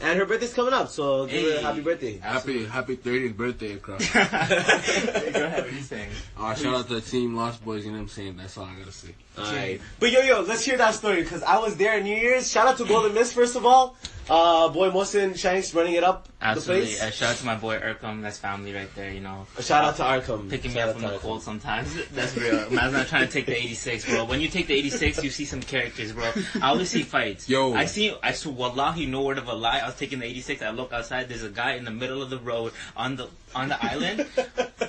And 0.00 0.16
her 0.18 0.24
birthday's 0.26 0.54
coming 0.54 0.72
up, 0.72 0.88
so 0.90 1.26
give 1.26 1.42
her 1.52 1.58
a 1.58 1.62
happy 1.62 1.80
birthday. 1.80 2.18
Happy, 2.18 2.64
happy 2.66 2.96
30th 2.96 3.36
birthday, 3.36 3.72
across. 3.72 4.08
Go 4.12 4.20
ahead, 4.20 5.34
what 5.34 5.64
are 5.64 5.68
you 5.70 5.82
saying? 5.82 6.10
uh, 6.38 6.54
shout 6.54 6.74
out 6.74 6.86
to 6.88 6.94
the 6.94 7.00
team 7.00 7.34
Lost 7.34 7.64
Boys, 7.64 7.84
you 7.84 7.90
know 7.90 7.98
what 7.98 8.02
I'm 8.02 8.08
saying? 8.08 8.36
That's 8.36 8.56
all 8.56 8.64
I 8.66 8.74
gotta 8.78 8.92
say. 8.92 9.08
Alright. 9.38 9.80
But 10.00 10.10
yo, 10.12 10.20
yo, 10.20 10.40
let's 10.42 10.64
hear 10.64 10.76
that 10.78 10.94
story, 10.94 11.22
because 11.22 11.42
I 11.42 11.58
was 11.58 11.76
there 11.76 11.96
in 11.98 12.04
New 12.04 12.16
Year's. 12.16 12.50
Shout 12.50 12.66
out 12.66 12.76
to 12.78 12.84
Golden 12.84 13.14
Mist, 13.14 13.34
first 13.34 13.56
of 13.56 13.64
all. 13.66 13.96
Uh, 14.30 14.68
boy 14.68 14.90
Mohsin 14.90 15.34
Shanks 15.38 15.72
running 15.72 15.94
it 15.94 16.04
up 16.04 16.28
Absolutely. 16.42 16.84
the 16.84 16.96
Uh, 16.96 16.98
place. 17.04 17.14
shout 17.14 17.30
out 17.30 17.36
to 17.38 17.46
my 17.46 17.54
boy 17.54 17.78
Urkum. 17.80 18.20
That's 18.20 18.36
family 18.36 18.74
right 18.74 18.94
there, 18.94 19.10
you 19.10 19.20
know. 19.20 19.46
A 19.56 19.62
shout 19.62 19.82
out 19.84 19.96
to 19.96 20.02
Arkham. 20.02 20.50
Picking 20.50 20.74
me 20.74 20.80
up 20.80 20.90
out 20.90 20.92
from 20.96 21.02
the 21.04 21.08
Arkham. 21.16 21.20
cold 21.20 21.42
sometimes. 21.42 21.96
That's 22.12 22.36
real. 22.36 22.68
Man's 22.70 22.92
not 22.92 23.06
trying 23.06 23.26
to 23.26 23.32
take 23.32 23.46
the 23.46 23.56
86, 23.56 24.04
bro. 24.04 24.26
When 24.26 24.42
you 24.42 24.48
take 24.48 24.66
the 24.66 24.74
86, 24.74 25.24
you 25.24 25.30
see 25.30 25.46
some 25.46 25.62
characters, 25.62 26.12
bro. 26.12 26.30
I 26.60 26.68
always 26.68 26.90
see 26.90 27.04
fights. 27.04 27.48
Yo. 27.48 27.72
I 27.72 27.86
see, 27.86 28.14
I 28.22 28.32
swear, 28.32 28.54
wallahi, 28.54 29.06
no 29.06 29.22
word 29.22 29.38
of 29.38 29.48
a 29.48 29.54
lie. 29.54 29.78
I 29.78 29.86
was 29.86 29.96
taking 29.96 30.18
the 30.18 30.26
86. 30.26 30.60
I 30.60 30.70
look 30.72 30.92
outside. 30.92 31.30
There's 31.30 31.42
a 31.42 31.48
guy 31.48 31.76
in 31.76 31.84
the 31.86 31.90
middle 31.90 32.20
of 32.20 32.28
the 32.28 32.38
road 32.38 32.72
on 32.98 33.16
the 33.16 33.28
on 33.54 33.68
the 33.68 33.84
island, 33.84 34.26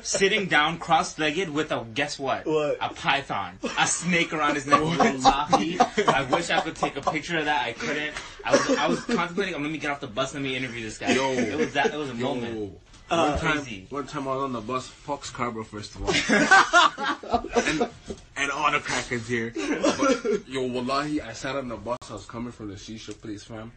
sitting 0.02 0.48
down, 0.48 0.78
cross-legged, 0.78 1.50
with 1.50 1.72
a 1.72 1.86
guess 1.94 2.18
what? 2.20 2.46
What? 2.46 2.78
A 2.82 2.90
python, 2.94 3.60
a 3.78 3.88
snake 3.88 4.34
around 4.34 4.56
his 4.56 4.66
neck. 4.68 4.82
Wallahi, 4.82 5.80
I 5.80 6.28
wish 6.32 6.50
I 6.50 6.62
could 6.62 6.76
take 6.76 6.96
a 6.98 7.02
picture 7.02 7.38
of 7.38 7.46
that. 7.46 7.66
I 7.66 7.74
couldn't. 7.74 8.14
I 8.46 8.52
was 8.52 8.70
I 8.78 8.88
was 8.88 9.04
contemplating. 9.06 9.56
oh, 9.56 9.60
let 9.60 9.72
me 9.72 9.78
get 9.78 9.92
off 9.92 10.00
the 10.00 10.08
bus. 10.08 10.34
Let 10.34 10.44
me 10.44 10.56
interview 10.56 10.84
this 10.84 10.98
guy. 10.98 11.14
Yo. 11.14 11.32
it 11.32 11.56
was 11.58 11.74
that. 11.74 11.94
It 11.94 11.98
was 11.98 12.10
a 12.10 12.16
Yo, 12.16 12.36
moment. 12.36 12.78
Uh, 13.12 13.30
one 13.32 13.40
time, 13.40 13.52
Crazy. 13.64 13.88
one 13.90 14.06
time 14.06 14.28
I 14.28 14.36
was 14.36 14.44
on 14.44 14.54
the 14.54 14.62
bus, 14.62 14.88
fuck 14.88 15.26
Scarborough 15.26 15.64
first 15.64 15.96
of 15.96 16.04
all, 16.04 16.10
and, 17.66 17.90
and 18.38 18.52
all 18.52 18.72
the 18.72 18.80
crackers 18.80 19.28
here. 19.28 19.52
But, 19.56 20.48
yo, 20.48 20.68
wallahi, 20.68 21.20
I 21.20 21.34
sat 21.34 21.56
on 21.56 21.70
the 21.70 21.76
bus. 21.78 21.98
I 22.10 22.14
was 22.14 22.26
coming 22.28 22.52
from 22.52 22.70
the 22.70 22.76
shisha 22.76 23.20
place, 23.20 23.44
fam. 23.44 23.72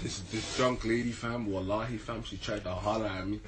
This 0.00 0.20
this 0.30 0.56
drunk 0.56 0.84
lady, 0.84 1.10
fam, 1.10 1.46
wallahi, 1.50 1.96
fam, 1.96 2.22
she 2.22 2.36
tried 2.36 2.64
to 2.64 2.70
holler 2.70 3.06
at 3.06 3.26
me. 3.26 3.40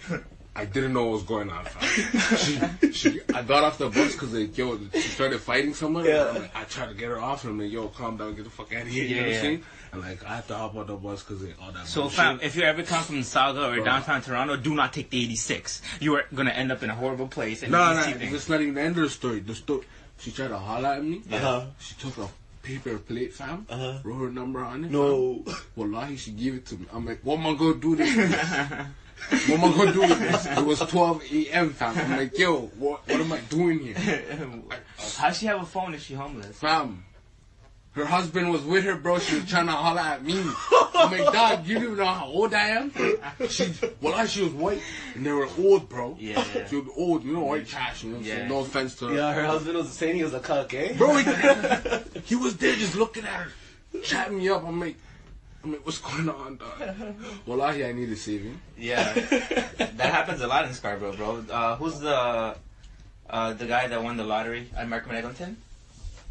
I 0.55 0.65
didn't 0.65 0.93
know 0.93 1.05
what 1.05 1.13
was 1.13 1.23
going 1.23 1.49
on, 1.49 1.65
fam. 1.65 2.37
She, 2.37 2.93
she, 2.93 3.21
I 3.33 3.43
got 3.43 3.63
off 3.63 3.79
the 3.79 3.89
bus 3.89 4.13
because 4.13 4.33
like, 4.35 4.59
yo, 4.59 4.79
she 4.93 5.01
started 5.01 5.41
fighting 5.41 5.75
someone. 5.75 6.05
Yeah. 6.05 6.25
Like, 6.25 6.57
I 6.57 6.65
tried 6.65 6.89
to 6.89 6.95
get 6.95 7.09
her 7.09 7.21
off, 7.21 7.45
and 7.45 7.53
I'm 7.53 7.59
like, 7.61 7.71
yo, 7.71 7.87
calm 7.89 8.17
down, 8.17 8.35
get 8.35 8.45
the 8.45 8.51
fuck 8.51 8.75
out 8.75 8.83
of 8.83 8.89
here. 8.89 9.05
You 9.05 9.15
know 9.17 9.23
what 9.23 9.27
I'm 9.29 9.35
yeah. 9.35 9.41
saying? 9.41 9.63
And 9.93 10.03
like, 10.03 10.25
I 10.25 10.37
had 10.37 10.49
to 10.49 10.57
hop 10.57 10.75
on 10.75 10.87
the 10.89 10.97
bus 10.97 11.23
because 11.23 11.43
like, 11.43 11.55
all 11.63 11.71
that. 11.71 11.87
So, 11.87 12.03
bullshit. 12.03 12.17
fam, 12.17 12.41
if 12.43 12.57
you 12.57 12.63
ever 12.63 12.83
come 12.83 13.05
from 13.05 13.21
Sauga 13.21 13.71
or 13.71 13.77
Bro. 13.77 13.85
downtown 13.85 14.23
Toronto, 14.23 14.57
do 14.57 14.75
not 14.75 14.93
take 14.93 15.11
the 15.11 15.23
86. 15.23 15.83
You 16.01 16.17
are 16.17 16.25
gonna 16.35 16.51
end 16.51 16.73
up 16.73 16.83
in 16.83 16.91
a 16.91 16.97
horrible 16.97 17.29
place. 17.29 17.63
And 17.63 17.71
No, 17.71 17.95
no, 17.95 18.13
that's 18.13 18.49
not 18.49 18.61
even 18.61 18.75
the 18.75 18.83
end 18.83 18.97
of 18.97 19.05
the 19.05 19.11
story. 19.11 19.39
The 19.41 19.55
story, 19.55 19.87
she 20.19 20.33
tried 20.33 20.49
to 20.49 20.59
holler 20.59 20.91
at 20.91 21.05
me. 21.05 21.23
Uh-huh. 21.31 21.67
She 21.79 21.95
took 21.95 22.19
a 22.19 22.29
paper 22.63 22.99
plate, 22.99 23.33
fam, 23.33 23.67
Uh-huh. 23.69 23.99
wrote 24.05 24.19
her 24.19 24.31
number 24.31 24.61
on 24.65 24.85
it. 24.85 24.91
No. 24.91 25.43
fam. 25.47 25.57
Wallahi, 25.77 26.17
she 26.17 26.31
gave 26.33 26.55
it 26.57 26.67
to 26.67 26.77
me. 26.77 26.87
I'm 26.93 27.07
like, 27.07 27.21
what 27.23 27.39
am 27.39 27.47
I 27.47 27.55
gonna 27.55 27.75
do 27.81 27.97
this? 27.97 28.15
what 29.49 29.59
am 29.61 29.65
I 29.65 29.77
gonna 29.77 29.93
do 29.93 30.01
with 30.01 30.19
this? 30.21 30.47
It 30.47 30.65
was 30.65 30.79
12 30.81 31.23
a.m., 31.33 31.71
fam. 31.71 31.97
I'm 31.99 32.17
like, 32.19 32.39
yo, 32.39 32.67
what, 32.79 33.07
what 33.09 33.21
am 33.21 33.33
I 33.33 33.39
doing 33.49 33.79
here? 33.81 33.95
How's 35.17 35.39
she 35.39 35.47
have 35.47 35.63
a 35.63 35.67
phone 35.67 35.95
if 35.95 36.03
she 36.05 36.15
homeless? 36.15 36.57
Fam, 36.59 37.05
her 38.01 38.07
husband 38.07 38.51
was 38.51 38.63
with 38.63 38.85
her, 38.85 38.97
bro. 38.97 39.19
She 39.19 39.37
was 39.37 39.49
trying 39.49 39.67
to 39.67 39.73
holler 39.73 40.01
at 40.01 40.25
me. 40.25 40.43
I'm 40.95 41.11
like, 41.11 41.33
dog, 41.33 41.67
you 41.67 41.75
don't 41.75 41.85
even 41.85 41.97
know 41.99 42.07
how 42.07 42.27
old 42.27 42.55
I 42.55 42.69
am? 42.69 42.93
She, 43.49 43.73
well, 44.01 44.27
she 44.27 44.43
was 44.43 44.53
white, 44.53 44.83
and 45.15 45.25
they 45.25 45.33
were 45.33 45.49
old, 45.59 45.89
bro. 45.89 46.17
Yeah, 46.19 46.45
yeah. 46.55 46.67
She 46.67 46.77
was 46.77 46.89
old, 46.97 47.25
you 47.25 47.35
know, 47.35 47.45
white 47.45 47.67
trash, 47.67 48.05
you 48.05 48.13
know. 48.13 48.19
Yeah. 48.21 48.37
So 48.37 48.49
no 48.49 48.59
offense 48.61 48.97
to 48.97 49.09
her. 49.09 49.15
Yeah, 49.15 49.33
her 49.35 49.45
husband 49.45 49.77
was 49.77 49.91
saying 49.91 50.17
he 50.17 50.23
was 50.23 50.35
a 50.35 50.41
cuck, 50.41 50.73
eh? 50.75 50.95
Bro, 50.97 51.17
he, 51.17 52.21
he 52.25 52.37
was 52.37 52.57
there 52.57 52.75
just 52.75 52.97
looking 52.97 53.25
at 53.25 53.31
her, 53.31 53.53
chatting 54.03 54.39
me 54.39 54.49
up. 54.49 54.65
I'm 54.65 54.81
like, 54.81 54.97
I'm 55.63 55.73
like, 55.73 55.85
what's 55.85 55.99
going 55.99 56.29
on, 56.29 56.57
dog? 56.57 57.15
Wallahi, 57.47 57.85
I 57.85 57.93
need 57.93 58.09
a 58.09 58.17
saving. 58.17 58.59
Yeah, 58.79 59.13
that 59.13 59.99
happens 59.99 60.41
a 60.41 60.47
lot 60.47 60.65
in 60.65 60.73
Scarborough, 60.73 61.17
bro. 61.17 61.45
Uh, 61.51 61.77
who's 61.77 62.01
the 62.01 62.57
uh, 63.29 63.53
the 63.53 63.67
guy 63.67 63.87
that 63.87 64.03
won 64.03 64.17
the 64.17 64.25
lottery 64.25 64.69
at 64.75 64.89
Markham 64.89 65.11
and 65.11 65.19
Eglinton? 65.19 65.57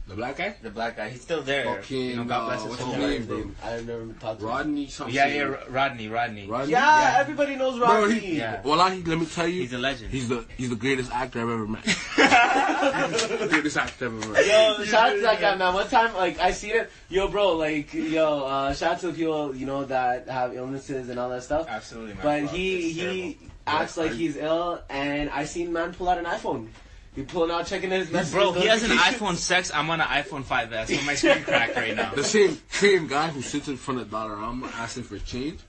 The 0.10 0.16
black 0.16 0.38
guy? 0.38 0.56
The 0.62 0.70
black 0.72 0.98
guy. 0.98 1.10
He's 1.10 1.22
still 1.22 1.42
there. 1.44 1.66
Fucking, 1.76 2.02
you 2.02 2.16
know, 2.16 2.24
God 2.24 2.42
uh, 2.42 2.46
bless 2.48 2.62
his 2.64 2.70
what's 2.72 2.84
his 2.84 2.98
name, 2.98 3.26
bro? 3.28 3.52
I've 3.64 3.86
never 3.88 4.06
talked 4.20 4.40
to 4.40 4.46
him. 4.46 4.52
Rodney 4.52 4.88
something. 4.88 5.14
Yeah, 5.16 5.28
yeah, 5.28 5.56
Rodney, 5.70 6.08
Rodney. 6.08 6.48
Rodney? 6.48 6.72
Yeah, 6.72 7.02
Yeah. 7.14 7.20
everybody 7.20 7.56
knows 7.56 7.78
Bro, 7.78 7.88
Rodney. 7.88 8.20
he, 8.20 8.38
Yeah. 8.40 8.62
Wallahi, 8.64 9.04
let 9.04 9.20
me 9.20 9.26
tell 9.28 9.48
you, 9.48 9.62
He's 9.62 9.74
a 9.74 9.78
legend. 9.78 10.10
he's 10.12 10.28
the 10.28 10.46
he's 10.58 10.70
the 10.72 10.76
greatest 10.76 11.12
actor 11.12 11.40
I've 11.42 11.50
ever 11.50 11.68
met. 11.68 11.84
the 11.86 13.48
greatest 13.50 13.78
actor 13.78 14.08
I've 14.08 14.24
ever 14.24 14.34
met. 14.34 14.46
Yo, 14.48 14.84
shout 14.86 15.10
out 15.10 15.16
to 15.16 15.22
that 15.22 15.40
guy, 15.42 15.56
man. 15.56 15.74
One 15.76 15.88
time, 15.88 16.14
like, 16.16 16.40
I 16.40 16.52
seen 16.52 16.72
it. 16.72 16.90
Yo, 17.10 17.28
bro, 17.28 17.56
like, 17.56 17.94
yo, 17.94 18.44
uh, 18.46 18.74
shout 18.74 18.94
out 18.94 19.00
to 19.02 19.12
people, 19.14 19.56
you 19.56 19.66
know, 19.66 19.86
that 19.86 20.28
have 20.28 20.56
illnesses 20.56 21.10
and 21.10 21.20
all 21.20 21.30
that 21.30 21.44
stuff. 21.44 21.68
Absolutely, 21.70 22.14
man. 22.16 22.24
But 22.24 22.42
Fuck, 22.46 22.52
he 22.56 22.92
he 22.92 23.00
terrible. 23.02 23.36
acts 23.68 23.98
like 23.98 24.12
he's 24.14 24.38
ill, 24.38 24.82
and 24.90 25.30
I 25.30 25.46
seen 25.46 25.72
man 25.72 25.94
pull 25.94 26.10
out 26.10 26.18
an 26.18 26.26
iPhone. 26.26 26.68
He 27.16 27.24
pulling 27.24 27.52
out, 27.52 27.66
checking 27.66 27.92
his 27.92 28.12
messages. 28.12 28.34
Bro, 28.34 28.54
he 28.54 28.68
has 28.68 28.84
an 28.84 28.92
iPhone 28.92 29.36
6. 29.36 29.72
I'm 29.74 29.90
on 29.90 30.00
an 30.00 30.08
iPhone 30.08 30.44
5S 30.44 30.90
with 30.90 31.06
my 31.06 31.16
screen 31.16 31.44
cracked 31.44 31.76
right 31.76 31.96
now. 31.96 32.14
The 32.14 32.24
same 32.24 32.60
same 32.70 33.08
guy 33.08 33.28
who 33.30 33.42
sits 33.42 33.68
in 33.68 33.78
front 33.78 34.00
of 34.00 34.08
Dollarama 34.10 34.72
asking 34.76 35.04
for 35.04 35.18
change, 35.20 35.60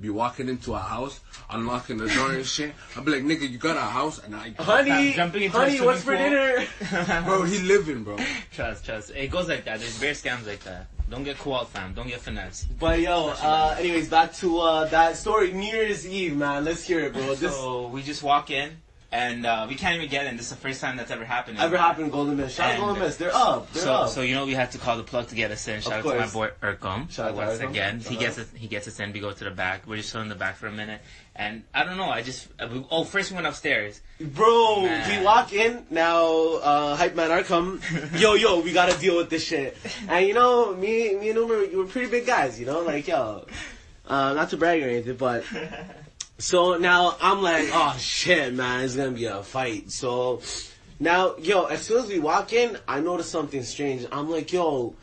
be 0.00 0.10
walking 0.10 0.48
into 0.48 0.74
a 0.74 0.78
house, 0.78 1.20
unlocking 1.50 1.98
the 1.98 2.08
door 2.08 2.32
and 2.32 2.46
shit. 2.46 2.72
I'll 2.96 3.02
be 3.02 3.12
like, 3.12 3.22
nigga, 3.22 3.48
you 3.48 3.58
got 3.58 3.76
a 3.76 3.80
house, 3.80 4.18
and 4.22 4.34
I, 4.34 4.50
Honey, 4.58 5.12
Jumping 5.14 5.44
into 5.44 5.56
honey, 5.56 5.80
what's 5.80 6.02
for 6.02 6.16
dinner? 6.16 6.64
bro, 7.24 7.42
he 7.44 7.58
living, 7.60 8.04
bro. 8.04 8.16
Trust, 8.52 8.84
trust. 8.84 9.10
It 9.14 9.30
goes 9.30 9.48
like 9.48 9.64
that. 9.64 9.80
There's 9.80 9.98
bare 9.98 10.12
scams 10.12 10.46
like 10.46 10.62
that. 10.64 10.86
Don't 11.10 11.24
get 11.24 11.38
co-op, 11.38 11.70
fam. 11.70 11.94
Don't 11.94 12.06
get 12.06 12.20
finesse. 12.20 12.64
But 12.78 13.00
yo, 13.00 13.30
uh, 13.30 13.76
anyways, 13.78 14.10
back 14.10 14.34
to 14.34 14.58
uh, 14.60 14.84
that 14.86 15.16
story. 15.16 15.52
New 15.52 15.72
Year's 15.72 16.06
Eve, 16.06 16.36
man. 16.36 16.64
Let's 16.64 16.84
hear 16.84 17.00
it, 17.00 17.14
bro. 17.14 17.34
This 17.34 17.52
So 17.54 17.88
we 17.88 18.02
just 18.02 18.22
walk 18.22 18.50
in, 18.50 18.76
and 19.10 19.46
uh, 19.46 19.66
we 19.68 19.74
can't 19.74 19.96
even 19.96 20.08
get 20.10 20.26
in. 20.26 20.36
This 20.36 20.46
is 20.46 20.50
the 20.50 20.56
first 20.56 20.80
time 20.82 20.96
that's 20.98 21.10
ever 21.10 21.24
happened. 21.24 21.58
ever 21.58 21.78
happened, 21.78 22.12
Golden 22.12 22.36
Mist. 22.36 22.56
Shout 22.56 22.74
out 22.74 22.80
Golden 22.80 23.02
Mist. 23.02 23.18
They're 23.18 23.34
up. 23.34 23.72
They're 23.72 23.82
So, 23.82 23.92
up. 23.94 24.08
so 24.10 24.20
you 24.20 24.34
know 24.34 24.44
we 24.44 24.52
had 24.54 24.70
to 24.72 24.78
call 24.78 24.96
the 24.98 25.02
plug 25.02 25.28
to 25.28 25.34
get 25.34 25.50
us 25.50 25.66
in. 25.66 25.80
Shout 25.80 25.94
out 25.94 26.02
to 26.04 26.18
my 26.18 26.26
boy 26.28 26.50
Urkum. 26.62 27.10
Shout 27.10 27.30
out 27.30 27.34
once 27.36 27.60
again, 27.60 27.98
he 28.00 28.14
Shout 28.14 28.20
gets 28.20 28.38
out. 28.38 28.44
us. 28.44 28.50
He 28.54 28.66
gets 28.68 28.86
us 28.88 29.00
in. 29.00 29.12
We 29.12 29.20
go 29.20 29.32
to 29.32 29.44
the 29.44 29.50
back. 29.50 29.86
We're 29.86 29.96
just 29.96 30.14
in 30.14 30.28
the 30.28 30.34
back 30.34 30.56
for 30.56 30.66
a 30.66 30.72
minute, 30.72 31.00
and 31.34 31.62
I 31.72 31.84
don't 31.84 31.96
know. 31.96 32.10
I 32.10 32.22
just 32.22 32.48
uh, 32.60 32.68
we, 32.70 32.84
oh, 32.90 33.04
first 33.04 33.30
we 33.30 33.36
went 33.36 33.46
upstairs. 33.46 34.00
Bro, 34.20 34.82
Man. 34.82 35.18
we 35.20 35.24
walk 35.24 35.52
in 35.54 35.86
now. 35.90 36.26
Uh, 36.56 36.96
hype 36.96 37.14
man 37.14 37.42
come. 37.44 37.80
Yo, 38.16 38.34
yo, 38.34 38.60
we 38.60 38.72
gotta 38.72 38.98
deal 38.98 39.16
with 39.16 39.30
this 39.30 39.44
shit. 39.44 39.76
And 40.08 40.26
you 40.26 40.34
know, 40.34 40.74
me, 40.74 41.14
me 41.14 41.30
and 41.30 41.38
Umar, 41.38 41.58
we 41.60 41.76
were 41.76 41.86
pretty 41.86 42.10
big 42.10 42.26
guys. 42.26 42.60
You 42.60 42.66
know, 42.66 42.80
like 42.82 43.08
yo, 43.08 43.46
uh, 44.06 44.34
not 44.34 44.50
to 44.50 44.56
brag 44.56 44.82
or 44.82 44.88
anything, 44.88 45.16
but 45.16 45.44
so 46.38 46.76
now 46.76 47.16
I'm 47.20 47.42
like, 47.42 47.68
oh 47.72 47.96
shit, 47.98 48.54
man, 48.54 48.84
it's 48.84 48.94
gonna 48.94 49.10
be 49.10 49.26
a 49.26 49.42
fight. 49.42 49.90
So 49.90 50.40
now, 51.00 51.36
yo, 51.36 51.64
as 51.64 51.82
soon 51.82 52.04
as 52.04 52.08
we 52.08 52.18
walk 52.18 52.52
in, 52.52 52.78
I 52.86 53.00
notice 53.00 53.28
something 53.28 53.62
strange. 53.62 54.06
I'm 54.10 54.30
like, 54.30 54.52
yo. 54.52 54.94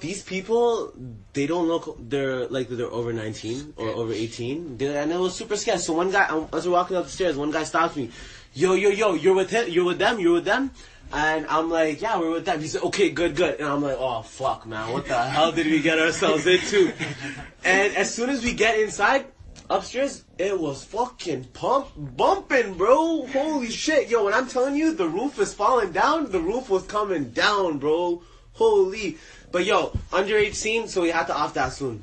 These 0.00 0.22
people, 0.22 0.92
they 1.32 1.46
don't 1.46 1.66
look. 1.66 1.96
They're 1.98 2.46
like 2.48 2.68
they're 2.68 2.92
over 2.92 3.10
19 3.10 3.72
or 3.78 3.88
over 3.88 4.12
18. 4.12 4.76
They, 4.76 4.94
and 4.94 5.10
it 5.10 5.18
was 5.18 5.34
super 5.34 5.56
scary. 5.56 5.78
So 5.78 5.94
one 5.94 6.10
guy, 6.10 6.26
um, 6.26 6.46
as 6.52 6.66
we're 6.66 6.74
walking 6.74 6.98
up 6.98 7.04
the 7.04 7.10
stairs, 7.10 7.38
one 7.38 7.50
guy 7.50 7.64
stops 7.64 7.96
me. 7.96 8.10
Yo, 8.52 8.74
yo, 8.74 8.90
yo, 8.90 9.14
you're 9.14 9.34
with 9.34 9.48
him. 9.48 9.66
You're 9.70 9.86
with 9.86 9.98
them. 9.98 10.20
You're 10.20 10.34
with 10.34 10.44
them. 10.44 10.72
And 11.12 11.46
I'm 11.46 11.70
like, 11.70 12.02
yeah, 12.02 12.18
we're 12.18 12.32
with 12.32 12.44
them. 12.44 12.60
He 12.60 12.68
said, 12.68 12.82
okay, 12.82 13.10
good, 13.10 13.34
good. 13.34 13.60
And 13.60 13.68
I'm 13.68 13.82
like, 13.82 13.96
oh 13.98 14.22
fuck, 14.22 14.66
man, 14.66 14.92
what 14.92 15.06
the 15.06 15.18
hell 15.18 15.52
did 15.52 15.66
we 15.66 15.80
get 15.80 15.98
ourselves 15.98 16.46
into? 16.46 16.92
And 17.64 17.96
as 17.96 18.14
soon 18.14 18.30
as 18.30 18.42
we 18.42 18.52
get 18.52 18.78
inside, 18.78 19.26
upstairs, 19.70 20.24
it 20.38 20.58
was 20.58 20.84
fucking 20.84 21.44
pump 21.52 21.88
bumping, 21.96 22.74
bro. 22.74 23.26
Holy 23.26 23.70
shit, 23.70 24.08
yo! 24.08 24.24
When 24.24 24.34
I'm 24.34 24.48
telling 24.48 24.74
you, 24.76 24.94
the 24.94 25.08
roof 25.08 25.38
is 25.38 25.54
falling 25.54 25.92
down. 25.92 26.30
The 26.30 26.40
roof 26.40 26.68
was 26.70 26.84
coming 26.84 27.30
down, 27.30 27.78
bro. 27.78 28.22
Holy. 28.54 29.18
But 29.52 29.64
yo, 29.64 29.90
underage 30.12 30.54
scene, 30.54 30.88
so 30.88 31.02
we 31.02 31.10
had 31.10 31.26
to 31.28 31.36
off 31.36 31.54
that 31.54 31.72
soon. 31.72 32.02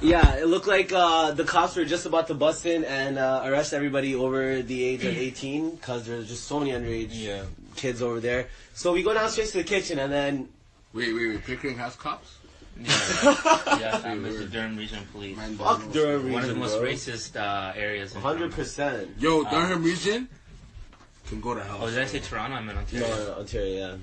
Yeah, 0.00 0.34
it 0.36 0.46
looked 0.48 0.66
like 0.66 0.92
uh, 0.92 1.30
the 1.30 1.44
cops 1.44 1.76
were 1.76 1.84
just 1.84 2.04
about 2.04 2.26
to 2.26 2.34
bust 2.34 2.66
in 2.66 2.84
and 2.84 3.16
uh, 3.18 3.42
arrest 3.44 3.72
everybody 3.72 4.14
over 4.14 4.60
the 4.60 4.84
age 4.84 5.04
of 5.04 5.16
18 5.16 5.70
because 5.76 6.04
there's 6.06 6.28
just 6.28 6.44
so 6.44 6.58
many 6.60 6.72
underage 6.72 7.08
Yeah. 7.12 7.44
kids 7.76 8.02
over 8.02 8.20
there. 8.20 8.48
So 8.74 8.92
we 8.92 9.02
go 9.02 9.14
downstairs 9.14 9.52
to 9.52 9.58
the 9.58 9.64
kitchen 9.64 9.98
and 9.98 10.12
then 10.12 10.48
Wait, 10.92 11.12
wait, 11.14 11.28
wait. 11.28 11.44
Pickering 11.44 11.76
has 11.78 11.96
cops? 11.96 12.36
Yeah, 12.76 12.86
yeah 13.80 13.96
fam, 13.98 14.24
it's 14.24 14.38
the 14.38 14.46
Durham 14.46 14.76
Regional 14.76 15.04
Police. 15.12 15.36
Man, 15.36 15.56
fuck 15.56 15.78
don't 15.78 15.86
know. 15.88 15.92
Durham 15.92 16.32
One 16.32 16.42
of 16.42 16.48
the 16.48 16.54
most 16.56 16.78
bro. 16.80 16.88
racist 16.88 17.36
uh, 17.40 17.72
areas. 17.76 18.14
One 18.14 18.22
hundred 18.22 18.52
percent. 18.52 19.10
Yo, 19.18 19.44
Durham 19.44 19.82
region 19.82 20.28
can 21.28 21.40
go 21.40 21.54
to 21.54 21.62
hell. 21.62 21.78
Oh, 21.82 21.88
did 21.90 21.98
I 21.98 22.06
say 22.06 22.18
Toronto? 22.20 22.56
I 22.56 22.60
meant 22.62 22.76
No, 22.76 22.80
Ontario. 23.04 23.24
no, 23.26 23.34
Ontario, 23.40 23.96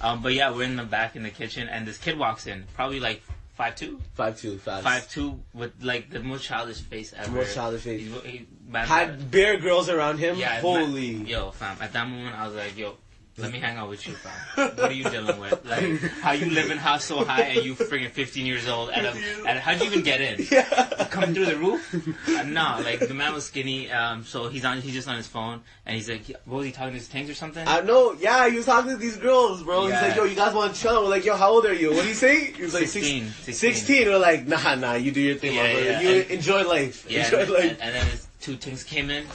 yeah. 0.00 0.06
Um, 0.06 0.22
but 0.22 0.32
yeah, 0.34 0.52
we're 0.52 0.64
in 0.64 0.76
the 0.76 0.84
back 0.84 1.16
in 1.16 1.22
the 1.22 1.30
kitchen, 1.30 1.68
and 1.68 1.86
this 1.88 1.98
kid 1.98 2.18
walks 2.18 2.46
in, 2.46 2.64
probably 2.74 3.00
like 3.00 3.22
five 3.54 3.74
two, 3.74 4.00
Five 4.14 4.38
two, 4.38 4.58
fast. 4.58 4.84
five 4.84 5.08
two, 5.10 5.40
with 5.54 5.72
like 5.82 6.10
the 6.10 6.20
most 6.20 6.44
childish 6.44 6.80
face 6.82 7.12
ever. 7.16 7.32
Most 7.32 7.54
childish 7.54 7.82
face. 7.82 8.00
He, 8.22 8.28
he, 8.30 8.46
man, 8.68 8.86
Had 8.86 9.30
bare 9.30 9.56
girls 9.58 9.88
around 9.88 10.18
him. 10.18 10.36
yeah, 10.36 10.60
Holy. 10.60 11.14
man, 11.16 11.26
yo, 11.26 11.50
fam. 11.50 11.76
At 11.80 11.92
that 11.94 12.08
moment, 12.08 12.36
I 12.38 12.46
was 12.46 12.54
like, 12.54 12.76
yo. 12.78 12.96
Let 13.38 13.52
me 13.52 13.58
hang 13.60 13.76
out 13.76 13.88
with 13.88 14.06
you, 14.06 14.14
fam. 14.14 14.68
What 14.76 14.90
are 14.90 14.92
you 14.92 15.04
dealing 15.08 15.38
with? 15.38 15.64
Like, 15.64 16.00
how 16.20 16.32
you 16.32 16.50
live 16.50 16.70
in 16.70 16.78
house 16.78 17.04
so 17.04 17.24
high 17.24 17.42
and 17.42 17.64
you 17.64 17.74
freaking 17.76 18.10
15 18.10 18.44
years 18.44 18.66
old? 18.68 18.90
And, 18.90 19.06
and 19.06 19.58
how'd 19.58 19.80
you 19.80 19.86
even 19.86 20.02
get 20.02 20.20
in? 20.20 20.46
Yeah. 20.50 21.06
Coming 21.10 21.34
through 21.34 21.46
the 21.46 21.56
roof? 21.56 21.94
Uh, 22.28 22.42
nah, 22.42 22.78
like 22.78 23.00
the 23.00 23.14
man 23.14 23.32
was 23.32 23.46
skinny. 23.46 23.90
Um, 23.90 24.24
so 24.24 24.48
he's 24.48 24.64
on. 24.64 24.80
He's 24.80 24.92
just 24.94 25.08
on 25.08 25.16
his 25.16 25.26
phone, 25.26 25.60
and 25.86 25.94
he's 25.94 26.08
like, 26.08 26.26
what 26.44 26.58
was 26.58 26.66
he 26.66 26.72
talking 26.72 26.92
to 26.92 26.98
his 26.98 27.08
tanks 27.08 27.30
or 27.30 27.34
something? 27.34 27.66
I 27.66 27.80
know, 27.80 28.12
yeah, 28.12 28.48
he 28.50 28.56
was 28.56 28.66
talking 28.66 28.90
to 28.90 28.96
these 28.96 29.16
girls, 29.16 29.62
bro. 29.62 29.86
Yeah. 29.86 30.00
He's 30.00 30.08
like, 30.08 30.16
yo, 30.16 30.24
you 30.24 30.36
guys 30.36 30.54
want 30.54 30.74
to 30.74 30.80
chill? 30.80 31.02
We're 31.02 31.08
like, 31.10 31.24
yo, 31.24 31.36
how 31.36 31.50
old 31.50 31.66
are 31.66 31.72
you? 31.74 31.90
What 31.92 32.02
do 32.02 32.08
you 32.08 32.14
say? 32.14 32.52
He 32.52 32.62
was 32.62 32.74
like, 32.74 32.88
16, 32.88 33.26
16. 33.30 33.54
16. 33.54 33.74
16. 33.74 34.06
We're 34.08 34.18
like, 34.18 34.46
nah, 34.46 34.74
nah, 34.74 34.94
you 34.94 35.12
do 35.12 35.20
your 35.20 35.36
thing, 35.36 35.54
Yeah, 35.54 35.62
my 35.62 35.72
brother. 35.72 35.84
yeah, 35.90 36.00
You 36.00 36.20
and- 36.22 36.30
enjoy 36.30 36.64
life. 36.68 37.06
Yeah, 37.10 37.24
enjoy 37.24 37.38
and, 37.40 37.50
life. 37.50 37.62
and, 37.72 37.80
and 37.80 37.94
then 37.94 38.06
his 38.06 38.26
two 38.40 38.56
things 38.56 38.82
came 38.84 39.10
in. 39.10 39.26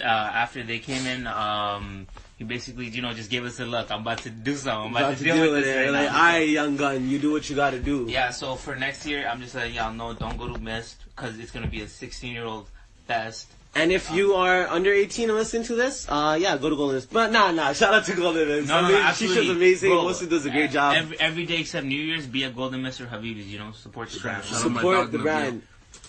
Uh, 0.00 0.04
after 0.04 0.62
they 0.62 0.78
came 0.78 1.06
in, 1.06 1.26
um, 1.26 2.06
he 2.38 2.44
basically, 2.44 2.86
you 2.88 3.02
know, 3.02 3.12
just 3.12 3.30
gave 3.30 3.44
us 3.44 3.60
a 3.60 3.64
look. 3.66 3.90
I'm 3.90 4.00
about 4.02 4.18
to 4.18 4.30
do 4.30 4.54
something. 4.56 4.86
I'm 4.86 4.90
about, 4.90 5.02
About 5.02 5.10
to 5.12 5.18
to 5.18 5.24
deal, 5.24 5.34
deal 5.36 5.52
with 5.52 5.64
with 5.64 5.66
it. 5.68 5.76
right 5.76 5.90
Like, 5.90 6.10
now. 6.10 6.16
alright, 6.18 6.48
young 6.48 6.76
gun, 6.76 7.08
you 7.08 7.18
do 7.18 7.30
what 7.32 7.48
you 7.48 7.56
gotta 7.56 7.78
do. 7.78 8.06
Yeah, 8.08 8.30
so 8.30 8.56
for 8.56 8.74
next 8.74 9.06
year, 9.06 9.28
I'm 9.28 9.40
just 9.40 9.54
letting 9.54 9.74
y'all 9.74 9.92
know, 9.92 10.12
don't 10.14 10.36
go 10.38 10.52
to 10.52 10.58
Mist, 10.60 10.96
because 11.14 11.38
it's 11.38 11.50
going 11.50 11.64
to 11.64 11.70
be 11.70 11.82
a 11.82 11.86
16-year-old 11.86 12.68
fest. 13.06 13.48
And 13.74 13.90
if 13.90 14.10
you 14.10 14.34
are 14.34 14.66
under 14.66 14.92
18 14.92 15.30
and 15.30 15.38
listen 15.38 15.62
to 15.64 15.74
this, 15.74 16.06
uh, 16.08 16.36
yeah, 16.38 16.58
go 16.58 16.68
to 16.68 16.76
Golden 16.76 16.96
Mist. 16.96 17.08
But 17.10 17.32
nah, 17.32 17.52
nah, 17.52 17.72
shout 17.72 17.94
out 17.94 18.04
to 18.04 18.14
Golden 18.14 18.46
Mist. 18.46 18.68
No, 18.68 18.80
no, 18.82 18.86
I 18.86 18.88
mean, 18.90 18.98
no, 18.98 19.02
absolutely. 19.04 19.44
Shisha's 19.46 19.50
amazing. 19.56 19.90
Bro, 19.90 20.04
Wilson 20.04 20.28
does 20.28 20.44
a 20.44 20.50
great 20.50 20.68
uh, 20.70 20.72
job. 20.74 20.96
Every, 20.96 21.20
every 21.20 21.46
day 21.46 21.60
except 21.60 21.86
New 21.86 21.98
Year's, 22.00 22.26
be 22.26 22.42
a 22.44 22.50
Golden 22.50 22.82
Mist 22.82 23.00
or 23.00 23.06
Habib's, 23.06 23.46
you 23.46 23.58
know, 23.58 23.72
support 23.72 24.12
your 24.12 24.20
brand. 24.20 24.44
Shout 24.44 24.64
out 24.66 24.70
my 24.72 24.80
Support 24.80 24.96
dog, 24.96 25.10
the 25.12 25.18
Nabil. 25.18 25.22
brand. 25.22 25.62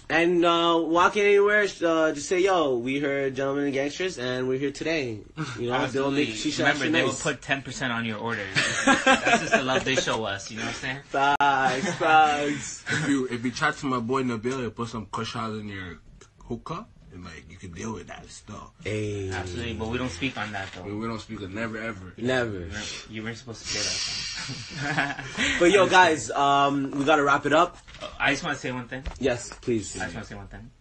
And 0.10 0.44
uh, 0.46 0.80
walking 0.84 1.24
anywhere, 1.24 1.64
uh, 1.64 2.12
just 2.12 2.28
say, 2.28 2.40
"Yo, 2.40 2.78
we 2.78 3.00
heard 3.00 3.36
Gentlemen 3.36 3.66
and 3.66 3.74
Gangsters, 3.74 4.20
and 4.20 4.48
we're 4.48 4.60
here 4.60 4.72
today." 4.72 5.20
You 5.58 5.70
know, 5.70 5.88
they'll 5.88 6.12
make 6.12 6.30
shisha 6.30 6.60
Remember, 6.60 6.86
extra 6.86 6.92
they 6.92 7.04
will 7.04 7.14
put 7.14 7.42
10% 7.42 7.90
on 7.90 8.06
your 8.06 8.18
order. 8.20 8.46
That's 8.86 9.42
just 9.42 9.54
the 9.54 9.64
love 9.64 9.84
they 9.86 9.96
show 9.96 10.24
us, 10.26 10.52
you 10.52 10.58
know 10.58 10.64
what 10.64 10.70
I'm 10.70 10.76
saying? 10.76 11.00
Facts, 11.06 11.94
facts. 11.96 12.84
If 12.92 13.08
you 13.08 13.28
if 13.32 13.44
you 13.46 13.52
chat 13.52 13.78
to 13.78 13.86
my 13.86 14.00
boy 14.00 14.24
Nabil, 14.24 14.62
you 14.62 14.70
put 14.72 14.90
some 14.90 15.08
kush 15.12 15.36
out 15.36 15.54
in 15.54 15.70
your 15.70 16.00
hookah, 16.48 16.86
and 17.14 17.24
like 17.24 17.46
you 17.50 17.58
can 17.58 17.72
deal 17.72 17.94
with 17.94 18.08
that 18.08 18.28
stuff. 18.30 18.72
Hey, 18.84 19.30
Absolutely, 19.32 19.74
but 19.76 19.88
we 19.90 19.98
don't 19.98 20.10
speak 20.10 20.38
on 20.38 20.52
that 20.52 20.68
though. 20.76 20.84
mean, 20.84 21.00
we 21.00 21.08
don't 21.08 21.20
speak 21.20 21.42
of 21.42 21.54
never 21.54 21.78
ever. 21.78 22.14
never. 22.18 22.68
You 23.10 23.24
weren't 23.24 23.38
supposed 23.38 23.62
to 23.62 23.68
say 23.68 24.78
that. 24.84 25.24
But 25.60 25.72
yo, 25.72 25.88
guys, 25.88 26.30
um, 26.32 26.92
we 26.92 27.04
gotta 27.06 27.24
wrap 27.24 27.46
it 27.46 27.54
up. 27.54 27.78
I 28.20 28.32
just 28.32 28.44
want 28.44 28.56
to 28.58 28.62
say 28.62 28.72
one 28.72 28.88
thing. 28.88 29.04
Yes, 29.20 29.50
please. 29.62 29.96
I 30.00 30.06
just 30.06 30.16
want 30.16 30.28
to 30.28 30.34
say 30.34 30.38
one 30.38 30.48
thing. 30.48 30.72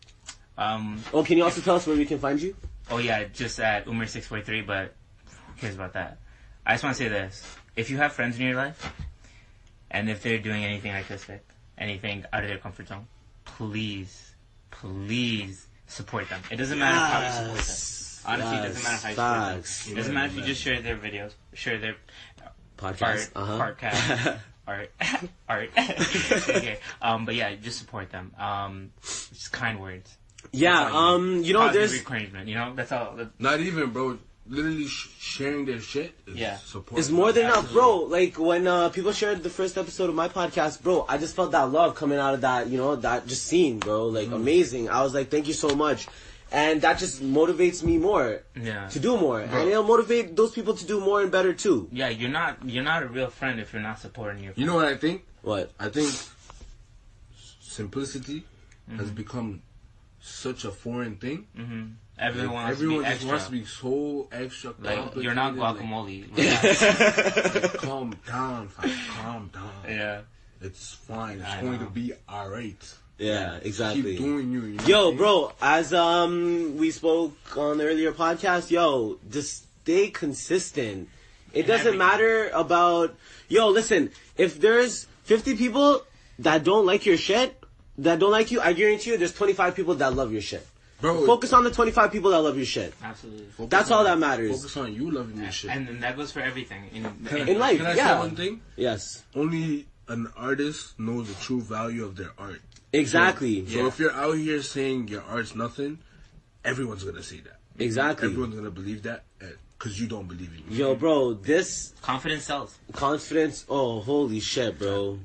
Um, 0.59 1.03
Oh, 1.13 1.23
can 1.25 1.37
you 1.39 1.45
also 1.45 1.61
tell 1.61 1.77
us 1.77 1.87
where 1.87 1.97
we 1.97 2.05
can 2.05 2.19
find 2.19 2.41
you? 2.41 2.57
oh 2.91 2.99
yeah, 2.99 3.25
just 3.25 3.59
at 3.61 3.87
Umar 3.87 4.07
six 4.07 4.27
four 4.27 4.41
three. 4.41 4.63
But 4.63 4.95
who 5.27 5.61
cares 5.61 5.75
about 5.75 5.93
that? 5.95 6.19
I 6.67 6.73
just 6.75 6.85
want 6.85 6.97
to 6.97 7.03
say 7.03 7.09
this: 7.09 7.57
if 7.77 7.91
you 7.91 7.97
have 7.99 8.13
friends 8.13 8.39
in 8.39 8.47
your 8.47 8.57
life, 8.57 8.93
and 9.91 10.09
if 10.11 10.23
they're 10.23 10.39
doing 10.39 10.65
anything 10.65 10.93
artistic, 10.93 11.45
anything 11.79 12.25
out 12.33 12.43
of 12.43 12.49
their 12.49 12.59
comfort 12.59 12.89
zone, 12.89 13.07
please, 13.45 14.35
please 14.71 15.67
support 15.93 16.29
them. 16.29 16.41
It 16.51 16.57
doesn't 16.57 16.79
matter 16.79 16.97
how 16.99 17.21
you 17.27 17.33
support 17.33 17.49
them. 17.49 17.57
Yes. 17.57 18.23
Honestly, 18.25 18.57
it 18.57 18.63
doesn't 18.63 18.83
matter 18.85 19.03
how 19.03 19.09
you 19.09 19.15
support 19.15 19.17
them. 19.17 19.55
Facts. 19.63 19.89
It 19.91 19.95
doesn't 19.95 20.15
matter 20.15 20.27
if 20.27 20.37
you 20.37 20.43
just 20.43 20.61
share 20.63 20.81
their 20.83 20.97
videos, 20.97 21.33
share 21.55 21.79
their 21.79 21.97
Podcast. 22.79 23.31
art, 23.37 23.37
Uh-huh. 23.37 23.59
podcast, 23.59 24.39
art, 24.67 24.91
art. 25.49 25.71
okay, 25.79 26.79
um, 27.03 27.25
but 27.27 27.35
yeah, 27.35 27.55
just 27.57 27.79
support 27.79 28.11
them. 28.11 28.33
Um, 28.39 28.91
just 29.03 29.53
kind 29.53 29.81
words. 29.81 30.17
yeah. 30.53 30.85
That's 30.85 30.95
all 30.95 31.01
you 31.11 31.15
Um, 31.17 31.37
need. 31.39 31.47
you 31.47 31.53
know, 31.53 31.59
Positive 31.61 31.81
there's 31.91 31.99
encouragement. 32.01 32.49
You 32.49 32.55
know, 32.57 32.75
that's 32.75 32.91
all. 32.93 33.15
that- 33.17 33.39
Not 33.41 33.61
even, 33.61 33.91
bro. 33.91 34.19
Literally 34.49 34.87
sh- 34.89 35.09
sharing 35.21 35.65
their 35.67 35.81
shit. 35.81 36.15
Is 36.27 36.37
Yeah. 36.37 36.57
support. 36.59 36.99
It's 36.99 37.11
more 37.11 37.31
than 37.33 37.45
enough, 37.45 37.71
bro. 37.73 37.99
Like 37.99 38.39
when 38.39 38.67
uh, 38.67 38.89
people 38.89 39.13
shared 39.13 39.43
the 39.45 39.51
first 39.51 39.79
episode 39.79 40.09
of 40.11 40.17
my 40.17 40.29
podcast, 40.29 40.83
bro, 40.83 41.07
I 41.09 41.17
just 41.19 41.37
felt 41.37 41.53
that 41.53 41.71
love 41.71 41.95
coming 41.95 42.19
out 42.19 42.35
of 42.35 42.41
that, 42.41 42.67
you 42.69 42.77
know, 42.77 42.97
that 42.97 43.27
just 43.29 43.47
scene, 43.47 43.79
bro. 43.79 44.07
Like 44.09 44.27
Mm-hmm. 44.27 44.35
amazing. 44.35 44.91
I 44.91 45.03
was 45.03 45.15
like, 45.15 45.31
thank 45.31 45.47
you 45.47 45.55
so 45.55 45.77
much, 45.77 46.09
and 46.51 46.83
that 46.83 46.99
just 46.99 47.23
motivates 47.23 47.85
me 47.85 47.99
more 47.99 48.43
Yeah. 48.61 48.89
to 48.89 48.99
do 48.99 49.17
more, 49.17 49.41
and 49.41 49.69
it'll 49.69 49.85
motivate 49.85 50.35
those 50.35 50.51
people 50.51 50.75
to 50.75 50.85
do 50.85 50.99
more 51.01 51.23
and 51.23 51.31
better 51.31 51.53
too. 51.55 51.89
Yeah, 51.93 52.09
you're 52.09 52.29
not 52.31 52.59
you're 52.67 52.83
not 52.85 53.05
a 53.05 53.07
real 53.07 53.31
friend 53.31 53.61
if 53.61 53.73
you're 53.73 53.81
not 53.83 54.01
supporting 54.01 54.43
your. 54.43 54.55
You 54.57 54.67
know 54.67 54.75
what 54.75 54.87
I 54.87 54.97
think? 54.97 55.23
What? 55.43 55.71
I 55.79 55.89
think 55.89 56.11
simplicity 57.61 58.45
has 58.97 59.07
Mm-hmm. 59.07 59.15
become 59.15 59.63
such 60.21 60.65
a 60.65 60.71
foreign 60.73 61.17
thing. 61.17 61.47
hmm 61.57 61.85
Everyone 62.23 62.53
wants 62.55 62.73
Everyone 62.81 62.99
to 62.99 63.03
be 63.03 63.05
just 63.05 63.15
extra. 63.15 63.29
wants 63.31 63.45
to 63.47 63.51
be 63.53 63.65
so 63.65 64.29
extra. 64.31 64.75
like 64.81 65.15
you're 65.17 65.35
not 65.35 65.55
guacamole. 65.55 66.19
like, 67.65 67.75
calm 67.79 68.15
down, 68.27 68.69
fam, 68.69 68.91
calm 69.17 69.51
down. 69.53 69.71
yeah. 69.89 70.21
It's 70.61 70.95
fine. 70.95 71.41
It's 71.41 71.49
I 71.49 71.61
going 71.61 71.81
know. 71.81 71.87
to 71.87 71.91
be 71.91 72.13
alright. 72.31 72.95
Yeah, 73.19 73.59
exactly. 73.63 74.03
Keep 74.17 74.19
doing 74.19 74.53
you. 74.53 74.63
you 74.63 74.77
know 74.79 74.85
Yo, 74.87 74.99
what 74.99 75.07
I 75.07 75.09
mean? 75.11 75.17
bro, 75.19 75.53
as 75.61 75.93
um 75.93 76.77
we 76.79 76.91
spoke 76.93 77.35
on 77.57 77.79
the 77.79 77.85
earlier 77.87 78.13
podcast, 78.13 78.71
yo, 78.71 79.19
just 79.31 79.67
stay 79.83 80.11
consistent. 80.11 81.09
It 81.53 81.67
doesn't 81.67 81.95
everything. 81.95 81.99
matter 81.99 82.49
about 82.55 83.15
yo, 83.49 83.69
listen, 83.69 84.11
if 84.37 84.61
there's 84.61 85.07
50 85.25 85.57
people 85.57 86.03
that 86.39 86.63
don't 86.65 86.87
like 86.87 87.05
your 87.05 87.17
shit, 87.17 87.61
that 87.99 88.19
don't 88.21 88.31
like 88.33 88.51
you, 88.51 88.61
I 88.61 88.73
guarantee 88.73 89.11
you 89.11 89.19
there's 89.19 89.35
25 89.35 89.75
people 89.75 89.95
that 89.97 90.15
love 90.15 90.33
your 90.33 90.41
shit. 90.41 90.67
Bro, 91.03 91.27
Focus 91.27 91.53
on 91.53 91.65
the 91.65 91.71
25 91.71 92.13
people 92.13 92.31
that 92.31 92.39
love 92.41 92.57
your 92.57 92.65
shit. 92.65 92.95
Absolutely. 93.03 93.47
focus 93.47 93.71
That's 93.71 93.91
all 93.91 94.05
that 94.05 94.19
matters. 94.19 94.57
Focus 94.57 94.77
on 94.77 94.95
you 94.95 95.11
loving 95.11 95.37
your 95.43 95.51
shit. 95.51 95.71
And 95.71 95.87
then 95.87 95.99
that 96.01 96.17
goes 96.17 96.31
for 96.33 96.41
everything 96.41 96.85
in, 96.95 97.03
Can 97.27 97.43
I- 97.43 97.51
in 97.51 97.59
life, 97.59 97.77
Can 97.79 97.87
I 97.87 97.95
yeah. 97.95 98.15
say 98.15 98.19
one 98.21 98.37
thing? 98.37 98.61
Yes. 98.77 99.25
Only 99.35 99.87
an 100.09 100.29
artist 100.37 100.99
knows 101.01 101.27
the 101.29 101.35
true 101.43 101.61
value 101.61 102.05
of 102.05 102.15
their 102.17 102.31
art. 102.39 102.61
Exactly. 102.93 103.67
So 103.69 103.87
if 103.87 103.99
you're 103.99 104.13
out 104.13 104.37
here 104.37 104.63
saying 104.63 105.09
your 105.09 105.23
art's 105.23 105.55
nothing, 105.57 105.99
everyone's 106.65 107.03
gonna 107.05 107.23
say 107.23 107.41
that. 107.41 107.59
Exactly. 107.79 108.29
Everyone's 108.29 108.55
gonna 108.55 108.71
believe 108.71 109.03
that 109.03 109.25
because 109.77 109.99
you 110.01 110.07
don't 110.07 110.29
believe 110.29 110.51
in 110.69 110.77
Yo, 110.77 110.95
bro, 110.95 111.35
this 111.35 111.93
confidence 112.03 112.45
sells. 112.45 112.79
confidence, 112.93 113.65
oh, 113.69 114.01
holy 114.01 114.39
shit, 114.39 114.79
bro. 114.79 115.19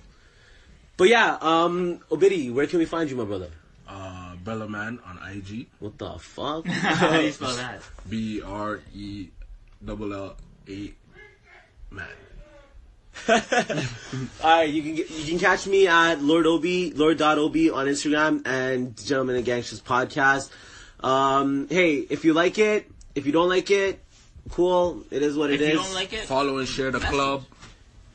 But 0.96 1.10
yeah, 1.10 1.38
um, 1.42 2.00
Obidi, 2.10 2.52
where 2.52 2.66
can 2.66 2.80
we 2.80 2.86
find 2.86 3.08
you, 3.10 3.16
my 3.16 3.26
brother? 3.26 3.50
Uh, 3.88 4.27
Bella 4.48 4.70
Man 4.70 4.98
on 5.06 5.20
IG. 5.30 5.68
What 5.80 5.98
the 5.98 6.18
fuck? 6.18 6.66
How 6.68 7.18
do 7.18 7.24
you 7.26 7.32
spell 7.34 7.54
that? 7.58 7.82
B 8.10 8.41
R 8.41 8.80
E 8.95 9.28
double 9.84 10.14
L 10.14 10.38
A 10.70 10.93
man. 11.91 12.08
Alright, 14.41 14.70
you 14.70 14.82
can 14.84 14.95
get, 14.95 15.10
you 15.10 15.26
can 15.26 15.39
catch 15.39 15.68
me 15.68 15.88
at 15.88 16.22
Lord 16.22 16.45
Obi, 16.48 16.91
Lord.Obi 16.93 17.72
on 17.72 17.88
Instagram 17.88 18.48
and 18.48 18.95
Gentlemen 19.04 19.36
and 19.36 19.43
Gangsters 19.43 19.82
podcast. 19.82 20.50
Um, 21.02 21.68
hey, 21.70 21.95
if 22.10 22.24
you 22.24 22.34
like 22.34 22.58
it, 22.58 22.89
if 23.16 23.26
you 23.26 23.34
don't 23.34 23.50
like 23.50 23.70
it, 23.70 24.00
cool. 24.52 25.04
It 25.12 25.24
is 25.24 25.36
what 25.36 25.50
If 25.52 25.60
it 25.60 25.64
is. 25.66 25.70
you 25.74 25.80
don't 25.80 25.93
like 25.93 26.14
it, 26.14 26.26
Follow 26.26 26.58
and 26.60 26.68
share 26.68 26.91
the 26.91 27.00
club. 27.00 27.43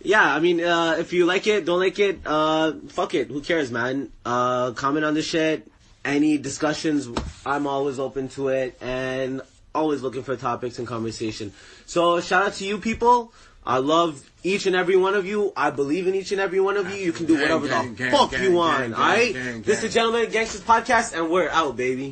yeah, 0.03 0.35
I 0.35 0.41
mean, 0.41 0.62
uh, 0.64 0.97
if 0.99 1.12
you 1.12 1.26
like 1.26 1.47
it, 1.47 1.66
don't 1.66 1.80
like 1.80 1.99
it, 1.99 2.20
uh, 2.24 2.72
fuck 2.89 3.12
it. 3.14 3.28
Who 3.28 3.43
cares, 3.43 3.70
man? 3.70 4.11
Uh, 4.24 4.70
comment 4.72 5.05
on 5.05 5.12
the 5.12 5.22
shit. 5.22 5.68
Any 6.05 6.36
discussions, 6.36 7.09
I'm 7.46 7.66
always 7.66 7.98
open 7.98 8.28
to 8.30 8.48
it 8.48 8.76
and 8.80 9.40
always 9.74 10.03
looking 10.03 10.24
for 10.24 10.36
topics 10.36 10.78
and 10.78 10.86
conversation. 10.86 11.53
So 11.86 12.20
shout 12.20 12.46
out 12.46 12.53
to 12.55 12.66
you 12.66 12.78
people. 12.78 13.32
I 13.64 13.78
love 13.78 14.28
each 14.42 14.66
and 14.66 14.74
every 14.74 14.96
one 14.96 15.14
of 15.14 15.24
you. 15.24 15.53
I 15.57 15.70
believe 15.70 16.09
in 16.09 16.16
each 16.16 16.32
and 16.32 16.40
every 16.40 16.59
one 16.59 16.76
of 16.76 16.90
you. 16.90 16.96
You 16.96 17.12
can 17.12 17.26
do 17.26 17.34
whatever 17.34 17.68
gang, 17.68 17.90
the 17.90 17.94
gang, 17.94 18.11
fuck 18.11 18.32
gang, 18.32 18.42
you 18.42 18.53
want, 18.53 18.92
alright? 18.94 19.32
This 19.64 19.84
is 19.84 19.94
Gentlemen 19.94 20.28
Gangsters 20.30 20.62
Podcast 20.62 21.16
and 21.16 21.30
we're 21.30 21.48
out, 21.48 21.76
baby. 21.76 22.11